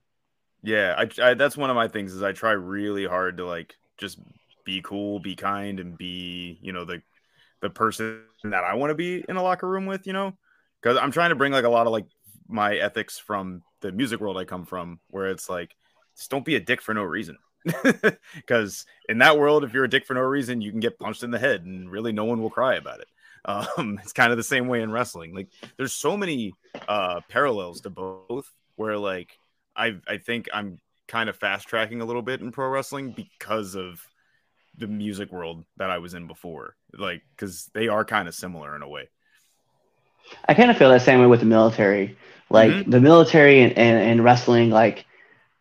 Yeah, 0.62 0.94
I, 0.98 1.30
I 1.30 1.34
that's 1.34 1.56
one 1.56 1.70
of 1.70 1.76
my 1.76 1.88
things 1.88 2.12
is 2.12 2.22
I 2.22 2.32
try 2.32 2.52
really 2.52 3.06
hard 3.06 3.38
to 3.38 3.46
like 3.46 3.74
just 3.96 4.18
be 4.64 4.82
cool, 4.82 5.20
be 5.20 5.36
kind, 5.36 5.78
and 5.80 5.96
be 5.96 6.58
you 6.60 6.72
know 6.72 6.84
the 6.84 7.02
the 7.60 7.70
person 7.70 8.22
that 8.44 8.64
I 8.64 8.74
want 8.74 8.90
to 8.90 8.94
be 8.94 9.24
in 9.28 9.36
a 9.36 9.42
locker 9.42 9.68
room 9.68 9.86
with, 9.86 10.06
you 10.06 10.12
know, 10.12 10.36
because 10.80 10.98
I'm 10.98 11.12
trying 11.12 11.30
to 11.30 11.36
bring 11.36 11.52
like 11.52 11.64
a 11.64 11.68
lot 11.68 11.86
of 11.86 11.92
like 11.92 12.06
my 12.48 12.74
ethics 12.74 13.18
from 13.18 13.62
the 13.80 13.92
music 13.92 14.20
world 14.20 14.36
I 14.36 14.44
come 14.44 14.66
from, 14.66 14.98
where 15.08 15.30
it's 15.30 15.48
like 15.48 15.74
just 16.16 16.30
don't 16.30 16.44
be 16.44 16.56
a 16.56 16.60
dick 16.60 16.82
for 16.82 16.92
no 16.92 17.04
reason. 17.04 17.38
Because 18.34 18.86
in 19.08 19.18
that 19.18 19.38
world, 19.38 19.64
if 19.64 19.72
you're 19.72 19.84
a 19.84 19.90
dick 19.90 20.06
for 20.06 20.14
no 20.14 20.20
reason, 20.20 20.60
you 20.60 20.70
can 20.70 20.80
get 20.80 20.98
punched 20.98 21.22
in 21.22 21.30
the 21.30 21.38
head, 21.38 21.64
and 21.64 21.90
really 21.90 22.12
no 22.12 22.24
one 22.24 22.40
will 22.42 22.50
cry 22.50 22.74
about 22.76 23.00
it. 23.00 23.08
Um, 23.44 23.98
it's 24.00 24.12
kind 24.12 24.30
of 24.30 24.36
the 24.36 24.44
same 24.44 24.68
way 24.68 24.82
in 24.82 24.92
wrestling. 24.92 25.34
Like 25.34 25.48
there's 25.76 25.92
so 25.92 26.16
many 26.16 26.54
uh, 26.86 27.22
parallels 27.28 27.80
to 27.80 27.90
both, 27.90 28.48
where 28.76 28.96
like 28.96 29.36
I 29.74 29.96
I 30.06 30.18
think 30.18 30.48
I'm 30.54 30.78
kind 31.08 31.28
of 31.28 31.34
fast 31.36 31.66
tracking 31.66 32.00
a 32.00 32.04
little 32.04 32.22
bit 32.22 32.40
in 32.40 32.52
pro 32.52 32.68
wrestling 32.68 33.10
because 33.10 33.74
of 33.74 34.00
the 34.78 34.86
music 34.86 35.32
world 35.32 35.64
that 35.76 35.90
I 35.90 35.98
was 35.98 36.14
in 36.14 36.28
before. 36.28 36.76
Like 36.96 37.22
because 37.34 37.70
they 37.74 37.88
are 37.88 38.04
kind 38.04 38.28
of 38.28 38.34
similar 38.34 38.76
in 38.76 38.82
a 38.82 38.88
way. 38.88 39.08
I 40.48 40.54
kind 40.54 40.70
of 40.70 40.76
feel 40.76 40.90
that 40.90 41.02
same 41.02 41.20
way 41.20 41.26
with 41.26 41.40
the 41.40 41.46
military. 41.46 42.16
Like 42.50 42.70
Mhm. 42.70 42.90
the 42.90 43.00
military 43.00 43.62
and, 43.62 43.76
and, 43.78 43.98
and 43.98 44.24
wrestling, 44.24 44.70
like 44.70 45.06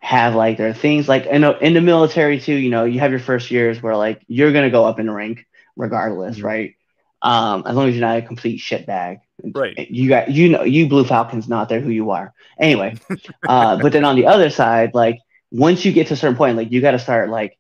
have 0.01 0.35
like 0.35 0.57
their 0.57 0.73
things 0.73 1.07
like 1.07 1.25
in, 1.27 1.43
a, 1.43 1.51
in 1.59 1.73
the 1.73 1.81
military 1.81 2.39
too. 2.39 2.55
You 2.55 2.69
know, 2.69 2.85
you 2.85 2.99
have 2.99 3.11
your 3.11 3.19
first 3.19 3.51
years 3.51 3.81
where 3.81 3.95
like 3.95 4.21
you're 4.27 4.51
gonna 4.51 4.71
go 4.71 4.85
up 4.85 4.99
in 4.99 5.09
rank 5.09 5.45
regardless, 5.77 6.39
Mhm. 6.39 6.43
right? 6.43 6.75
Um, 7.23 7.63
as 7.67 7.75
long 7.75 7.87
as 7.89 7.95
you're 7.95 8.01
not 8.07 8.17
a 8.17 8.23
complete 8.23 8.59
shitbag. 8.61 9.19
Right. 9.55 9.89
You 9.89 10.09
got 10.09 10.29
you 10.31 10.49
know 10.49 10.63
you 10.63 10.87
Blue 10.89 11.05
Falcons 11.05 11.47
not 11.47 11.69
there 11.69 11.81
who 11.81 11.89
you 11.91 12.11
are. 12.11 12.33
Anyway, 12.59 12.97
uh, 13.47 13.77
but 13.77 13.91
then 13.93 14.05
on 14.05 14.15
the 14.15 14.27
other 14.27 14.49
side, 14.49 14.93
like 14.93 15.19
once 15.51 15.85
you 15.85 15.91
get 15.91 16.07
to 16.07 16.13
a 16.13 16.17
certain 16.17 16.37
point, 16.37 16.57
like 16.57 16.71
you 16.71 16.81
got 16.81 16.91
to 16.91 16.99
start 16.99 17.29
like 17.29 17.57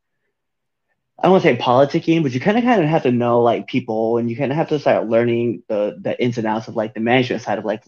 I 1.19 1.23
don't 1.23 1.33
want 1.33 1.43
to 1.43 1.49
say 1.49 1.57
politicking, 1.57 2.23
but 2.23 2.31
you 2.31 2.39
kind 2.39 2.57
of 2.57 2.63
kind 2.63 2.83
of 2.83 2.89
have 2.89 3.03
to 3.03 3.11
know 3.11 3.41
like 3.41 3.67
people, 3.67 4.17
and 4.17 4.29
you 4.29 4.35
kind 4.35 4.51
of 4.51 4.57
have 4.57 4.69
to 4.69 4.79
start 4.79 5.07
learning 5.07 5.63
the 5.67 5.95
the 5.99 6.19
ins 6.21 6.37
and 6.39 6.47
outs 6.47 6.67
of 6.67 6.75
like 6.75 6.93
the 6.95 6.99
management 6.99 7.43
side 7.43 7.59
of 7.59 7.65
like 7.65 7.83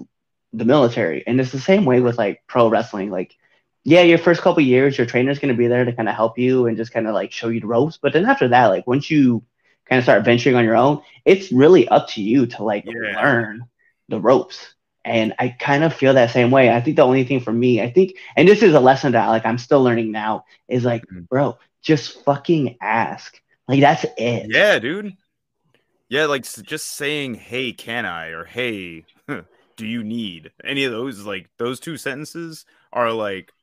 the 0.54 0.66
military. 0.66 1.24
And 1.26 1.40
it's 1.42 1.52
the 1.52 1.60
same 1.60 1.86
way 1.86 2.00
with 2.00 2.18
like 2.18 2.44
pro 2.48 2.68
wrestling. 2.68 3.10
Like, 3.10 3.36
yeah, 3.84 4.02
your 4.02 4.18
first 4.18 4.42
couple 4.42 4.64
years, 4.64 4.98
your 4.98 5.08
trainer's 5.08 5.40
going 5.40 5.54
to 5.54 5.58
be 5.58 5.68
there 5.68 5.86
to 5.86 5.94
kind 5.94 6.10
of 6.10 6.16
help 6.16 6.38
you 6.38 6.68
and 6.68 6.78
just 6.78 6.94
kind 6.94 7.08
of 7.08 7.14
like 7.14 7.32
show 7.32 7.50
you 7.50 7.60
the 7.60 7.68
ropes. 7.68 7.98
But 8.02 8.14
then 8.14 8.26
after 8.26 8.48
that, 8.50 8.68
like 8.68 8.88
once 8.88 9.10
you 9.12 9.44
kind 9.86 10.00
of 10.00 10.06
start 10.06 10.24
venturing 10.26 10.56
on 10.56 10.64
your 10.66 10.78
own, 10.78 11.02
it's 11.26 11.52
really 11.52 11.88
up 11.90 12.08
to 12.10 12.22
you 12.22 12.46
to 12.48 12.64
like 12.64 12.86
Yeah. 12.86 13.16
learn 13.22 13.66
the 14.10 14.20
ropes. 14.22 14.76
And 15.06 15.34
I 15.38 15.50
kind 15.50 15.84
of 15.84 15.94
feel 15.94 16.14
that 16.14 16.32
same 16.32 16.50
way. 16.50 16.70
I 16.72 16.80
think 16.80 16.96
the 16.96 17.02
only 17.04 17.26
thing 17.26 17.42
for 17.42 17.52
me, 17.52 17.82
I 17.82 17.92
think, 17.92 18.14
and 18.38 18.48
this 18.48 18.64
is 18.64 18.74
a 18.74 18.80
lesson 18.80 19.12
that 19.14 19.28
like 19.28 19.46
I'm 19.46 19.58
still 19.58 19.84
learning 19.84 20.12
now, 20.12 20.46
is 20.70 20.86
like, 20.86 21.04
Mhm. 21.12 21.28
bro, 21.30 21.58
just 21.82 22.24
fucking 22.24 22.78
ask. 22.82 23.38
Like 23.68 23.82
that's 23.82 24.06
it. 24.18 24.56
Yeah, 24.56 24.80
dude. 24.80 25.18
Yeah, 26.10 26.26
like 26.26 26.44
just 26.44 26.88
saying, 26.88 27.36
"Hey, 27.36 27.74
can 27.74 28.06
I?" 28.06 28.28
or 28.30 28.46
"Hey, 28.46 29.06
do 29.78 29.88
you 29.88 30.04
need?" 30.04 30.52
Any 30.64 30.86
of 30.86 30.92
those 30.92 31.26
like 31.26 31.50
those 31.58 31.80
two 31.80 31.98
sentences 31.98 32.66
are 32.94 33.12
like 33.12 33.54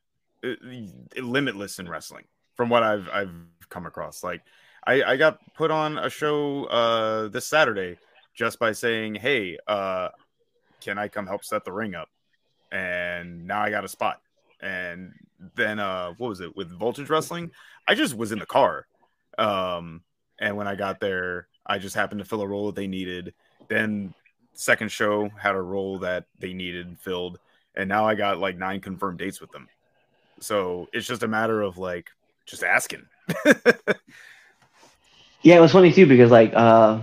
limitless 1.16 1.78
in 1.78 1.88
wrestling 1.88 2.24
from 2.56 2.68
what 2.68 2.82
I've 2.82 3.08
I've 3.12 3.30
come 3.68 3.86
across. 3.86 4.22
Like 4.22 4.42
I 4.86 5.02
I 5.02 5.16
got 5.16 5.38
put 5.54 5.70
on 5.70 5.98
a 5.98 6.10
show 6.10 6.64
uh 6.66 7.28
this 7.28 7.46
Saturday 7.46 7.98
just 8.34 8.58
by 8.58 8.72
saying, 8.72 9.16
"Hey, 9.16 9.58
uh 9.66 10.08
can 10.80 10.98
I 10.98 11.08
come 11.08 11.26
help 11.26 11.44
set 11.44 11.64
the 11.64 11.72
ring 11.72 11.94
up?" 11.94 12.08
And 12.72 13.46
now 13.46 13.60
I 13.60 13.70
got 13.70 13.84
a 13.84 13.88
spot. 13.88 14.20
And 14.60 15.12
then 15.54 15.78
uh 15.78 16.12
what 16.18 16.28
was 16.28 16.40
it 16.40 16.56
with 16.56 16.70
Voltage 16.70 17.08
Wrestling? 17.08 17.50
I 17.86 17.94
just 17.94 18.16
was 18.16 18.32
in 18.32 18.38
the 18.38 18.46
car. 18.46 18.86
Um 19.38 20.02
and 20.38 20.56
when 20.56 20.66
I 20.66 20.74
got 20.74 21.00
there, 21.00 21.48
I 21.66 21.78
just 21.78 21.94
happened 21.94 22.20
to 22.20 22.24
fill 22.24 22.40
a 22.42 22.48
role 22.48 22.66
that 22.66 22.74
they 22.74 22.86
needed. 22.86 23.34
Then 23.68 24.14
second 24.54 24.90
show 24.90 25.28
had 25.38 25.54
a 25.54 25.60
role 25.60 25.98
that 26.00 26.26
they 26.38 26.52
needed 26.52 26.98
filled, 26.98 27.38
and 27.74 27.88
now 27.88 28.06
I 28.06 28.14
got 28.14 28.38
like 28.38 28.56
nine 28.56 28.80
confirmed 28.80 29.18
dates 29.18 29.40
with 29.40 29.50
them. 29.50 29.68
So 30.40 30.88
it's 30.92 31.06
just 31.06 31.22
a 31.22 31.28
matter 31.28 31.62
of 31.62 31.78
like 31.78 32.10
just 32.46 32.62
asking. 32.64 33.06
Yeah, 35.42 35.56
it 35.56 35.60
was 35.60 35.72
funny 35.72 35.92
too 35.92 36.06
because 36.06 36.30
like 36.30 36.52
uh 36.54 37.00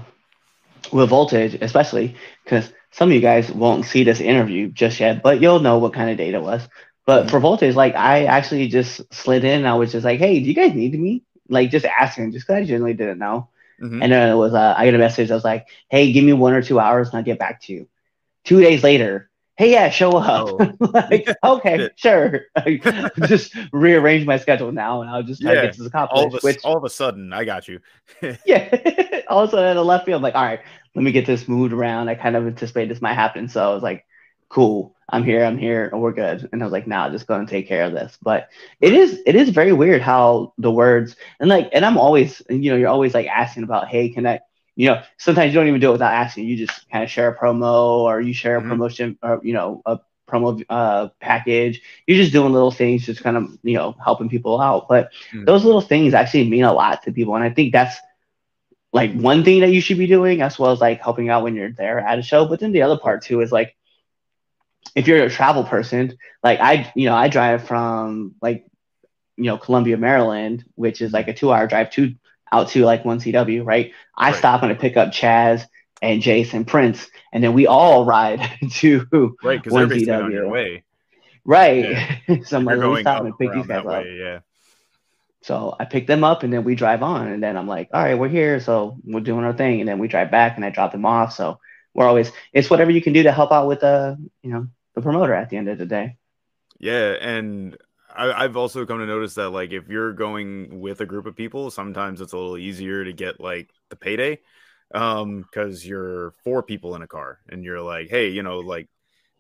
with 0.92 1.10
voltage, 1.10 1.56
especially 1.62 2.16
because 2.44 2.72
some 2.92 3.10
of 3.10 3.16
you 3.16 3.22
guys 3.22 3.52
won't 3.52 3.86
see 3.86 4.04
this 4.04 4.22
interview 4.22 4.70
just 4.70 5.00
yet, 5.00 5.22
but 5.24 5.42
you'll 5.42 5.60
know 5.60 5.80
what 5.80 5.94
kind 5.94 6.10
of 6.10 6.18
data 6.18 6.38
it 6.38 6.44
was. 6.44 6.68
But 7.06 7.26
Mhm. 7.26 7.30
for 7.32 7.40
voltage, 7.40 7.76
like 7.76 7.96
I 7.96 8.26
actually 8.26 8.68
just 8.68 9.02
slid 9.14 9.44
in. 9.44 9.66
I 9.66 9.76
was 9.76 9.92
just 9.92 10.06
like, 10.06 10.20
"Hey, 10.20 10.40
do 10.40 10.46
you 10.46 10.54
guys 10.54 10.74
need 10.74 10.98
me?" 11.00 11.24
Like 11.50 11.72
just 11.72 11.86
asking, 11.86 12.32
just 12.32 12.48
because 12.48 12.62
I 12.62 12.66
genuinely 12.66 12.94
didn't 12.94 13.20
know. 13.20 13.50
Mhm. 13.82 14.04
And 14.04 14.12
then 14.12 14.30
it 14.32 14.36
was 14.36 14.54
uh, 14.54 14.76
I 14.78 14.86
get 14.86 14.96
a 14.96 14.98
message. 15.00 15.32
I 15.32 15.36
was 15.36 15.46
like, 15.46 15.68
"Hey, 15.90 16.12
give 16.12 16.24
me 16.24 16.34
one 16.34 16.54
or 16.54 16.62
two 16.62 16.80
hours, 16.80 17.10
and 17.10 17.18
I'll 17.18 17.24
get 17.24 17.40
back 17.40 17.62
to 17.64 17.74
you." 17.74 17.88
Two 18.44 18.62
days 18.62 18.84
later, 18.84 19.27
hey, 19.58 19.72
yeah, 19.72 19.90
show 19.90 20.18
up. 20.18 20.50
Oh. 20.50 20.58
like, 20.80 21.28
okay, 21.44 21.90
sure. 21.96 22.42
Just 23.24 23.56
rearrange 23.74 24.26
my 24.26 24.38
schedule 24.38 24.72
now, 24.72 25.02
and 25.02 25.10
I'll 25.10 25.24
just 25.24 25.42
try 25.42 25.54
to 25.54 25.58
Yeah, 25.58 25.62
get 25.62 25.76
this 25.78 25.88
accomplished. 25.88 26.14
all 26.16 26.36
of 26.36 26.36
a, 26.36 26.42
which 26.42 26.60
all 26.64 26.78
of 26.78 26.84
a 26.84 26.90
sudden, 26.90 27.34
I 27.34 27.46
got 27.46 27.68
you. 27.68 27.80
yeah. 28.46 29.22
All 29.30 29.44
of 29.44 29.50
a 29.50 29.52
sudden, 29.52 29.70
in 29.72 29.76
the 29.78 29.84
left 29.86 30.06
field, 30.06 30.20
I'm 30.20 30.24
like, 30.24 30.36
all 30.36 30.44
right, 30.44 30.62
let 30.96 31.04
me 31.04 31.12
get 31.12 31.26
this 31.26 31.48
moved 31.48 31.74
around. 31.74 32.10
I 32.10 32.16
kind 32.16 32.36
of 32.36 32.48
anticipate 32.48 32.90
this 32.90 33.02
might 33.02 33.14
happen. 33.16 33.50
So 33.50 33.70
I 33.70 33.74
was 33.74 33.84
like, 33.84 34.06
cool, 34.50 34.96
I'm 35.10 35.24
here, 35.24 35.44
I'm 35.44 35.58
here, 35.58 35.92
we're 35.94 36.14
good. 36.14 36.48
And 36.52 36.62
I 36.62 36.66
was 36.66 36.72
like, 36.72 36.88
nah, 36.88 37.10
just 37.10 37.28
go 37.28 37.36
and 37.36 37.48
take 37.48 37.68
care 37.68 37.84
of 37.84 37.92
this. 37.94 38.18
But 38.22 38.48
it 38.80 38.94
is, 38.94 39.22
it 39.26 39.36
is 39.36 39.50
very 39.50 39.74
weird 39.74 40.02
how 40.02 40.54
the 40.58 40.72
words 40.72 41.16
and 41.40 41.50
like, 41.50 41.70
and 41.74 41.86
I'm 41.86 41.98
always, 41.98 42.42
you 42.50 42.72
know, 42.72 42.78
you're 42.78 42.90
always 42.90 43.14
like 43.14 43.28
asking 43.28 43.64
about, 43.64 43.88
hey, 43.90 44.10
can 44.10 44.26
I, 44.26 44.40
you 44.78 44.88
know, 44.88 45.02
sometimes 45.18 45.54
you 45.54 45.60
don't 45.60 45.68
even 45.68 45.82
do 45.82 45.90
it 45.90 45.94
without 45.94 46.14
asking. 46.14 46.46
You 46.46 46.58
just 46.58 46.90
kind 46.92 47.04
of 47.04 47.12
share 47.12 47.30
a 47.30 47.38
promo 47.38 48.00
or 48.02 48.22
you 48.22 48.34
share 48.34 48.58
a 48.58 48.62
Mhm. 48.62 48.70
promotion 48.70 49.18
or, 49.24 49.42
you 49.44 49.54
know, 49.54 49.82
a 49.86 50.00
promo 50.30 50.64
uh, 50.70 51.10
package. 51.20 51.82
You're 52.08 52.18
just 52.18 52.32
doing 52.34 52.54
little 52.54 52.72
things, 52.72 53.06
just 53.06 53.24
kind 53.24 53.38
of, 53.38 53.50
you 53.64 53.76
know, 53.76 53.96
helping 54.04 54.30
people 54.30 54.62
out. 54.62 54.88
But 54.88 55.12
Mhm. 55.34 55.46
those 55.48 55.66
little 55.66 55.82
things 55.82 56.14
actually 56.14 56.50
mean 56.50 56.64
a 56.64 56.74
lot 56.74 57.04
to 57.04 57.12
people. 57.12 57.36
And 57.36 57.44
I 57.44 57.50
think 57.50 57.74
that's 57.74 57.98
like 58.94 59.14
one 59.14 59.44
thing 59.44 59.62
that 59.62 59.72
you 59.72 59.82
should 59.82 59.98
be 59.98 60.08
doing 60.08 60.42
as 60.42 60.60
well 60.60 60.72
as 60.72 60.82
like 60.82 61.02
helping 61.02 61.30
out 61.30 61.44
when 61.44 61.56
you're 61.56 61.72
there 61.74 62.00
at 62.00 62.20
a 62.20 62.24
show. 62.24 62.46
But 62.48 62.60
then 62.60 62.72
the 62.72 62.84
other 62.84 62.98
part 62.98 63.24
too 63.24 63.42
is 63.42 63.52
like, 63.52 63.76
if 64.96 65.08
you're 65.08 65.24
a 65.24 65.30
travel 65.30 65.64
person, 65.64 66.18
like 66.44 66.60
I, 66.60 66.92
you 66.96 67.08
know, 67.10 67.16
I 67.16 67.28
drive 67.30 67.68
from 67.68 68.36
like, 68.42 68.66
you 69.38 69.46
know, 69.46 69.58
Columbia, 69.58 69.98
Maryland, 69.98 70.66
which 70.76 71.02
is 71.02 71.14
like 71.14 71.28
a 71.28 71.34
two 71.34 71.52
hour 71.52 71.68
drive 71.68 71.92
to 71.92 72.14
out 72.52 72.70
to 72.70 72.84
like 72.86 73.06
one 73.06 73.20
CW, 73.20 73.66
right? 73.66 73.92
I 74.18 74.32
Right. 74.32 74.36
stop 74.36 74.64
and 74.64 74.72
I 74.72 74.76
pick 74.76 74.98
up 74.98 75.10
Chaz 75.10 75.66
and 76.02 76.22
Jason 76.22 76.66
Prince, 76.66 77.10
and 77.34 77.44
then 77.44 77.54
we 77.54 77.68
all 77.68 78.06
ride 78.06 78.40
to 78.72 79.06
Right, 79.44 79.58
because 79.60 79.74
one 79.74 79.90
they're 79.90 80.22
on 80.22 80.32
your 80.32 80.48
CW. 80.48 80.52
way. 80.52 80.84
Right. 81.46 82.20
so 82.46 82.58
I'm 82.58 82.66
like, 82.66 82.78
let 82.78 82.90
me 82.90 82.92
going 82.94 83.02
stop 83.02 83.24
and 83.24 83.38
pick 83.38 83.54
these 83.54 83.68
guys 83.68 83.80
up. 83.80 83.86
way. 83.86 84.18
Yeah. 84.20 84.40
So 85.44 85.76
I 85.80 85.86
pick 85.86 86.08
them 86.08 86.24
up 86.24 86.44
and 86.44 86.52
then 86.52 86.64
we 86.64 86.76
drive 86.76 87.04
on. 87.04 87.28
And 87.28 87.42
then 87.42 87.56
I'm 87.58 87.68
like, 87.68 87.90
all 87.94 88.04
right, 88.04 88.18
we're 88.20 88.28
here. 88.28 88.60
So 88.60 88.98
we're 89.04 89.22
doing 89.22 89.46
our 89.46 89.54
thing. 89.54 89.80
And 89.80 89.88
then 89.88 90.00
we 90.00 90.08
drive 90.08 90.30
back 90.32 90.56
and 90.58 90.66
I 90.66 90.70
drop 90.72 90.92
them 90.92 91.06
off. 91.06 91.34
So 91.34 91.60
we're 91.94 92.08
always, 92.08 92.32
it's 92.54 92.70
whatever 92.70 92.92
you 92.92 93.02
can 93.02 93.14
do 93.14 93.24
to 93.24 93.32
help 93.32 93.52
out 93.52 93.68
with 93.68 93.80
the, 93.82 94.18
you 94.44 94.52
know, 94.52 94.68
the 94.96 95.02
promoter 95.02 95.34
at 95.34 95.50
the 95.50 95.58
end 95.58 95.70
of 95.70 95.78
the 95.78 95.86
day. 95.86 96.18
Yeah, 96.80 97.14
and 97.22 97.78
I, 98.18 98.44
I've 98.44 98.58
also 98.58 98.86
come 98.86 99.00
to 99.00 99.06
notice 99.06 99.36
that 99.36 99.52
like 99.52 99.72
if 99.72 99.88
you're 99.88 100.14
going 100.14 100.82
with 100.82 101.02
a 101.02 101.06
group 101.06 101.26
of 101.26 101.36
people, 101.36 101.70
sometimes 101.72 102.20
it's 102.20 102.34
a 102.34 102.38
little 102.38 102.58
easier 102.58 103.06
to 103.06 103.14
get 103.14 103.40
like 103.40 103.70
the 103.90 103.96
payday, 103.96 104.40
um, 104.94 105.42
because 105.42 105.86
you're 105.86 106.32
four 106.44 106.64
people 106.64 106.96
in 106.96 107.02
a 107.04 107.08
car, 107.08 107.40
and 107.50 107.64
you're 107.64 107.82
like, 107.82 108.10
hey, 108.10 108.30
you 108.30 108.44
know, 108.44 108.60
like 108.60 108.90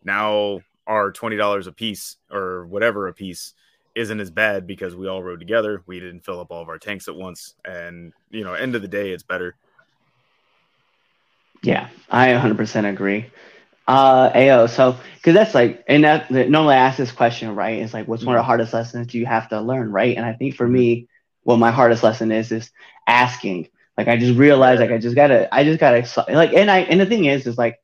now 0.03 0.61
our 0.85 1.11
twenty 1.11 1.35
dollars 1.35 1.67
a 1.67 1.71
piece 1.71 2.17
or 2.31 2.65
whatever 2.67 3.07
a 3.07 3.13
piece 3.13 3.53
isn't 3.95 4.19
as 4.19 4.29
bad 4.29 4.67
because 4.67 4.95
we 4.95 5.07
all 5.07 5.23
rode 5.23 5.39
together. 5.39 5.81
We 5.87 5.99
didn't 5.99 6.23
fill 6.23 6.39
up 6.39 6.51
all 6.51 6.61
of 6.61 6.69
our 6.69 6.77
tanks 6.77 7.07
at 7.07 7.15
once, 7.15 7.55
and 7.65 8.13
you 8.29 8.43
know, 8.43 8.53
end 8.53 8.75
of 8.75 8.83
the 8.83 8.87
day, 8.87 9.09
it's 9.09 9.23
better. 9.23 9.55
Yeah, 11.63 11.89
I 12.09 12.27
100% 12.29 12.87
agree. 12.87 13.25
Uh, 13.87 14.31
Ao, 14.35 14.67
so 14.67 14.97
because 15.15 15.33
that's 15.33 15.55
like, 15.55 15.83
and 15.87 16.03
that 16.03 16.29
normally 16.31 16.75
I 16.75 16.79
ask 16.79 16.97
this 16.97 17.11
question, 17.11 17.55
right? 17.55 17.79
It's 17.79 17.93
like, 17.93 18.07
what's 18.07 18.25
one 18.25 18.35
of 18.35 18.39
the 18.39 18.43
hardest 18.45 18.73
lessons 18.73 19.13
you 19.13 19.25
have 19.25 19.49
to 19.49 19.61
learn, 19.61 19.91
right? 19.91 20.15
And 20.17 20.25
I 20.25 20.33
think 20.33 20.55
for 20.55 20.67
me, 20.67 21.07
what 21.43 21.57
my 21.57 21.71
hardest 21.71 22.03
lesson 22.03 22.31
is 22.31 22.51
is 22.51 22.71
asking. 23.07 23.69
Like 23.97 24.07
I 24.07 24.17
just 24.17 24.37
realized, 24.37 24.81
like 24.81 24.91
I 24.91 24.97
just 24.97 25.15
gotta, 25.15 25.53
I 25.53 25.63
just 25.63 25.79
gotta, 25.79 26.05
like, 26.33 26.53
and 26.53 26.69
I, 26.69 26.79
and 26.79 26.99
the 26.99 27.05
thing 27.05 27.25
is, 27.25 27.47
is 27.47 27.57
like, 27.57 27.79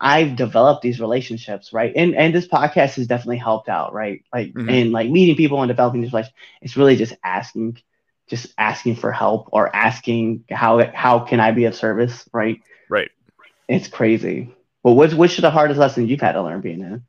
I've 0.00 0.36
developed 0.36 0.82
these 0.82 1.00
relationships, 1.00 1.72
right? 1.72 1.92
And 1.94 2.14
and 2.14 2.34
this 2.34 2.46
podcast 2.48 2.94
has 2.96 3.06
definitely 3.06 3.38
helped 3.38 3.68
out, 3.68 3.92
right? 3.94 4.22
Like, 4.32 4.52
Mhm. 4.54 4.70
and 4.70 4.92
like 4.92 5.10
meeting 5.10 5.36
people 5.36 5.62
and 5.62 5.68
developing 5.68 6.00
these 6.02 6.12
relationships. 6.12 6.38
It's 6.62 6.76
really 6.76 6.96
just 6.96 7.14
asking, 7.24 7.78
just 8.28 8.52
asking 8.58 8.96
for 8.96 9.12
help 9.12 9.48
or 9.52 9.74
asking 9.74 10.44
how 10.50 10.84
how 10.92 11.20
can 11.20 11.40
I 11.40 11.52
be 11.52 11.64
of 11.64 11.74
service, 11.74 12.28
right? 12.32 12.60
Right. 12.88 13.10
It's 13.68 13.88
crazy. 13.88 14.55
But 14.86 14.92
what's 14.92 15.14
what's 15.14 15.36
the 15.36 15.50
hardest 15.50 15.80
lesson 15.80 16.06
you've 16.06 16.20
had 16.20 16.34
to 16.34 16.42
learn 16.44 16.60
being 16.60 16.80
in? 16.80 17.02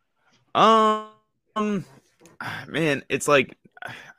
Um, 0.56 1.86
man, 2.68 3.04
it's 3.08 3.28
like 3.28 3.56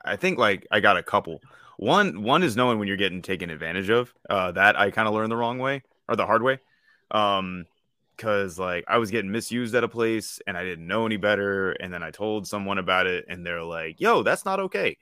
I 0.04 0.14
think 0.14 0.38
like 0.38 0.64
I 0.70 0.78
got 0.78 0.96
a 0.96 1.02
couple. 1.02 1.40
One 1.76 2.22
one 2.22 2.44
is 2.44 2.54
knowing 2.54 2.78
when 2.78 2.86
you're 2.86 2.96
getting 2.96 3.20
taken 3.20 3.50
advantage 3.50 3.90
of. 3.90 4.14
Uh, 4.30 4.52
that 4.52 4.78
I 4.78 4.92
kind 4.92 5.08
of 5.08 5.14
learned 5.14 5.32
the 5.32 5.36
wrong 5.36 5.58
way 5.58 5.82
or 6.08 6.14
the 6.14 6.24
hard 6.24 6.44
way. 6.44 6.60
Um, 7.10 7.66
because 8.16 8.60
like 8.60 8.84
I 8.86 8.98
was 8.98 9.10
getting 9.10 9.32
misused 9.32 9.74
at 9.74 9.82
a 9.82 9.88
place 9.88 10.38
and 10.46 10.56
I 10.56 10.62
didn't 10.62 10.86
know 10.86 11.04
any 11.04 11.16
better, 11.16 11.72
and 11.72 11.92
then 11.92 12.04
I 12.04 12.12
told 12.12 12.46
someone 12.46 12.78
about 12.78 13.08
it, 13.08 13.24
and 13.28 13.44
they're 13.44 13.64
like, 13.64 14.00
"Yo, 14.00 14.22
that's 14.22 14.44
not 14.44 14.60
okay." 14.60 14.98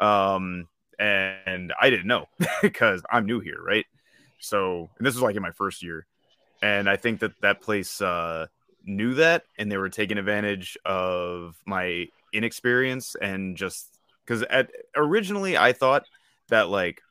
Um, 0.00 0.66
and 0.98 1.72
I 1.80 1.90
didn't 1.90 2.08
know 2.08 2.26
because 2.60 3.04
I'm 3.08 3.26
new 3.26 3.38
here, 3.38 3.62
right? 3.64 3.86
So, 4.40 4.90
and 4.98 5.06
this 5.06 5.14
was 5.14 5.22
like 5.22 5.36
in 5.36 5.42
my 5.42 5.52
first 5.52 5.80
year, 5.80 6.08
and 6.62 6.88
I 6.88 6.96
think 6.96 7.20
that 7.20 7.40
that 7.42 7.60
place 7.60 8.00
uh 8.00 8.46
knew 8.84 9.14
that 9.14 9.44
and 9.58 9.70
they 9.70 9.76
were 9.76 9.90
taking 9.90 10.18
advantage 10.18 10.78
of 10.84 11.56
my 11.66 12.08
inexperience 12.32 13.14
and 13.20 13.56
just 13.56 13.98
because 14.24 14.42
at 14.42 14.70
originally 14.96 15.56
I 15.56 15.72
thought 15.72 16.04
that 16.48 16.68
like 16.68 17.02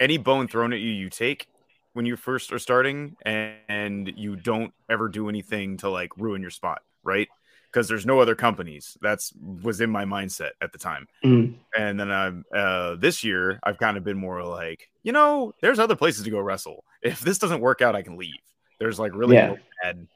any 0.00 0.16
bone 0.18 0.48
thrown 0.48 0.72
at 0.72 0.80
you 0.80 0.90
you 0.90 1.10
take 1.10 1.48
when 1.92 2.06
you 2.06 2.16
first 2.16 2.52
are 2.52 2.58
starting 2.58 3.16
and, 3.22 3.56
and 3.68 4.12
you 4.16 4.36
don't 4.36 4.72
ever 4.88 5.08
do 5.08 5.28
anything 5.28 5.76
to 5.78 5.90
like 5.90 6.16
ruin 6.16 6.40
your 6.40 6.50
spot 6.50 6.82
right 7.02 7.28
because 7.76 7.88
there's 7.88 8.06
no 8.06 8.20
other 8.20 8.34
companies. 8.34 8.96
That's 9.02 9.34
was 9.34 9.82
in 9.82 9.90
my 9.90 10.06
mindset 10.06 10.52
at 10.62 10.72
the 10.72 10.78
time. 10.78 11.06
Mhm. 11.22 11.56
And 11.76 12.00
then 12.00 12.10
I'm 12.10 12.44
uh, 12.54 12.94
this 12.96 13.22
year 13.22 13.60
I've 13.62 13.76
kind 13.76 13.98
of 13.98 14.04
been 14.04 14.16
more 14.16 14.42
like, 14.44 14.88
you 15.02 15.12
know, 15.12 15.52
there's 15.60 15.78
other 15.78 15.94
places 15.94 16.24
to 16.24 16.30
go 16.30 16.40
wrestle. 16.40 16.84
If 17.02 17.20
this 17.20 17.38
doesn't 17.38 17.60
work 17.60 17.82
out, 17.82 17.94
I 17.94 18.00
can 18.00 18.16
leave. 18.16 18.32
There's 18.78 18.98
like 18.98 19.12
really 19.14 19.36
Yeah. 19.36 19.54
bad, 19.82 20.06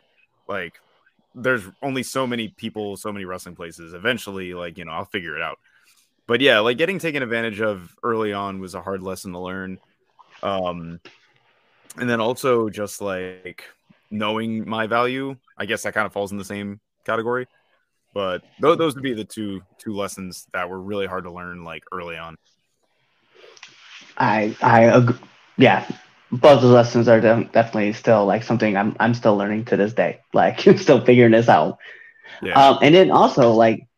like 0.48 0.74
there's 1.34 1.62
only 1.82 2.02
so 2.02 2.26
many 2.26 2.48
people, 2.48 2.96
so 2.96 3.12
many 3.12 3.24
wrestling 3.24 3.54
places. 3.56 3.94
Eventually, 3.94 4.52
like 4.54 4.76
you 4.78 4.84
know, 4.84 4.92
I'll 4.92 5.04
figure 5.04 5.36
it 5.36 5.42
out. 5.42 5.58
But 6.26 6.40
yeah, 6.40 6.60
like 6.60 6.76
getting 6.78 6.98
taken 6.98 7.22
advantage 7.22 7.60
of 7.60 7.96
early 8.02 8.32
on 8.32 8.60
was 8.60 8.74
a 8.74 8.82
hard 8.82 9.02
lesson 9.02 9.32
to 9.32 9.38
learn. 9.38 9.78
Um, 10.42 11.00
and 11.96 12.08
then 12.08 12.20
also 12.20 12.68
just 12.70 13.00
like 13.00 13.64
knowing 14.10 14.68
my 14.68 14.86
value, 14.86 15.36
I 15.58 15.66
guess 15.66 15.82
that 15.82 15.94
kind 15.94 16.06
of 16.06 16.12
falls 16.12 16.32
in 16.32 16.38
the 16.38 16.44
same 16.44 16.80
category. 17.04 17.46
But 18.12 18.42
th- 18.60 18.78
those 18.78 18.94
would 18.94 19.02
be 19.04 19.14
the 19.14 19.24
two 19.24 19.60
two 19.78 19.94
lessons 19.94 20.46
that 20.52 20.68
were 20.68 20.80
really 20.80 21.06
hard 21.06 21.24
to 21.24 21.32
learn 21.32 21.64
like 21.64 21.84
early 21.92 22.16
on. 22.16 22.36
I 24.16 24.56
I 24.62 24.82
agree. 24.82 25.16
Yeah, 25.56 25.86
both 26.32 26.62
those 26.62 26.72
lessons 26.72 27.08
are 27.08 27.20
de- 27.20 27.44
definitely 27.52 27.92
still 27.92 28.26
like 28.26 28.42
something 28.44 28.76
I'm 28.76 28.96
I'm 29.00 29.14
still 29.14 29.36
learning 29.36 29.66
to 29.66 29.76
this 29.76 29.94
day. 29.94 30.20
Like 30.34 30.66
I'm 30.66 30.78
still 30.78 31.04
figuring 31.04 31.32
this 31.32 31.48
out. 31.48 31.78
Yeah, 32.40 32.54
Um, 32.54 32.78
and 32.82 32.94
then 32.94 33.10
also 33.10 33.52
like 33.52 33.88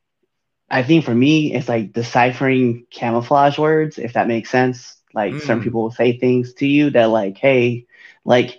I 0.70 0.82
think 0.82 1.04
for 1.04 1.14
me 1.14 1.54
it's 1.54 1.68
like 1.68 1.92
deciphering 1.92 2.86
camouflage 2.90 3.58
words, 3.58 3.98
if 3.98 4.14
that 4.14 4.28
makes 4.28 4.50
sense. 4.50 4.96
Like 5.14 5.40
certain 5.40 5.60
Mm. 5.60 5.64
people 5.64 5.82
will 5.82 5.90
say 5.90 6.18
things 6.18 6.54
to 6.54 6.66
you 6.66 6.90
that 6.90 7.06
like, 7.06 7.38
hey, 7.38 7.86
like, 8.24 8.58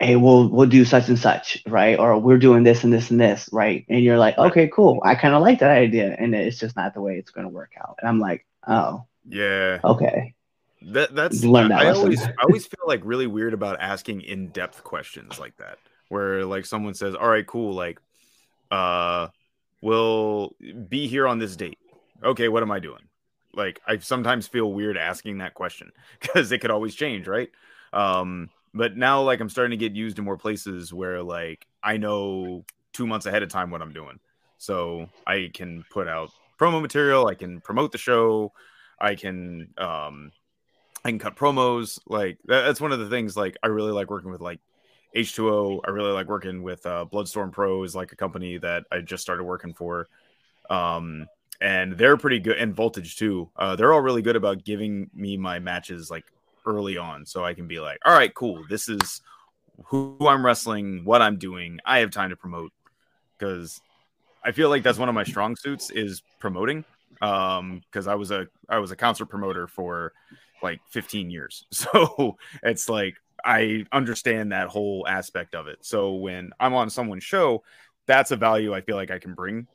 hey, 0.00 0.16
we'll 0.16 0.48
we'll 0.50 0.68
do 0.68 0.84
such 0.84 1.08
and 1.08 1.18
such, 1.18 1.62
right? 1.66 1.98
Or 1.98 2.18
we're 2.18 2.38
doing 2.38 2.64
this 2.64 2.84
and 2.84 2.92
this 2.92 3.10
and 3.10 3.20
this, 3.20 3.48
right? 3.52 3.86
And 3.88 4.02
you're 4.04 4.18
like, 4.18 4.38
okay, 4.38 4.68
cool. 4.68 5.00
I 5.04 5.14
kind 5.16 5.34
of 5.34 5.42
like 5.42 5.60
that 5.60 5.70
idea, 5.70 6.14
and 6.18 6.34
it's 6.34 6.58
just 6.58 6.76
not 6.76 6.94
the 6.94 7.02
way 7.02 7.18
it's 7.18 7.30
going 7.32 7.46
to 7.46 7.52
work 7.52 7.72
out. 7.80 7.96
And 8.00 8.08
I'm 8.08 8.20
like, 8.20 8.46
oh, 8.68 9.06
yeah. 9.28 9.82
okay. 9.84 10.34
That 10.86 11.14
that's 11.14 11.44
Learn 11.44 11.68
that 11.70 11.80
I 11.80 11.84
lesson. 11.84 12.02
always 12.02 12.22
I 12.22 12.32
always 12.42 12.66
feel 12.66 12.86
like 12.86 13.00
really 13.04 13.26
weird 13.26 13.54
about 13.54 13.80
asking 13.80 14.22
in 14.22 14.48
depth 14.48 14.84
questions 14.84 15.38
like 15.38 15.56
that, 15.56 15.78
where 16.08 16.44
like 16.44 16.66
someone 16.66 16.94
says, 16.94 17.14
"All 17.14 17.28
right, 17.28 17.46
cool, 17.46 17.74
like, 17.74 18.00
uh, 18.70 19.28
we'll 19.80 20.54
be 20.88 21.06
here 21.06 21.26
on 21.26 21.38
this 21.38 21.56
date." 21.56 21.78
Okay, 22.22 22.48
what 22.48 22.62
am 22.62 22.70
I 22.70 22.80
doing? 22.80 23.02
Like, 23.54 23.80
I 23.86 23.98
sometimes 23.98 24.46
feel 24.46 24.72
weird 24.72 24.96
asking 24.96 25.38
that 25.38 25.54
question 25.54 25.92
because 26.20 26.52
it 26.52 26.58
could 26.58 26.70
always 26.70 26.94
change, 26.94 27.26
right? 27.28 27.50
Um, 27.92 28.50
but 28.74 28.96
now 28.96 29.22
like 29.22 29.40
I'm 29.40 29.48
starting 29.48 29.70
to 29.78 29.82
get 29.82 29.94
used 29.94 30.18
in 30.18 30.24
more 30.24 30.36
places 30.36 30.92
where 30.92 31.22
like 31.22 31.66
I 31.82 31.96
know 31.96 32.64
two 32.92 33.06
months 33.06 33.26
ahead 33.26 33.42
of 33.42 33.48
time 33.48 33.70
what 33.70 33.80
I'm 33.80 33.92
doing, 33.92 34.18
so 34.58 35.08
I 35.26 35.50
can 35.54 35.84
put 35.90 36.08
out 36.08 36.30
promo 36.58 36.82
material, 36.82 37.26
I 37.26 37.34
can 37.34 37.60
promote 37.60 37.92
the 37.92 37.98
show, 37.98 38.52
I 38.98 39.14
can 39.14 39.68
um 39.78 40.32
I 41.04 41.10
can 41.10 41.18
cut 41.18 41.36
promos. 41.36 41.98
Like 42.06 42.38
that, 42.46 42.62
that's 42.62 42.80
one 42.80 42.92
of 42.92 42.98
the 42.98 43.08
things. 43.08 43.36
Like 43.36 43.56
I 43.62 43.68
really 43.68 43.92
like 43.92 44.10
working 44.10 44.30
with 44.30 44.40
like 44.40 44.60
H2O. 45.14 45.80
I 45.86 45.90
really 45.90 46.12
like 46.12 46.28
working 46.28 46.62
with 46.62 46.84
uh, 46.86 47.04
Bloodstorm 47.04 47.52
Pro 47.52 47.82
is 47.82 47.94
like 47.94 48.12
a 48.12 48.16
company 48.16 48.58
that 48.58 48.84
I 48.90 49.00
just 49.00 49.22
started 49.22 49.44
working 49.44 49.74
for. 49.74 50.08
Um, 50.70 51.26
and 51.60 51.96
they're 51.96 52.16
pretty 52.16 52.40
good 52.40 52.58
and 52.58 52.74
Voltage 52.74 53.16
too. 53.16 53.50
Uh, 53.56 53.76
they're 53.76 53.92
all 53.92 54.00
really 54.00 54.22
good 54.22 54.36
about 54.36 54.64
giving 54.64 55.10
me 55.14 55.36
my 55.36 55.58
matches 55.58 56.10
like 56.10 56.24
early 56.66 56.96
on, 56.96 57.26
so 57.26 57.44
I 57.44 57.54
can 57.54 57.68
be 57.68 57.80
like, 57.80 57.98
all 58.04 58.12
right, 58.12 58.34
cool. 58.34 58.64
This 58.68 58.88
is 58.88 59.20
who 59.86 60.16
I'm 60.26 60.44
wrestling, 60.44 61.04
what 61.04 61.22
I'm 61.22 61.36
doing. 61.36 61.78
I 61.84 61.98
have 61.98 62.10
time 62.10 62.30
to 62.30 62.36
promote 62.36 62.72
because 63.38 63.80
I 64.42 64.52
feel 64.52 64.68
like 64.68 64.82
that's 64.82 64.98
one 64.98 65.08
of 65.08 65.14
my 65.14 65.24
strong 65.24 65.56
suits 65.56 65.90
is 65.90 66.22
promoting. 66.38 66.84
Um, 67.22 67.82
because 67.90 68.08
I 68.08 68.16
was 68.16 68.30
a 68.32 68.48
I 68.68 68.78
was 68.78 68.90
a 68.90 68.96
concert 68.96 69.26
promoter 69.26 69.68
for 69.68 70.12
like 70.64 70.80
15 70.90 71.30
years. 71.30 71.64
So 71.72 72.36
it's 72.62 72.88
like 72.88 73.14
I 73.44 73.84
understand 73.92 74.52
that 74.52 74.68
whole 74.68 75.06
aspect 75.06 75.54
of 75.54 75.66
it. 75.68 75.78
So 75.82 76.14
when 76.14 76.50
I'm 76.58 76.74
on 76.74 76.88
someone's 76.90 77.24
show, 77.24 77.62
that's 78.06 78.30
a 78.30 78.36
value 78.36 78.74
I 78.74 78.80
feel 78.80 78.96
like 78.96 79.10
I 79.10 79.18
can 79.18 79.34
bring. 79.34 79.66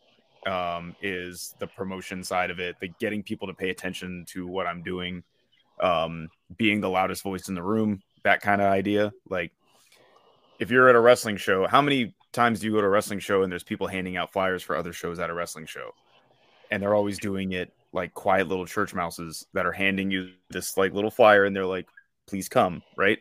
Um, 0.47 0.95
is 1.01 1.53
the 1.59 1.67
promotion 1.67 2.23
side 2.23 2.49
of 2.49 2.59
it, 2.59 2.77
the 2.79 2.87
getting 2.99 3.23
people 3.23 3.47
to 3.47 3.53
pay 3.53 3.69
attention 3.69 4.25
to 4.29 4.47
what 4.47 4.67
I'm 4.67 4.81
doing, 4.81 5.23
um, 5.81 6.29
being 6.57 6.79
the 6.79 6.89
loudest 6.89 7.23
voice 7.23 7.49
in 7.49 7.55
the 7.55 7.61
room, 7.61 8.01
that 8.23 8.41
kind 8.41 8.61
of 8.61 8.67
idea. 8.67 9.11
Like 9.29 9.51
if 10.59 10.71
you're 10.71 10.89
at 10.89 10.95
a 10.95 10.99
wrestling 10.99 11.37
show, 11.37 11.67
how 11.67 11.81
many 11.81 12.15
times 12.31 12.61
do 12.61 12.67
you 12.67 12.73
go 12.73 12.81
to 12.81 12.87
a 12.87 12.89
wrestling 12.89 13.19
show 13.19 13.43
and 13.43 13.51
there's 13.51 13.63
people 13.63 13.87
handing 13.87 14.15
out 14.15 14.31
flyers 14.31 14.63
for 14.63 14.77
other 14.77 14.93
shows 14.93 15.19
at 15.19 15.29
a 15.29 15.33
wrestling 15.33 15.65
show? 15.65 15.91
And 16.71 16.81
they're 16.81 16.95
always 16.95 17.19
doing 17.19 17.51
it 17.51 17.73
like 17.91 18.13
quiet 18.13 18.47
little 18.47 18.65
church 18.65 18.93
mouses 18.93 19.45
that 19.53 19.65
are 19.65 19.71
handing 19.71 20.11
you 20.11 20.31
this 20.49 20.77
like 20.77 20.93
little 20.93 21.11
flyer 21.11 21.45
and 21.45 21.55
they're 21.55 21.65
like, 21.65 21.87
please 22.27 22.47
come, 22.49 22.83
right? 22.97 23.19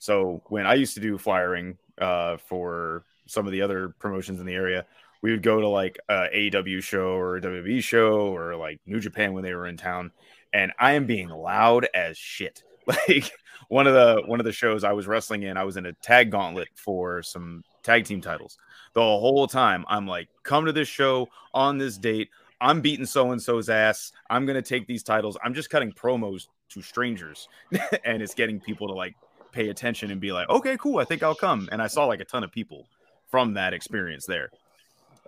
So 0.00 0.42
when 0.46 0.66
I 0.66 0.74
used 0.74 0.94
to 0.94 1.00
do 1.00 1.16
flyering 1.16 1.78
uh, 1.98 2.36
for 2.36 3.04
some 3.26 3.46
of 3.46 3.52
the 3.52 3.62
other 3.62 3.90
promotions 3.98 4.40
in 4.40 4.46
the 4.46 4.54
area, 4.54 4.84
we 5.22 5.30
would 5.30 5.42
go 5.42 5.60
to 5.60 5.68
like 5.68 5.98
a 6.08 6.26
AEW 6.34 6.82
show 6.82 7.12
or 7.12 7.36
a 7.36 7.40
WWE 7.40 7.82
show 7.82 8.34
or 8.34 8.56
like 8.56 8.80
New 8.84 9.00
Japan 9.00 9.32
when 9.32 9.44
they 9.44 9.54
were 9.54 9.66
in 9.66 9.76
town, 9.76 10.10
and 10.52 10.72
I 10.78 10.92
am 10.94 11.06
being 11.06 11.28
loud 11.28 11.86
as 11.94 12.18
shit. 12.18 12.62
Like 12.84 13.30
one 13.68 13.86
of 13.86 13.94
the 13.94 14.22
one 14.26 14.40
of 14.40 14.44
the 14.44 14.50
shows 14.50 14.82
I 14.82 14.92
was 14.92 15.06
wrestling 15.06 15.44
in, 15.44 15.56
I 15.56 15.62
was 15.62 15.76
in 15.76 15.86
a 15.86 15.92
tag 15.92 16.32
gauntlet 16.32 16.66
for 16.74 17.22
some 17.22 17.62
tag 17.84 18.06
team 18.06 18.20
titles. 18.20 18.58
The 18.92 19.00
whole 19.00 19.46
time 19.46 19.84
I'm 19.86 20.08
like, 20.08 20.28
come 20.42 20.66
to 20.66 20.72
this 20.72 20.88
show 20.88 21.28
on 21.54 21.78
this 21.78 21.96
date. 21.96 22.28
I'm 22.62 22.80
beating 22.80 23.06
so 23.06 23.32
and 23.32 23.42
so's 23.42 23.68
ass. 23.68 24.12
I'm 24.30 24.46
gonna 24.46 24.62
take 24.62 24.86
these 24.86 25.02
titles. 25.02 25.36
I'm 25.44 25.52
just 25.52 25.68
cutting 25.68 25.92
promos 25.92 26.46
to 26.70 26.80
strangers, 26.80 27.48
and 28.04 28.22
it's 28.22 28.34
getting 28.34 28.60
people 28.60 28.88
to 28.88 28.94
like 28.94 29.14
pay 29.50 29.68
attention 29.68 30.10
and 30.10 30.20
be 30.20 30.32
like, 30.32 30.48
okay, 30.48 30.76
cool, 30.78 30.98
I 30.98 31.04
think 31.04 31.22
I'll 31.22 31.34
come. 31.34 31.68
And 31.72 31.82
I 31.82 31.88
saw 31.88 32.06
like 32.06 32.20
a 32.20 32.24
ton 32.24 32.44
of 32.44 32.50
people 32.50 32.86
from 33.30 33.54
that 33.54 33.74
experience 33.74 34.24
there. 34.24 34.50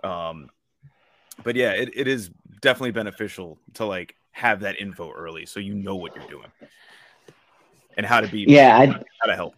Um, 0.03 0.49
but 1.43 1.55
yeah, 1.55 1.71
it, 1.71 1.91
it 1.93 2.07
is 2.07 2.31
definitely 2.61 2.91
beneficial 2.91 3.59
to 3.75 3.85
like 3.85 4.15
have 4.31 4.61
that 4.61 4.79
info 4.79 5.11
early 5.11 5.45
so 5.45 5.59
you 5.59 5.73
know 5.73 5.95
what 5.95 6.15
you're 6.15 6.27
doing 6.27 6.51
and 7.97 8.05
how 8.05 8.19
to 8.19 8.27
be 8.27 8.45
Yeah, 8.47 8.77
I 8.77 8.85
how 8.87 9.27
to 9.27 9.35
help. 9.35 9.55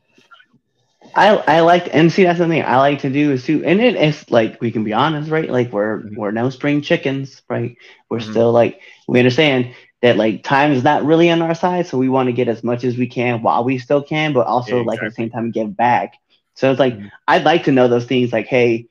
I 1.15 1.35
I 1.47 1.59
like 1.61 1.89
and 1.93 2.11
see 2.11 2.23
that's 2.23 2.39
something 2.39 2.63
I 2.63 2.77
like 2.77 2.99
to 3.01 3.09
do 3.09 3.31
is 3.31 3.45
to 3.45 3.63
and 3.65 3.79
it's 3.81 4.29
like 4.31 4.59
we 4.61 4.71
can 4.71 4.83
be 4.83 4.93
honest, 4.93 5.29
right? 5.29 5.49
Like 5.49 5.71
we're 5.71 6.03
Mhm. 6.03 6.15
we're 6.15 6.31
no 6.31 6.49
spring 6.49 6.81
chickens, 6.81 7.41
right? 7.49 7.75
We're 8.09 8.19
Mhm. 8.19 8.21
still 8.21 8.51
like 8.51 8.79
we 9.07 9.19
understand 9.19 9.73
that 10.01 10.17
like 10.17 10.43
time 10.43 10.71
is 10.71 10.83
not 10.83 11.03
really 11.05 11.29
on 11.29 11.41
our 11.41 11.55
side, 11.55 11.87
so 11.87 11.97
we 11.97 12.09
want 12.09 12.27
to 12.27 12.33
get 12.33 12.47
as 12.47 12.63
much 12.63 12.83
as 12.83 12.97
we 12.97 13.07
can 13.07 13.41
while 13.41 13.63
we 13.63 13.77
still 13.77 14.01
can, 14.03 14.33
but 14.33 14.47
also 14.47 14.81
Yeah, 14.81 14.83
like 14.83 15.01
at 15.01 15.05
the 15.05 15.11
same 15.11 15.29
time 15.29 15.51
give 15.51 15.75
back. 15.75 16.13
So 16.55 16.69
it's 16.71 16.79
like 16.79 16.99
Mhm. 16.99 17.09
I'd 17.27 17.43
like 17.45 17.63
to 17.65 17.71
know 17.71 17.87
those 17.87 18.05
things 18.05 18.31
like, 18.31 18.47
hey, 18.47 18.87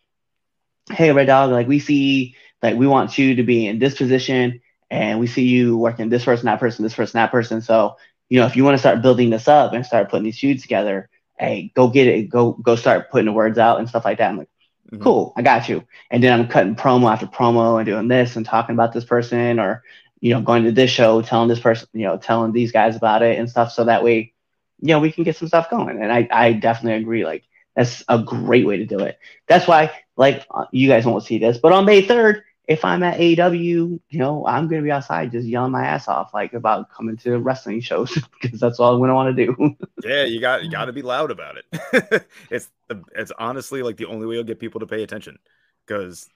hey 0.90 1.12
Red 1.12 1.26
Dog, 1.26 1.50
like 1.50 1.68
we 1.68 1.78
see 1.78 2.34
like 2.62 2.76
we 2.76 2.86
want 2.86 3.18
you 3.18 3.36
to 3.36 3.42
be 3.42 3.66
in 3.66 3.78
this 3.78 3.96
position 3.96 4.60
and 4.90 5.18
we 5.20 5.26
see 5.26 5.44
you 5.44 5.76
working 5.76 6.08
this 6.08 6.24
person, 6.24 6.46
that 6.46 6.60
person, 6.60 6.82
this 6.82 6.94
person, 6.94 7.18
that 7.18 7.30
person. 7.30 7.60
So, 7.60 7.96
you 8.28 8.40
know, 8.40 8.46
if 8.46 8.56
you 8.56 8.64
want 8.64 8.74
to 8.74 8.78
start 8.78 9.02
building 9.02 9.30
this 9.30 9.48
up 9.48 9.72
and 9.72 9.84
start 9.84 10.10
putting 10.10 10.24
these 10.24 10.38
feuds 10.38 10.62
together, 10.62 11.08
hey, 11.38 11.72
go 11.74 11.88
get 11.88 12.06
it, 12.06 12.28
go 12.28 12.52
go 12.52 12.76
start 12.76 13.10
putting 13.10 13.26
the 13.26 13.32
words 13.32 13.58
out 13.58 13.78
and 13.78 13.88
stuff 13.88 14.04
like 14.04 14.18
that. 14.18 14.30
I'm 14.30 14.38
like, 14.38 14.48
Mhm. 14.92 15.00
cool, 15.00 15.32
I 15.36 15.42
got 15.42 15.68
you. 15.68 15.82
And 16.10 16.22
then 16.22 16.38
I'm 16.38 16.48
cutting 16.48 16.74
promo 16.76 17.10
after 17.10 17.26
promo 17.26 17.78
and 17.78 17.86
doing 17.86 18.08
this 18.08 18.36
and 18.36 18.44
talking 18.44 18.74
about 18.74 18.92
this 18.92 19.04
person 19.04 19.58
or 19.58 19.82
you 20.20 20.32
know 20.34 20.40
going 20.40 20.64
to 20.64 20.72
this 20.72 20.90
show, 20.90 21.20
telling 21.22 21.48
this 21.48 21.60
person, 21.60 21.88
you 21.92 22.06
know, 22.06 22.16
telling 22.18 22.52
these 22.52 22.72
guys 22.72 22.96
about 22.96 23.22
it 23.22 23.38
and 23.38 23.48
stuff. 23.48 23.72
So 23.72 23.84
that 23.84 24.02
way, 24.04 24.32
you 24.80 24.88
know, 24.88 25.00
we 25.00 25.12
can 25.12 25.24
get 25.24 25.36
some 25.36 25.48
stuff 25.48 25.70
going. 25.70 26.00
And 26.02 26.12
I 26.12 26.28
I 26.30 26.52
definitely 26.52 27.00
agree. 27.00 27.24
Like 27.24 27.44
that's 27.76 28.04
a 28.08 28.18
great 28.18 28.66
way 28.66 28.78
to 28.78 28.86
do 28.86 29.00
it. 29.00 29.18
That's 29.48 29.66
why 29.66 29.90
like 30.16 30.46
uh, 30.50 30.64
you 30.72 30.88
guys 30.88 31.06
won't 31.06 31.24
see 31.24 31.38
this, 31.38 31.58
but 31.58 31.72
on 31.72 31.84
May 31.86 32.02
third. 32.02 32.42
If 32.66 32.84
I'm 32.84 33.02
at 33.04 33.18
AEW, 33.18 34.00
you 34.08 34.18
know, 34.18 34.44
I'm 34.46 34.66
gonna 34.68 34.82
be 34.82 34.90
outside 34.90 35.30
just 35.30 35.46
yelling 35.46 35.72
my 35.72 35.84
ass 35.84 36.08
off, 36.08 36.34
like 36.34 36.52
about 36.52 36.90
coming 36.90 37.16
to 37.18 37.38
wrestling 37.38 37.80
shows 37.80 38.12
because 38.42 38.58
that's 38.58 38.80
all 38.80 38.94
I'm 38.94 39.00
gonna 39.00 39.14
want 39.14 39.36
to 39.36 39.46
do. 39.46 39.76
Yeah, 40.04 40.24
you 40.24 40.40
got 40.40 40.62
you 40.62 40.70
got 40.70 40.84
to 40.84 40.92
be 40.92 41.02
loud 41.02 41.30
about 41.32 41.56
it. 41.56 42.28
it's 42.50 42.68
it's 43.14 43.32
honestly 43.38 43.82
like 43.82 43.96
the 43.96 44.04
only 44.04 44.26
way 44.26 44.36
you'll 44.36 44.44
get 44.44 44.60
people 44.60 44.78
to 44.80 44.86
pay 44.86 45.02
attention 45.02 45.38
because 45.84 46.28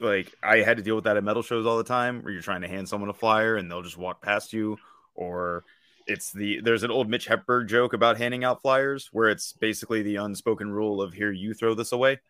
like 0.00 0.34
I 0.42 0.58
had 0.58 0.76
to 0.78 0.82
deal 0.82 0.96
with 0.96 1.04
that 1.04 1.16
at 1.16 1.24
metal 1.24 1.42
shows 1.42 1.66
all 1.66 1.78
the 1.78 1.84
time 1.84 2.22
where 2.22 2.32
you're 2.32 2.42
trying 2.42 2.62
to 2.62 2.68
hand 2.68 2.88
someone 2.88 3.10
a 3.10 3.14
flyer 3.14 3.56
and 3.56 3.70
they'll 3.70 3.82
just 3.82 3.98
walk 3.98 4.22
past 4.22 4.52
you 4.52 4.76
or 5.14 5.64
it's 6.06 6.32
the 6.32 6.60
there's 6.60 6.82
an 6.82 6.90
old 6.90 7.08
Mitch 7.08 7.28
Hedberg 7.28 7.68
joke 7.68 7.92
about 7.92 8.16
handing 8.16 8.44
out 8.44 8.62
flyers 8.62 9.08
where 9.12 9.28
it's 9.28 9.52
basically 9.52 10.02
the 10.02 10.16
unspoken 10.16 10.70
rule 10.70 11.02
of 11.02 11.12
here 11.12 11.30
you 11.30 11.54
throw 11.54 11.74
this 11.74 11.92
away. 11.92 12.20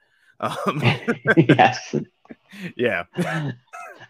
Um, 0.41 0.83
yes, 1.37 1.95
yeah, 2.77 3.05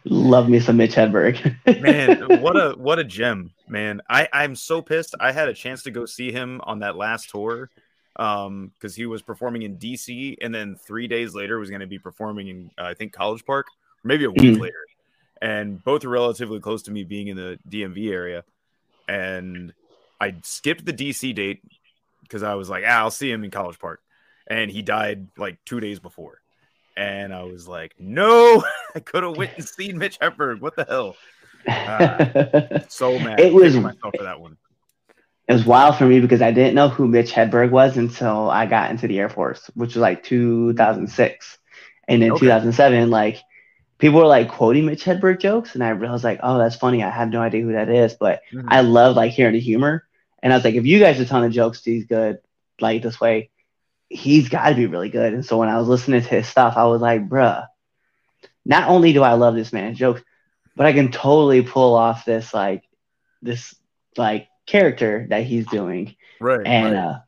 love 0.05 0.49
me 0.49 0.61
some 0.61 0.77
Mitch 0.77 0.95
Hedberg. 0.95 1.57
man, 1.77 2.21
what 2.33 2.57
a 2.57 2.75
what 2.77 2.99
a 2.99 3.05
gem, 3.05 3.53
man. 3.69 4.01
I 4.09 4.29
I'm 4.33 4.55
so 4.55 4.83
pissed. 4.83 5.15
I 5.21 5.33
had 5.33 5.49
a 5.49 5.55
chance 5.55 5.83
to 5.85 5.91
go 5.91 6.07
see 6.07 6.33
him 6.33 6.61
on 6.65 6.81
that 6.81 6.97
last 6.97 7.31
tour, 7.31 7.71
um 8.17 8.73
because 8.79 8.95
he 8.97 9.07
was 9.07 9.23
performing 9.23 9.63
in 9.63 9.77
DC 9.79 10.37
and 10.41 10.55
then 10.55 10.77
three 10.77 11.07
days 11.09 11.35
later 11.35 11.59
was 11.59 11.71
going 11.71 11.81
to 11.81 11.87
be 11.87 11.99
performing 11.99 12.49
in 12.49 12.71
uh, 12.79 12.85
I 12.85 12.95
think 12.95 13.13
College 13.13 13.45
Park, 13.45 13.67
maybe 14.05 14.25
a 14.25 14.31
week 14.31 14.57
Mhm. 14.57 14.61
later, 14.61 14.89
and 15.43 15.83
both 15.83 16.05
are 16.05 16.09
relatively 16.09 16.61
close 16.61 16.83
to 16.85 16.91
me 16.91 17.05
being 17.05 17.29
in 17.29 17.37
the 17.37 17.59
DMV 17.69 18.11
area, 18.11 18.45
and 19.09 19.73
I 20.21 20.37
skipped 20.43 20.85
the 20.87 20.93
DC 20.93 21.33
date 21.33 21.63
because 22.23 22.43
I 22.43 22.55
was 22.55 22.69
like, 22.71 22.85
ah, 22.87 22.99
I'll 23.01 23.11
see 23.11 23.31
him 23.31 23.45
in 23.45 23.51
College 23.51 23.79
Park, 23.79 24.01
and 24.47 24.71
he 24.71 24.83
died 24.83 25.29
like 25.37 25.59
two 25.65 25.81
days 25.81 25.99
before, 25.99 26.41
and 26.97 27.33
I 27.35 27.43
was 27.45 27.67
like, 27.69 27.95
no, 27.99 28.63
I 28.95 29.01
could 29.01 29.23
have 29.23 29.37
went 29.37 29.53
and 29.57 29.67
seen 29.67 29.99
Mitch 29.99 30.19
Hedberg. 30.19 30.61
What 30.61 30.77
the 30.77 30.85
hell? 30.89 31.17
So 32.89 33.19
mad. 33.19 33.41
It 33.41 33.53
was- 33.53 33.75
myself 33.77 34.15
for 34.17 34.23
that 34.25 34.41
one. 34.41 34.57
it 35.49 35.53
was 35.53 35.65
wild 35.65 35.97
for 35.97 36.07
me 36.07 36.21
because 36.21 36.43
I 36.43 36.51
didn't 36.51 36.75
know 36.75 36.89
who 36.89 37.07
Mitch 37.09 37.33
Hedberg 37.33 37.71
was 37.71 37.97
until 37.97 38.51
I 38.51 38.67
got 38.67 38.91
into 38.91 39.07
the 39.09 39.19
Air 39.19 39.29
Force, 39.29 39.71
which 39.75 39.95
was 39.95 40.03
like 40.03 40.23
2006. 40.25 41.59
And 42.09 42.23
in 42.23 42.33
Okay. 42.33 42.41
2007, 42.41 43.11
like 43.11 43.39
people 43.99 44.21
were 44.21 44.27
like 44.27 44.49
quoting 44.49 44.87
Mitch 44.87 45.05
Hedberg 45.05 45.41
jokes, 45.41 45.75
and 45.75 45.83
I 45.83 45.93
was 45.95 46.23
like, 46.25 46.39
oh, 46.43 46.59
that's 46.59 46.77
funny. 46.77 47.03
I 47.03 47.11
have 47.11 47.31
no 47.31 47.41
idea 47.41 47.63
who 47.63 47.73
that 47.73 47.89
is, 47.89 48.15
but 48.15 48.43
Mhm. 48.53 48.65
I 48.69 48.81
love 48.83 49.17
like 49.17 49.33
hearing 49.33 49.55
the 49.55 49.61
humor. 49.61 50.07
And 50.43 50.53
I 50.53 50.57
was 50.57 50.65
like, 50.65 50.75
if 50.77 50.87
you 50.87 51.01
guys 51.01 51.19
are 51.21 51.25
telling 51.25 51.49
the 51.49 51.55
jokes, 51.55 51.83
he's 51.83 52.05
good 52.07 52.39
like 52.81 53.03
this 53.03 53.21
way, 53.21 53.51
he's 54.09 54.49
got 54.49 54.69
to 54.69 54.75
be 54.75 54.87
really 54.87 55.09
good. 55.09 55.35
And 55.35 55.45
so 55.45 55.59
when 55.59 55.69
I 55.69 55.79
was 55.79 55.89
listening 55.89 56.23
to 56.23 56.29
his 56.29 56.47
stuff, 56.47 56.75
I 56.77 56.85
was 56.85 57.01
like, 57.01 57.29
bruh, 57.29 57.67
not 58.65 58.89
only 58.89 59.13
do 59.13 59.23
I 59.23 59.35
love 59.35 59.55
this 59.55 59.73
man's 59.73 59.99
jokes, 59.99 60.23
but 60.75 60.87
I 60.87 60.93
can 60.93 61.11
totally 61.11 61.63
pull 61.63 61.95
off 61.95 62.25
this 62.25 62.53
like 62.53 62.85
this 63.43 63.75
like 64.17 64.49
character 64.67 65.27
that 65.31 65.45
he's 65.45 65.67
doing. 65.67 66.17
right. 66.41 66.67
And 66.67 66.95
right. 66.95 67.01
uh, 67.01 67.19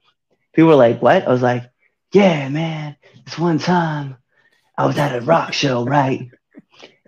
people 0.53 0.69
were 0.69 0.75
like, 0.75 1.01
"What?" 1.01 1.27
I 1.27 1.31
was 1.31 1.43
like, 1.43 1.71
"Yeah, 2.13 2.49
man. 2.49 2.97
This 3.25 3.39
one 3.39 3.59
time, 3.59 4.17
I 4.77 4.87
was 4.87 4.99
at 4.99 5.17
a 5.17 5.25
rock 5.25 5.53
show, 5.53 5.85
right? 5.85 6.31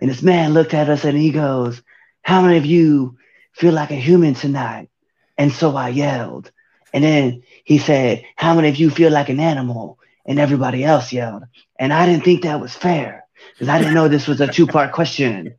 And 0.00 0.10
this 0.10 0.22
man 0.22 0.54
looked 0.54 0.74
at 0.74 0.88
us 0.88 1.04
and 1.04 1.16
he 1.16 1.30
goes, 1.30 1.82
"How 2.22 2.40
many 2.40 2.56
of 2.56 2.66
you 2.66 3.18
feel 3.52 3.74
like 3.74 3.90
a 3.90 3.96
human 3.96 4.34
tonight?" 4.34 4.88
And 5.36 5.52
so 5.52 5.76
I 5.76 5.88
yelled. 5.88 6.50
And 6.92 7.04
then 7.04 7.42
he 7.64 7.78
said, 7.78 8.24
"How 8.36 8.54
many 8.54 8.68
of 8.68 8.76
you 8.76 8.90
feel 8.90 9.10
like 9.12 9.28
an 9.28 9.40
animal?" 9.40 9.98
And 10.26 10.38
everybody 10.38 10.84
else 10.84 11.12
yelled. 11.12 11.44
And 11.78 11.92
I 11.92 12.06
didn't 12.06 12.24
think 12.24 12.42
that 12.42 12.60
was 12.60 12.74
fair 12.74 13.24
because 13.52 13.68
I 13.68 13.78
didn't 13.78 13.94
know 13.94 14.06
this 14.06 14.28
was 14.28 14.40
a 14.40 14.46
two-part 14.46 14.92
question. 14.92 15.54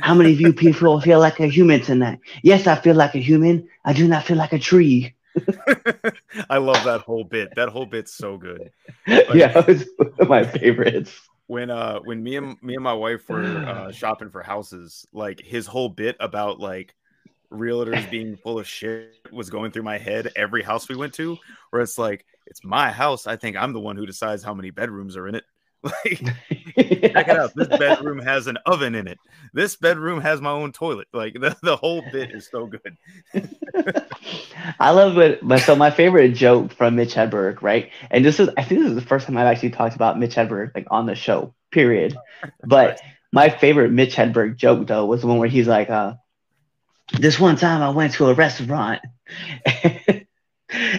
How 0.00 0.14
many 0.14 0.32
of 0.32 0.40
you 0.40 0.52
people 0.52 1.00
feel 1.00 1.20
like 1.20 1.40
a 1.40 1.46
human 1.46 1.80
tonight? 1.80 2.18
Yes, 2.42 2.66
I 2.66 2.76
feel 2.76 2.94
like 2.94 3.14
a 3.14 3.18
human. 3.18 3.68
I 3.84 3.92
do 3.92 4.06
not 4.08 4.24
feel 4.24 4.36
like 4.36 4.52
a 4.52 4.58
tree. 4.58 5.14
I 6.50 6.58
love 6.58 6.82
that 6.84 7.02
whole 7.02 7.24
bit. 7.24 7.54
That 7.56 7.68
whole 7.68 7.86
bit's 7.86 8.12
so 8.12 8.36
good. 8.36 8.70
yeah, 9.06 9.58
it 9.58 9.66
was 9.66 9.88
one 9.96 10.12
of 10.18 10.28
my 10.28 10.44
favorites. 10.44 11.12
When 11.46 11.70
uh 11.70 12.00
when 12.00 12.22
me 12.22 12.36
and 12.36 12.60
me 12.60 12.74
and 12.74 12.82
my 12.82 12.92
wife 12.92 13.28
were 13.28 13.44
uh, 13.44 13.92
shopping 13.92 14.30
for 14.30 14.42
houses, 14.42 15.06
like 15.12 15.40
his 15.40 15.66
whole 15.66 15.88
bit 15.88 16.16
about 16.18 16.58
like 16.58 16.94
realtors 17.52 18.08
being 18.10 18.36
full 18.36 18.58
of 18.58 18.66
shit 18.66 19.14
was 19.32 19.50
going 19.50 19.70
through 19.70 19.82
my 19.82 19.98
head 19.98 20.32
every 20.36 20.62
house 20.62 20.88
we 20.88 20.96
went 20.96 21.14
to, 21.14 21.36
where 21.70 21.82
it's 21.82 21.98
like, 21.98 22.24
it's 22.46 22.64
my 22.64 22.90
house. 22.90 23.26
I 23.26 23.36
think 23.36 23.56
I'm 23.56 23.72
the 23.72 23.80
one 23.80 23.96
who 23.96 24.06
decides 24.06 24.42
how 24.42 24.54
many 24.54 24.70
bedrooms 24.70 25.16
are 25.16 25.28
in 25.28 25.34
it. 25.34 25.44
Like, 26.04 26.18
check 26.74 27.28
it 27.28 27.38
out. 27.38 27.52
This 27.54 27.68
bedroom 27.78 28.18
has 28.18 28.48
an 28.48 28.58
oven 28.66 28.96
in 28.96 29.06
it. 29.06 29.18
This 29.52 29.76
bedroom 29.76 30.20
has 30.20 30.40
my 30.40 30.50
own 30.50 30.72
toilet. 30.72 31.06
Like 31.12 31.34
the, 31.34 31.56
the 31.62 31.76
whole 31.76 32.02
bit 32.10 32.32
is 32.32 32.48
so 32.50 32.66
good. 32.66 32.96
I 34.80 34.90
love 34.90 35.16
it. 35.18 35.46
But 35.46 35.60
so 35.60 35.76
my 35.76 35.92
favorite 35.92 36.32
joke 36.32 36.72
from 36.72 36.96
Mitch 36.96 37.14
Hedberg, 37.14 37.62
right? 37.62 37.90
And 38.10 38.24
this 38.24 38.40
is 38.40 38.50
I 38.56 38.64
think 38.64 38.80
this 38.80 38.90
is 38.90 38.96
the 38.96 39.00
first 39.00 39.26
time 39.26 39.36
I've 39.36 39.46
actually 39.46 39.70
talked 39.70 39.94
about 39.94 40.18
Mitch 40.18 40.34
Hedberg 40.34 40.72
like 40.74 40.88
on 40.90 41.06
the 41.06 41.14
show, 41.14 41.54
period. 41.70 42.16
But 42.64 43.00
my 43.32 43.48
favorite 43.48 43.92
Mitch 43.92 44.16
Hedberg 44.16 44.56
joke 44.56 44.86
though 44.88 45.06
was 45.06 45.20
the 45.20 45.28
one 45.28 45.38
where 45.38 45.48
he's 45.48 45.68
like, 45.68 45.88
uh, 45.88 46.14
this 47.12 47.38
one 47.38 47.56
time 47.56 47.82
I 47.82 47.90
went 47.90 48.14
to 48.14 48.28
a 48.28 48.34
restaurant 48.34 49.02
and 49.66 50.26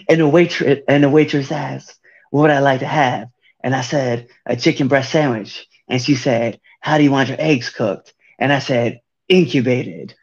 the 0.08 0.28
waitress 0.28 0.80
and 0.88 1.04
the 1.04 1.10
waitress 1.10 1.52
asked, 1.52 2.00
What 2.32 2.44
would 2.44 2.52
I 2.52 2.60
like 2.60 2.80
to 2.82 2.88
have? 2.88 3.30
And 3.64 3.76
I 3.76 3.82
said, 3.82 4.28
a 4.46 4.56
chicken 4.56 4.88
breast 4.88 5.12
sandwich. 5.12 5.68
And 5.88 6.02
she 6.02 6.16
said, 6.16 6.60
How 6.80 6.98
do 6.98 7.04
you 7.04 7.12
want 7.12 7.30
your 7.30 7.42
eggs 7.42 7.70
cooked? 7.70 8.14
And 8.40 8.52
I 8.54 8.60
said, 8.60 9.02
incubated, 9.28 10.16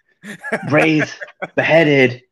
braised, 0.62 1.14
beheaded, 1.56 2.22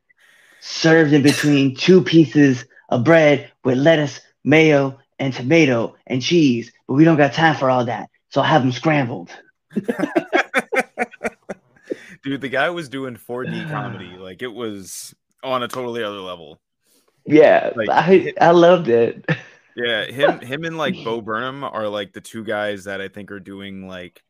served 0.61 1.13
in 1.13 1.23
between 1.23 1.77
two 1.77 2.03
pieces 2.03 2.65
of 2.89 3.05
bread 3.05 3.51
with 3.65 3.79
lettuce, 3.79 4.21
mayo, 4.45 4.99
and 5.19 5.33
tomato 5.35 5.97
and 6.07 6.23
cheese. 6.23 6.73
But 6.87 6.95
we 6.95 7.05
don't 7.05 7.17
got 7.17 7.33
time 7.33 7.57
for 7.57 7.71
all 7.71 7.87
that. 7.87 8.11
So 8.31 8.41
I 8.41 8.47
have 8.47 8.63
them 8.63 8.73
scrambled. 8.73 9.31
Dude, 12.23 12.41
the 12.41 12.49
guy 12.49 12.71
was 12.71 12.89
doing 12.89 13.17
4D 13.17 13.69
comedy. 13.71 14.17
Like 14.17 14.43
it 14.43 14.53
was 14.53 15.15
on 15.43 15.63
a 15.63 15.69
totally 15.69 16.03
other 16.05 16.21
level. 16.21 16.61
Yeah, 17.27 17.71
Like- 17.77 17.89
I, 17.91 18.33
I 18.41 18.51
loved 18.51 18.89
it. 18.89 19.25
Yeah, 19.75 20.05
him 20.05 20.41
him 20.41 20.65
and 20.65 20.77
like 20.77 20.95
Bo 21.03 21.23
Burnham 21.23 21.65
are 21.65 21.89
like 21.89 22.13
the 22.13 22.21
two 22.21 22.45
guys 22.45 22.85
that 22.85 23.01
I 23.01 23.09
think 23.09 23.33
are 23.33 23.41
doing 23.41 23.89
like 23.89 24.23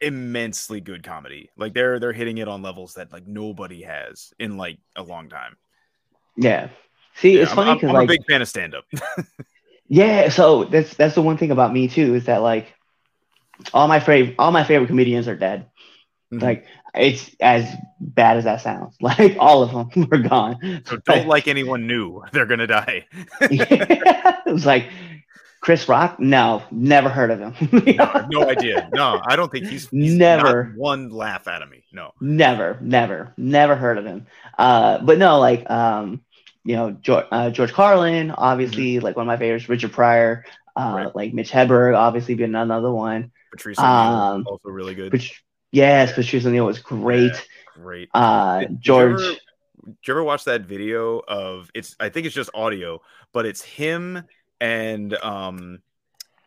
immensely 0.00 0.80
good 0.80 1.02
comedy. 1.02 1.50
Like 1.56 1.74
they're 1.74 1.98
they're 1.98 2.12
hitting 2.12 2.38
it 2.38 2.48
on 2.48 2.62
levels 2.62 2.94
that 2.94 3.12
like 3.12 3.26
nobody 3.26 3.82
has 3.82 4.32
in 4.38 4.56
like 4.56 4.78
a 4.96 5.02
long 5.02 5.28
time. 5.28 5.56
Yeah. 6.36 6.68
See, 7.16 7.34
Yeah, 7.36 7.42
it's 7.42 7.50
I'm- 7.50 7.56
funny 7.56 7.70
I'm, 7.70 7.76
because 7.78 7.88
I'm 7.88 7.94
like 7.96 8.04
a 8.04 8.12
big 8.12 8.26
fan 8.26 8.42
of 8.42 8.48
stand 8.48 8.74
up. 8.74 8.84
Yeah, 9.92 10.28
so 10.28 10.62
that's 10.66 10.94
that's 10.94 11.16
the 11.16 11.22
one 11.22 11.36
thing 11.36 11.50
about 11.50 11.72
me 11.72 11.88
too 11.88 12.14
is 12.14 12.26
that 12.26 12.42
like 12.42 12.72
all 13.74 13.88
my 13.88 13.98
favorite 13.98 14.36
all 14.38 14.52
my 14.52 14.62
favorite 14.62 14.86
comedians 14.86 15.26
are 15.26 15.34
dead. 15.34 15.66
Mhm. 16.32 16.42
Like 16.42 16.66
it's 16.94 17.34
as 17.40 17.68
bad 18.00 18.36
as 18.36 18.44
that 18.44 18.60
sounds. 18.60 18.96
Like 19.00 19.36
all 19.38 19.62
of 19.62 19.72
them 19.92 20.08
were 20.10 20.18
gone. 20.18 20.82
so 20.86 20.96
don't 20.98 21.26
like 21.26 21.48
anyone 21.48 21.86
new. 21.86 22.22
They're 22.32 22.46
gonna 22.46 22.66
die. 22.66 23.06
it 23.40 24.52
was 24.52 24.64
like 24.66 24.86
Chris 25.60 25.88
Rock. 25.88 26.18
No, 26.20 26.62
never 26.70 27.08
heard 27.08 27.30
of 27.30 27.38
him. 27.40 27.54
no 28.30 28.48
idea. 28.48 28.88
No, 28.94 29.20
I 29.26 29.36
don't 29.36 29.50
think 29.52 29.66
he's, 29.66 29.88
he's 29.90 30.14
Never. 30.14 30.72
one 30.76 31.10
laugh 31.10 31.46
out 31.48 31.62
of 31.62 31.68
me. 31.68 31.84
No. 31.92 32.12
never, 32.20 32.78
never, 32.80 33.34
never 33.36 33.76
heard 33.76 33.98
of 33.98 34.06
him. 34.06 34.26
Uh, 34.56 34.98
but 34.98 35.18
no, 35.18 35.38
like 35.38 35.68
um, 35.70 36.22
you 36.64 36.76
know 36.76 36.92
George, 36.92 37.26
uh, 37.30 37.50
George 37.50 37.72
Carlin, 37.72 38.30
obviously 38.30 39.00
like 39.00 39.16
one 39.16 39.24
of 39.24 39.26
my 39.26 39.36
favorites. 39.36 39.68
Richard 39.68 39.92
Pryor, 39.92 40.44
uh, 40.76 40.80
Mm-hmm. 40.80 40.96
Right. 40.96 41.16
like 41.16 41.34
Mitch 41.34 41.50
Hedberg, 41.50 41.96
obviously 41.96 42.34
being 42.36 42.54
another 42.54 42.92
one. 42.92 43.32
Patrice 43.50 43.78
Um, 43.78 44.46
also 44.46 44.68
really 44.70 44.94
good. 44.94 45.10
Yes, 45.72 46.12
Patrice 46.12 46.44
O'Neal 46.46 46.66
was 46.66 46.78
great. 46.78 47.32
Great. 47.74 48.08
Uh, 48.14 48.60
Did- 48.60 48.68
did 48.68 48.72
you 48.72 48.78
George. 48.80 49.12
ever- 49.22 49.22
Did 49.86 49.96
you 50.06 50.14
ever 50.14 50.24
watch 50.24 50.44
that 50.44 50.62
video 50.62 51.20
of 51.26 51.70
it's 51.74 51.96
I 52.00 52.08
think 52.10 52.26
it's 52.26 52.34
just 52.34 52.50
audio, 52.54 53.00
but 53.32 53.46
it's 53.46 53.62
him 53.62 54.22
and 54.60 55.14
um 55.22 55.78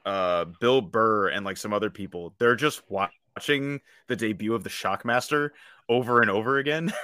uh 0.05 0.45
Bill 0.59 0.81
Burr 0.81 1.29
and 1.29 1.45
like 1.45 1.57
some 1.57 1.73
other 1.73 1.89
people. 1.89 2.35
They're 2.37 2.55
just 2.55 2.81
watching 2.89 3.81
the 4.07 4.15
debut 4.15 4.53
of 4.53 4.63
the 4.63 4.69
Shockmaster 4.69 5.49
over 5.89 6.21
and 6.21 6.29
over 6.29 6.57
again. 6.57 6.91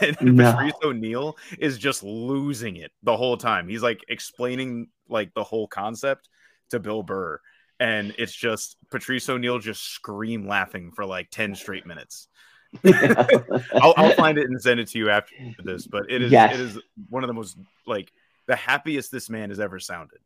And 0.00 0.16
No. 0.20 0.52
Patrice 0.52 0.72
O'Neal 0.82 1.36
is 1.60 1.78
just 1.78 2.02
losing 2.02 2.78
it 2.78 2.90
the 3.04 3.16
whole 3.16 3.36
time. 3.36 3.68
He's 3.68 3.80
like 3.82 4.00
explaining 4.08 4.88
like 5.08 5.32
the 5.34 5.44
whole 5.44 5.68
concept 5.68 6.28
to 6.70 6.80
Bill 6.80 7.04
Burr. 7.04 7.40
And 7.80 8.14
it's 8.18 8.34
just 8.34 8.76
Patrice 8.90 9.28
O'Neal 9.28 9.58
just 9.58 9.82
scream 9.92 10.46
laughing 10.48 10.90
for 10.92 11.04
like 11.04 11.30
10 11.30 11.54
straight 11.54 11.86
minutes. 11.86 12.28
I'll, 12.84 13.94
I'll 13.96 14.12
find 14.14 14.36
it 14.36 14.46
and 14.50 14.60
send 14.60 14.80
it 14.80 14.88
to 14.88 14.98
you 14.98 15.10
after 15.10 15.34
this. 15.64 15.86
But 15.86 16.10
it 16.10 16.20
is 16.22 16.32
Yes. 16.32 16.54
it 16.54 16.60
is 16.60 16.78
one 17.08 17.22
of 17.24 17.28
the 17.28 17.34
most 17.34 17.56
like 17.86 18.12
the 18.46 18.56
happiest 18.56 19.10
this 19.12 19.30
man 19.30 19.50
has 19.50 19.60
ever 19.60 19.78
sounded. 19.78 20.18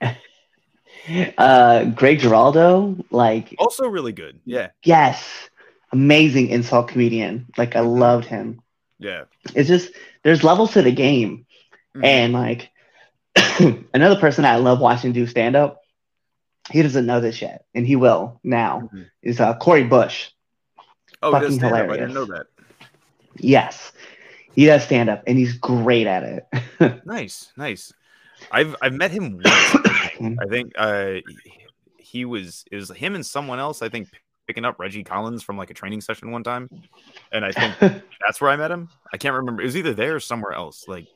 uh, 1.38 1.84
Greg 1.86 2.18
Giraldo, 2.20 2.96
like 3.10 3.54
Also 3.58 3.86
really 3.88 4.12
good. 4.12 4.40
Yeah, 4.44 4.68
yes, 4.82 5.24
amazing 5.92 6.48
insult 6.48 6.88
comedian. 6.88 7.46
Like 7.56 7.76
I 7.76 7.80
loved 7.80 8.26
him. 8.26 8.60
yeah. 8.98 9.24
It's 9.54 9.68
just 9.68 9.92
there's 10.24 10.42
levels 10.44 10.72
to 10.72 10.82
the 10.82 10.92
game, 10.92 11.46
Mhm. 11.96 12.04
and 12.04 12.32
like 12.32 12.70
another 13.94 14.18
person 14.20 14.44
I 14.44 14.56
love 14.56 14.80
watching 14.80 15.12
do 15.12 15.26
stand 15.26 15.56
up. 15.56 15.80
He 16.70 16.82
doesn't 16.82 17.06
know 17.06 17.20
this 17.20 17.40
yet, 17.40 17.64
and 17.74 17.86
he 17.86 17.96
will 17.96 18.40
now. 18.42 18.90
Mhm. 18.92 19.06
Is 19.22 19.40
uh, 19.40 19.56
Corey 19.56 19.84
Bush. 19.84 20.30
Oh, 21.22 21.32
fucking 21.32 21.52
stand 21.52 21.74
up. 21.74 21.90
I 21.90 21.96
didn't 21.96 22.14
know 22.14 22.24
that. 22.26 22.46
Yes, 23.38 23.92
he 24.54 24.66
does 24.66 24.84
stand 24.84 25.08
up, 25.08 25.22
and 25.26 25.38
he's 25.38 25.54
great 25.58 26.06
at 26.06 26.22
it. 26.22 26.46
Nice, 27.06 27.52
nice. 27.56 27.92
I've 28.52 28.76
I've 28.82 28.92
met 28.92 29.10
him 29.10 29.34
once. 29.34 29.46
I 29.46 30.10
think, 30.18 30.38
I 30.42 30.46
think 30.46 30.72
uh, 30.76 31.12
he 31.98 32.24
was 32.24 32.64
it 32.70 32.76
was 32.76 32.90
him 32.90 33.14
and 33.14 33.24
someone 33.24 33.58
else. 33.58 33.80
I 33.82 33.88
think 33.88 34.08
picking 34.46 34.64
up 34.64 34.78
Reggie 34.78 35.04
Collins 35.04 35.42
from 35.42 35.56
like 35.56 35.70
a 35.70 35.74
training 35.74 36.00
session 36.00 36.30
one 36.30 36.42
time, 36.42 36.68
and 37.32 37.44
I 37.44 37.52
think 37.52 37.78
that's 38.20 38.40
where 38.40 38.50
I 38.50 38.56
met 38.56 38.70
him. 38.70 38.88
I 39.12 39.16
can't 39.16 39.34
remember. 39.34 39.62
It 39.62 39.66
was 39.66 39.76
either 39.76 39.94
there 39.94 40.16
or 40.16 40.20
somewhere 40.20 40.52
else. 40.52 40.86
Like 40.86 41.06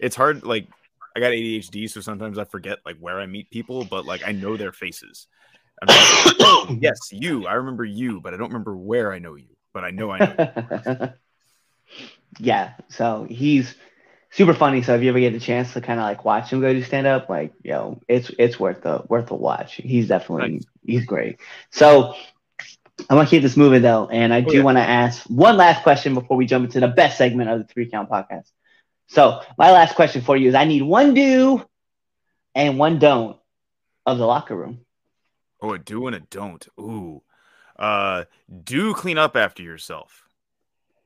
it's 0.00 0.16
hard. 0.16 0.44
Like 0.44 0.68
I 1.16 1.20
got 1.20 1.32
ADHD, 1.32 1.88
so 1.88 2.00
sometimes 2.00 2.38
I 2.38 2.44
forget 2.44 2.78
like 2.84 2.98
where 2.98 3.20
I 3.20 3.26
meet 3.26 3.50
people, 3.50 3.84
but 3.84 4.04
like 4.04 4.26
I 4.26 4.32
know 4.32 4.56
their 4.56 4.72
faces. 4.72 5.26
I'm 5.80 5.88
like, 5.88 6.36
"Oh, 6.40 6.76
yes, 6.80 6.98
you. 7.12 7.46
I 7.46 7.54
remember 7.54 7.84
you, 7.84 8.20
but 8.20 8.34
I 8.34 8.36
don't 8.36 8.48
remember 8.48 8.76
where 8.76 9.12
I 9.12 9.18
know 9.18 9.34
you. 9.34 9.56
But 9.72 9.84
I 9.84 9.90
know 9.90 10.10
I 10.10 10.18
know. 10.18 11.12
you." 11.90 12.04
yeah, 12.38 12.72
so 12.88 13.26
he's 13.28 13.74
super 14.30 14.54
funny. 14.54 14.82
So 14.82 14.94
if 14.94 15.02
you 15.02 15.08
ever 15.08 15.20
get 15.20 15.32
the 15.32 15.40
chance 15.40 15.72
to 15.74 15.80
kind 15.80 16.00
of 16.00 16.04
like 16.04 16.24
watch 16.24 16.52
him 16.52 16.60
go 16.60 16.72
do 16.72 16.82
stand 16.82 17.06
up, 17.06 17.28
like 17.28 17.52
yo, 17.62 18.00
it's 18.08 18.30
it's 18.38 18.58
worth 18.58 18.82
the 18.82 19.04
worth 19.08 19.30
a 19.30 19.36
watch. 19.36 19.74
He's 19.74 20.08
definitely 20.08 20.54
Nice. 20.54 20.64
he's 20.84 21.06
great. 21.06 21.38
So 21.70 22.14
I 23.08 23.14
want 23.14 23.28
to 23.28 23.30
keep 23.30 23.42
this 23.42 23.56
moving 23.56 23.82
though, 23.82 24.08
and 24.08 24.32
I 24.32 24.42
oh, 24.42 24.48
do 24.48 24.56
yeah. 24.58 24.62
want 24.62 24.78
to 24.78 24.82
ask 24.82 25.24
one 25.24 25.56
last 25.56 25.82
question 25.82 26.14
before 26.14 26.36
we 26.36 26.46
jump 26.46 26.64
into 26.64 26.80
the 26.80 26.88
best 26.88 27.18
segment 27.18 27.50
of 27.50 27.58
the 27.58 27.72
three 27.72 27.88
count 27.88 28.10
podcast. 28.10 28.50
So 29.08 29.40
my 29.58 29.70
last 29.70 29.94
question 29.94 30.22
for 30.22 30.36
you 30.36 30.48
is: 30.48 30.54
I 30.54 30.64
need 30.64 30.82
one 30.82 31.14
do 31.14 31.64
and 32.54 32.78
one 32.78 32.98
don't 32.98 33.36
of 34.06 34.18
the 34.18 34.26
locker 34.26 34.56
room. 34.56 34.80
Oh, 35.60 35.72
a 35.72 35.78
do 35.78 36.06
and 36.06 36.16
a 36.16 36.20
don't. 36.20 36.66
Ooh. 36.78 37.22
Uh 37.78 38.24
do 38.62 38.94
clean 38.94 39.18
up 39.18 39.36
after 39.36 39.62
yourself. 39.62 40.22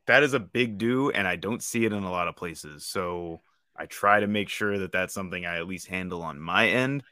That 0.07 0.22
is 0.22 0.34
a 0.34 0.40
big 0.40 0.78
do 0.78 1.11
and 1.11 1.26
I 1.26 1.36
don't 1.36 1.62
see 1.62 1.84
it 1.84 1.92
in 1.92 2.03
a 2.03 2.11
lot 2.11 2.28
of 2.28 2.36
places. 2.36 2.84
So 2.86 3.40
I 3.76 3.86
try 3.86 4.20
to 4.20 4.26
make 4.26 4.49
sure 4.49 4.78
that 4.78 4.92
that's 4.92 5.14
something 5.14 5.46
I 5.46 5.59
at 5.59 5.68
least 5.68 5.86
handle 5.86 6.22
on 6.22 6.40
my 6.40 6.68
end. 6.68 7.05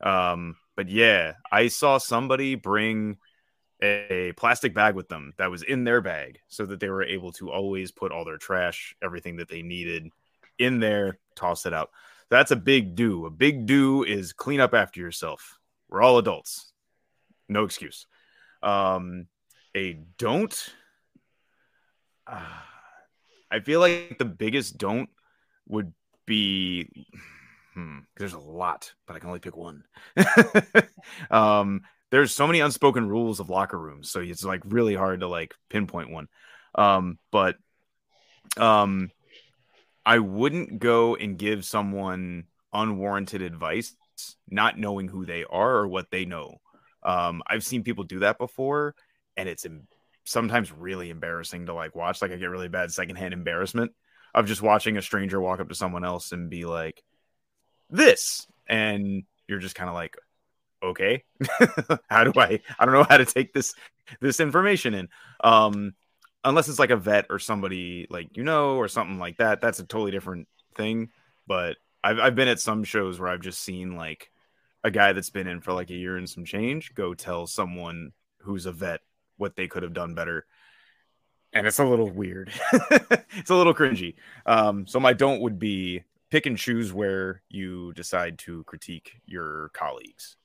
Um 0.00 0.56
but 0.74 0.88
yeah, 0.88 1.34
I 1.50 1.68
saw 1.68 1.98
somebody 1.98 2.54
bring 2.54 3.18
a 3.82 4.32
plastic 4.36 4.74
bag 4.74 4.94
with 4.94 5.08
them 5.08 5.34
that 5.38 5.50
was 5.50 5.62
in 5.62 5.84
their 5.84 6.00
bag 6.00 6.40
so 6.48 6.66
that 6.66 6.80
they 6.80 6.88
were 6.88 7.04
able 7.04 7.32
to 7.32 7.50
always 7.50 7.92
put 7.92 8.10
all 8.10 8.24
their 8.24 8.38
trash, 8.38 8.96
everything 9.02 9.36
that 9.36 9.48
they 9.48 9.62
needed 9.62 10.10
in 10.58 10.80
there, 10.80 11.18
toss 11.34 11.66
it 11.66 11.72
out. 11.72 11.90
That's 12.30 12.50
a 12.50 12.56
big 12.56 12.94
do. 12.96 13.26
A 13.26 13.30
big 13.30 13.66
do 13.66 14.02
is 14.02 14.32
clean 14.32 14.60
up 14.60 14.74
after 14.74 15.00
yourself. 15.00 15.58
We're 15.88 16.02
all 16.02 16.18
adults. 16.18 16.72
No 17.48 17.64
excuse. 17.64 18.06
Um, 18.62 19.26
a 19.76 20.00
don't. 20.18 20.74
ah, 22.26 22.66
I 23.50 23.60
feel 23.60 23.80
like 23.80 24.18
the 24.18 24.24
biggest 24.24 24.78
don't 24.78 25.10
would 25.68 25.92
be. 26.26 27.06
Hmm, 27.74 27.98
there's 28.16 28.32
a 28.32 28.38
lot, 28.38 28.92
but 29.06 29.14
I 29.14 29.18
can 29.18 29.28
only 29.28 29.40
pick 29.40 29.56
one. 29.56 29.84
um, 31.30 31.82
there's 32.10 32.34
so 32.34 32.46
many 32.46 32.60
unspoken 32.60 33.08
rules 33.08 33.38
of 33.38 33.50
locker 33.50 33.78
rooms, 33.78 34.10
so 34.10 34.20
it's 34.20 34.44
like 34.44 34.62
really 34.64 34.94
hard 34.94 35.20
to 35.20 35.28
like 35.28 35.54
pinpoint 35.68 36.10
one. 36.10 36.28
Um, 36.74 37.18
but 37.30 37.56
um, 38.56 39.10
I 40.06 40.20
wouldn't 40.20 40.78
go 40.78 41.16
and 41.16 41.36
give 41.36 41.64
someone 41.64 42.44
unwarranted 42.72 43.42
advice, 43.42 43.96
not 44.48 44.78
knowing 44.78 45.08
who 45.08 45.26
they 45.26 45.44
are 45.44 45.78
or 45.78 45.88
what 45.88 46.12
they 46.12 46.24
know. 46.24 46.60
Um, 47.02 47.42
I've 47.46 47.64
seen 47.64 47.82
people 47.82 48.04
do 48.04 48.20
that 48.20 48.38
before, 48.38 48.94
and 49.36 49.48
it's 49.48 49.66
em- 49.66 49.88
sometimes 50.24 50.70
really 50.70 51.10
embarrassing 51.10 51.66
to 51.66 51.74
like 51.74 51.96
watch. 51.96 52.22
Like 52.22 52.30
I 52.30 52.36
get 52.36 52.46
really 52.50 52.68
bad 52.68 52.92
secondhand 52.92 53.34
embarrassment 53.34 53.92
of 54.32 54.46
just 54.46 54.62
watching 54.62 54.96
a 54.96 55.02
stranger 55.02 55.40
walk 55.40 55.58
up 55.58 55.68
to 55.68 55.74
someone 55.74 56.04
else 56.04 56.30
and 56.30 56.48
be 56.48 56.64
like, 56.64 57.02
"This," 57.90 58.46
and 58.68 59.24
you're 59.48 59.58
just 59.58 59.74
kind 59.74 59.88
of 59.90 59.94
like, 59.94 60.16
"Okay, 60.82 61.24
how 62.08 62.24
do 62.24 62.32
I? 62.40 62.60
I 62.78 62.84
don't 62.84 62.94
know 62.94 63.06
how 63.08 63.16
to 63.18 63.26
take 63.26 63.52
this 63.52 63.74
this 64.20 64.38
information 64.38 64.94
in." 64.94 65.08
Um, 65.42 65.94
unless 66.44 66.68
it's 66.68 66.78
like 66.78 66.90
a 66.90 66.96
vet 66.96 67.26
or 67.30 67.38
somebody 67.38 68.06
like 68.10 68.36
you 68.36 68.44
know 68.44 68.76
or 68.76 68.88
something 68.88 69.18
like 69.18 69.38
that. 69.38 69.60
That's 69.60 69.80
a 69.80 69.84
totally 69.84 70.10
different 70.10 70.48
thing. 70.74 71.10
But 71.46 71.76
I've 72.02 72.18
I've 72.18 72.34
been 72.34 72.48
at 72.48 72.60
some 72.60 72.84
shows 72.84 73.18
where 73.18 73.28
I've 73.28 73.40
just 73.40 73.62
seen 73.62 73.96
like 73.96 74.30
a 74.84 74.90
guy 74.90 75.12
that's 75.12 75.30
been 75.30 75.48
in 75.48 75.60
for 75.60 75.72
like 75.72 75.90
a 75.90 75.94
year 75.94 76.16
and 76.16 76.28
some 76.30 76.44
change 76.44 76.94
go 76.94 77.12
tell 77.12 77.46
someone 77.46 78.12
who's 78.38 78.66
a 78.66 78.72
vet 78.72 79.00
what 79.36 79.56
they 79.56 79.66
could 79.66 79.82
have 79.82 79.92
done 79.92 80.14
better. 80.14 80.46
And 81.52 81.66
it's 81.66 81.78
a 81.78 81.84
little 81.84 82.10
weird. 82.10 82.52
it's 83.32 83.50
a 83.50 83.54
little 83.54 83.74
cringy. 83.74 84.14
Um, 84.44 84.86
so 84.86 85.00
my 85.00 85.12
don't 85.12 85.40
would 85.40 85.58
be 85.58 86.04
pick 86.30 86.46
and 86.46 86.56
choose 86.56 86.92
where 86.92 87.42
you 87.48 87.92
decide 87.94 88.38
to 88.38 88.62
critique 88.64 89.20
your 89.26 89.70
colleagues. 89.72 90.36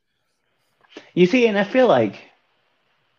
You 1.14 1.26
see, 1.26 1.48
and 1.48 1.58
I 1.58 1.64
feel 1.64 1.88
like, 1.88 2.22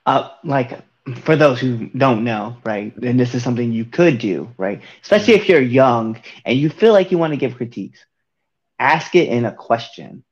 uh, 0.07 0.31
like 0.45 0.79
for 1.23 1.37
those 1.37 1.61
who 1.61 1.89
don't 1.89 2.25
know, 2.25 2.57
right, 2.65 2.95
and 3.03 3.19
this 3.19 3.35
is 3.35 3.43
something 3.43 3.73
you 3.73 3.85
could 3.85 4.19
do, 4.19 4.49
right, 4.57 4.81
especially 5.03 5.35
if 5.35 5.49
you're 5.49 5.61
young 5.61 6.21
and 6.45 6.59
you 6.59 6.69
feel 6.71 6.93
like 6.93 7.11
you 7.11 7.19
want 7.19 7.33
to 7.33 7.37
give 7.37 7.57
critiques, 7.57 8.05
ask 8.79 9.15
it 9.15 9.29
in 9.29 9.45
a 9.45 9.53
question. 9.53 10.25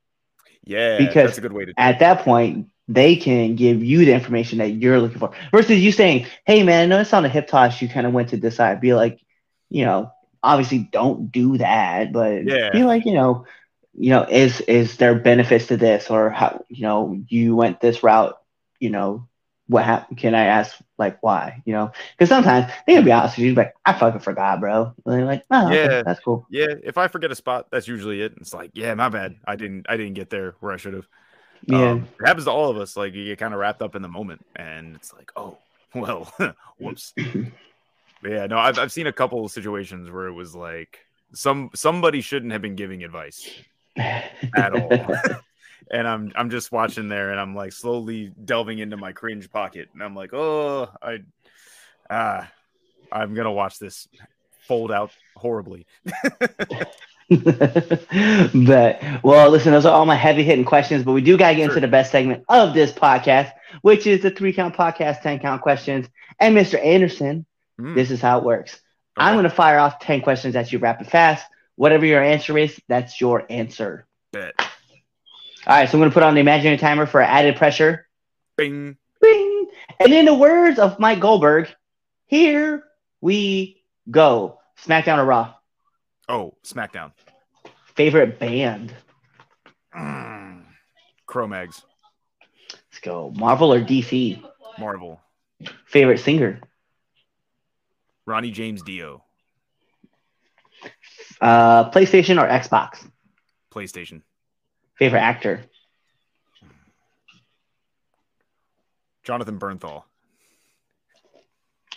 Yeah, 0.65 1.15
Because 1.15 1.23
that's 1.23 1.39
a 1.39 1.43
good 1.43 1.53
way 1.53 1.65
to 1.65 1.75
do 1.75 1.91
it. 1.91 1.97
At 1.97 2.01
that 2.01 2.21
point, 2.21 2.69
they 2.89 3.17
can 3.17 3.57
give 3.57 3.83
you 3.83 4.05
the 4.05 4.13
information 4.13 4.59
that 4.59 4.71
you're 4.71 5.01
looking 5.01 5.19
for, 5.19 5.33
versus 5.53 5.79
you 5.79 5.93
saying, 5.93 6.27
"Hey, 6.45 6.63
man, 6.63 6.83
I 6.83 6.87
noticed 6.87 7.15
on 7.15 7.23
the 7.23 7.29
hip 7.29 7.49
toss 7.49 7.81
you 7.81 7.89
kind 7.89 8.07
of 8.07 8.13
went 8.13 8.31
to 8.31 8.37
this 8.37 8.57
side." 8.57 8.81
Be 8.81 8.95
like, 8.95 9.21
you 9.71 9.85
know, 9.85 10.11
obviously 10.43 10.89
don't 10.93 11.31
do 11.33 11.59
that, 11.59 12.13
but 12.13 12.43
Yeah. 12.43 12.71
be 12.71 12.85
like, 12.85 13.07
you 13.07 13.15
know, 13.15 13.47
you 13.95 14.11
know, 14.11 14.25
is 14.29 14.61
is 14.63 14.97
there 14.99 15.15
benefits 15.15 15.69
to 15.69 15.77
this, 15.77 16.11
or 16.11 16.31
how 16.31 16.65
you 16.69 16.83
know 16.83 17.21
you 17.29 17.57
went 17.57 17.81
this 17.81 18.03
route, 18.03 18.37
you 18.81 18.91
know, 18.91 19.29
what 19.71 19.85
happened? 19.85 20.19
Can 20.19 20.35
I 20.35 20.45
ask 20.47 20.77
like 20.99 21.23
why? 21.23 21.63
You 21.65 21.73
know, 21.75 21.93
because 22.13 22.29
sometimes 22.29 22.73
they 22.87 22.95
can 22.95 23.05
be 23.05 23.13
honest 23.13 23.37
with 23.37 23.47
you, 23.47 23.55
like 23.55 23.75
I 23.85 23.93
fucking 23.93 24.21
forgot, 24.21 24.61
bro. 24.61 24.95
And 25.07 25.15
they're 25.15 25.25
like, 25.25 25.45
oh, 25.51 25.75
okay, 25.75 25.77
Yeah. 25.77 26.03
that's 26.05 26.21
cool. 26.21 26.47
Yeah, 26.51 26.75
if 26.83 26.99
I 26.99 27.09
forget 27.09 27.31
a 27.31 27.35
spot, 27.37 27.69
that's 27.71 27.89
usually 27.89 28.21
it. 28.23 28.35
It's 28.41 28.53
like, 28.55 28.73
yeah, 28.75 28.95
my 28.95 29.09
bad. 29.09 29.37
I 29.47 29.57
didn't 29.57 29.87
I 29.89 29.97
didn't 29.97 30.15
get 30.15 30.31
there 30.31 30.57
where 30.61 30.73
I 30.73 30.77
should 30.77 30.95
have. 30.95 31.07
Yeah, 31.67 31.93
Um, 31.93 32.09
it 32.21 32.27
happens 32.27 32.45
to 32.47 32.51
all 32.51 32.71
of 32.71 32.77
us. 32.79 32.97
Like 32.97 33.15
you 33.15 33.25
get 33.27 33.39
kind 33.39 33.55
of 33.55 33.61
wrapped 33.61 33.83
up 33.83 33.95
in 33.95 34.03
the 34.03 34.09
moment, 34.09 34.45
and 34.57 34.97
it's 34.97 35.13
like, 35.13 35.31
oh, 35.37 35.59
well, 35.95 36.33
whoops. 36.79 37.15
Yeah, 38.23 38.47
no, 38.47 38.59
I've 38.59 38.79
I've 38.79 38.93
seen 38.93 39.07
a 39.07 39.13
couple 39.13 39.45
of 39.45 39.51
situations 39.51 40.11
where 40.11 40.27
it 40.27 40.33
was 40.33 40.55
like 40.55 40.99
some 41.33 41.71
somebody 41.75 42.21
shouldn't 42.21 42.53
have 42.53 42.63
been 42.63 42.77
giving 42.77 43.03
advice 43.03 43.49
at 43.97 44.73
all. 44.75 45.15
And 45.91 46.07
I'm 46.07 46.33
I'm 46.35 46.51
just 46.51 46.73
watching 46.73 47.09
there, 47.09 47.31
and 47.31 47.41
I'm 47.41 47.55
like 47.55 47.73
slowly 47.73 48.33
delving 48.45 48.79
into 48.79 48.97
my 48.97 49.13
cringe 49.13 49.51
pocket, 49.51 49.89
and 49.93 50.03
I'm 50.03 50.15
like, 50.15 50.33
oh, 50.33 50.89
I 51.03 51.19
ah, 52.09 52.51
I'm 53.13 53.35
gonna 53.35 53.53
watch 53.53 53.79
this 53.79 54.09
fold 54.67 54.93
out 54.93 55.11
horribly. 55.37 55.87
but 57.31 59.03
well, 59.23 59.51
listen, 59.51 59.73
those 59.73 59.87
are 59.87 59.93
all 59.93 60.07
my 60.07 60.17
heavy 60.17 60.43
hitting 60.43 60.65
questions, 60.65 61.05
but 61.05 61.13
we 61.13 61.21
do 61.21 61.37
gotta 61.39 61.55
get 61.55 61.69
into 61.69 61.81
the 61.81 61.89
best 61.89 62.11
segment 62.11 62.45
of 62.49 62.75
this 62.75 62.93
podcast, 62.93 63.53
which 63.83 64.07
is 64.07 64.23
the 64.23 64.31
three 64.31 64.53
count 64.53 64.75
podcast, 64.75 65.23
10 65.23 65.39
count 65.39 65.63
questions. 65.63 66.09
And 66.41 66.57
Mr. 66.57 66.85
Anderson, 66.85 67.47
Mm, 67.81 67.95
this 67.95 68.11
is 68.11 68.21
how 68.21 68.39
it 68.39 68.45
works. 68.45 68.81
I'm 69.17 69.37
gonna 69.37 69.51
fire 69.51 69.79
off 69.79 69.99
10 69.99 70.23
questions 70.23 70.57
at 70.57 70.73
you 70.73 70.79
rapid 70.79 71.09
fast. 71.09 71.47
Whatever 71.77 72.07
your 72.07 72.23
answer 72.23 72.57
is, 72.59 72.81
that's 72.89 73.21
your 73.21 73.45
answer. 73.51 74.07
bet. 74.33 74.55
All 75.67 75.77
right, 75.77 75.89
so 75.89 75.97
I'm 75.97 76.01
gonna 76.01 76.11
put 76.11 76.23
on 76.23 76.35
the 76.35 76.41
imaginary 76.41 76.79
timer 76.79 77.07
for 77.07 77.21
added 77.21 77.57
pressure. 77.57 78.07
Bing. 78.57 78.97
Bing! 79.21 79.67
And 79.99 80.13
in 80.13 80.25
the 80.25 80.35
words 80.35 80.79
of 80.79 80.99
Mike 80.99 81.21
Goldberg, 81.21 81.69
here 82.27 82.85
we 83.21 83.83
go. 84.11 84.59
SmackDown 84.85 85.19
or 85.19 85.25
Raw? 85.27 85.55
Oh, 86.29 86.55
SmackDown. 86.65 87.13
Favorite 87.95 88.39
band? 88.39 88.95
Mm. 89.95 90.63
Cro-Mags. 91.27 91.83
Let's 92.73 93.01
go. 93.03 93.33
Marvel 93.37 93.75
or 93.75 93.81
DC? 93.81 94.43
Marvel. 94.79 95.21
Favorite 95.87 96.19
singer? 96.19 96.61
Ronnie 98.27 98.51
James 98.51 98.83
Dio. 98.83 99.23
Uh, 101.41 101.91
PlayStation 101.91 102.43
or 102.43 102.49
Xbox? 102.49 103.07
PlayStation. 103.73 104.23
Favorite 105.01 105.21
actor? 105.21 105.63
Jonathan 109.25 109.59
Bernthal. 109.59 110.05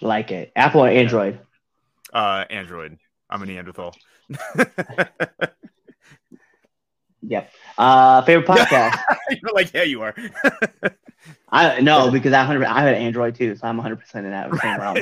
Like 0.02 0.32
it. 0.32 0.52
Apple 0.56 0.82
or 0.82 0.88
Android? 0.88 1.40
Uh, 2.12 2.46
Android. 2.50 2.98
I'm 3.30 3.44
a 3.44 3.46
Neanderthal. 3.46 3.94
Yep. 7.26 7.52
Uh, 7.78 8.22
favorite 8.24 8.46
podcast? 8.46 9.00
You're 9.30 9.54
like, 9.54 9.74
yeah, 9.74 9.84
you 9.84 10.02
are. 10.02 10.14
I 11.50 11.80
no, 11.80 12.12
because 12.12 12.34
I 12.34 12.44
hundred 12.44 12.66
I 12.66 12.82
had 12.82 12.96
Android 12.96 13.36
too, 13.36 13.56
so 13.56 13.66
I'm 13.66 13.78
100 13.78 13.96
percent 13.98 14.26
in 14.26 14.34
that 14.34 14.54
same 14.60 14.80
realm. 14.82 14.98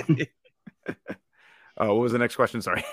Oh, 1.78 1.96
what 1.96 2.04
was 2.04 2.12
the 2.12 2.20
next 2.20 2.36
question? 2.36 2.62
Sorry. 2.62 2.84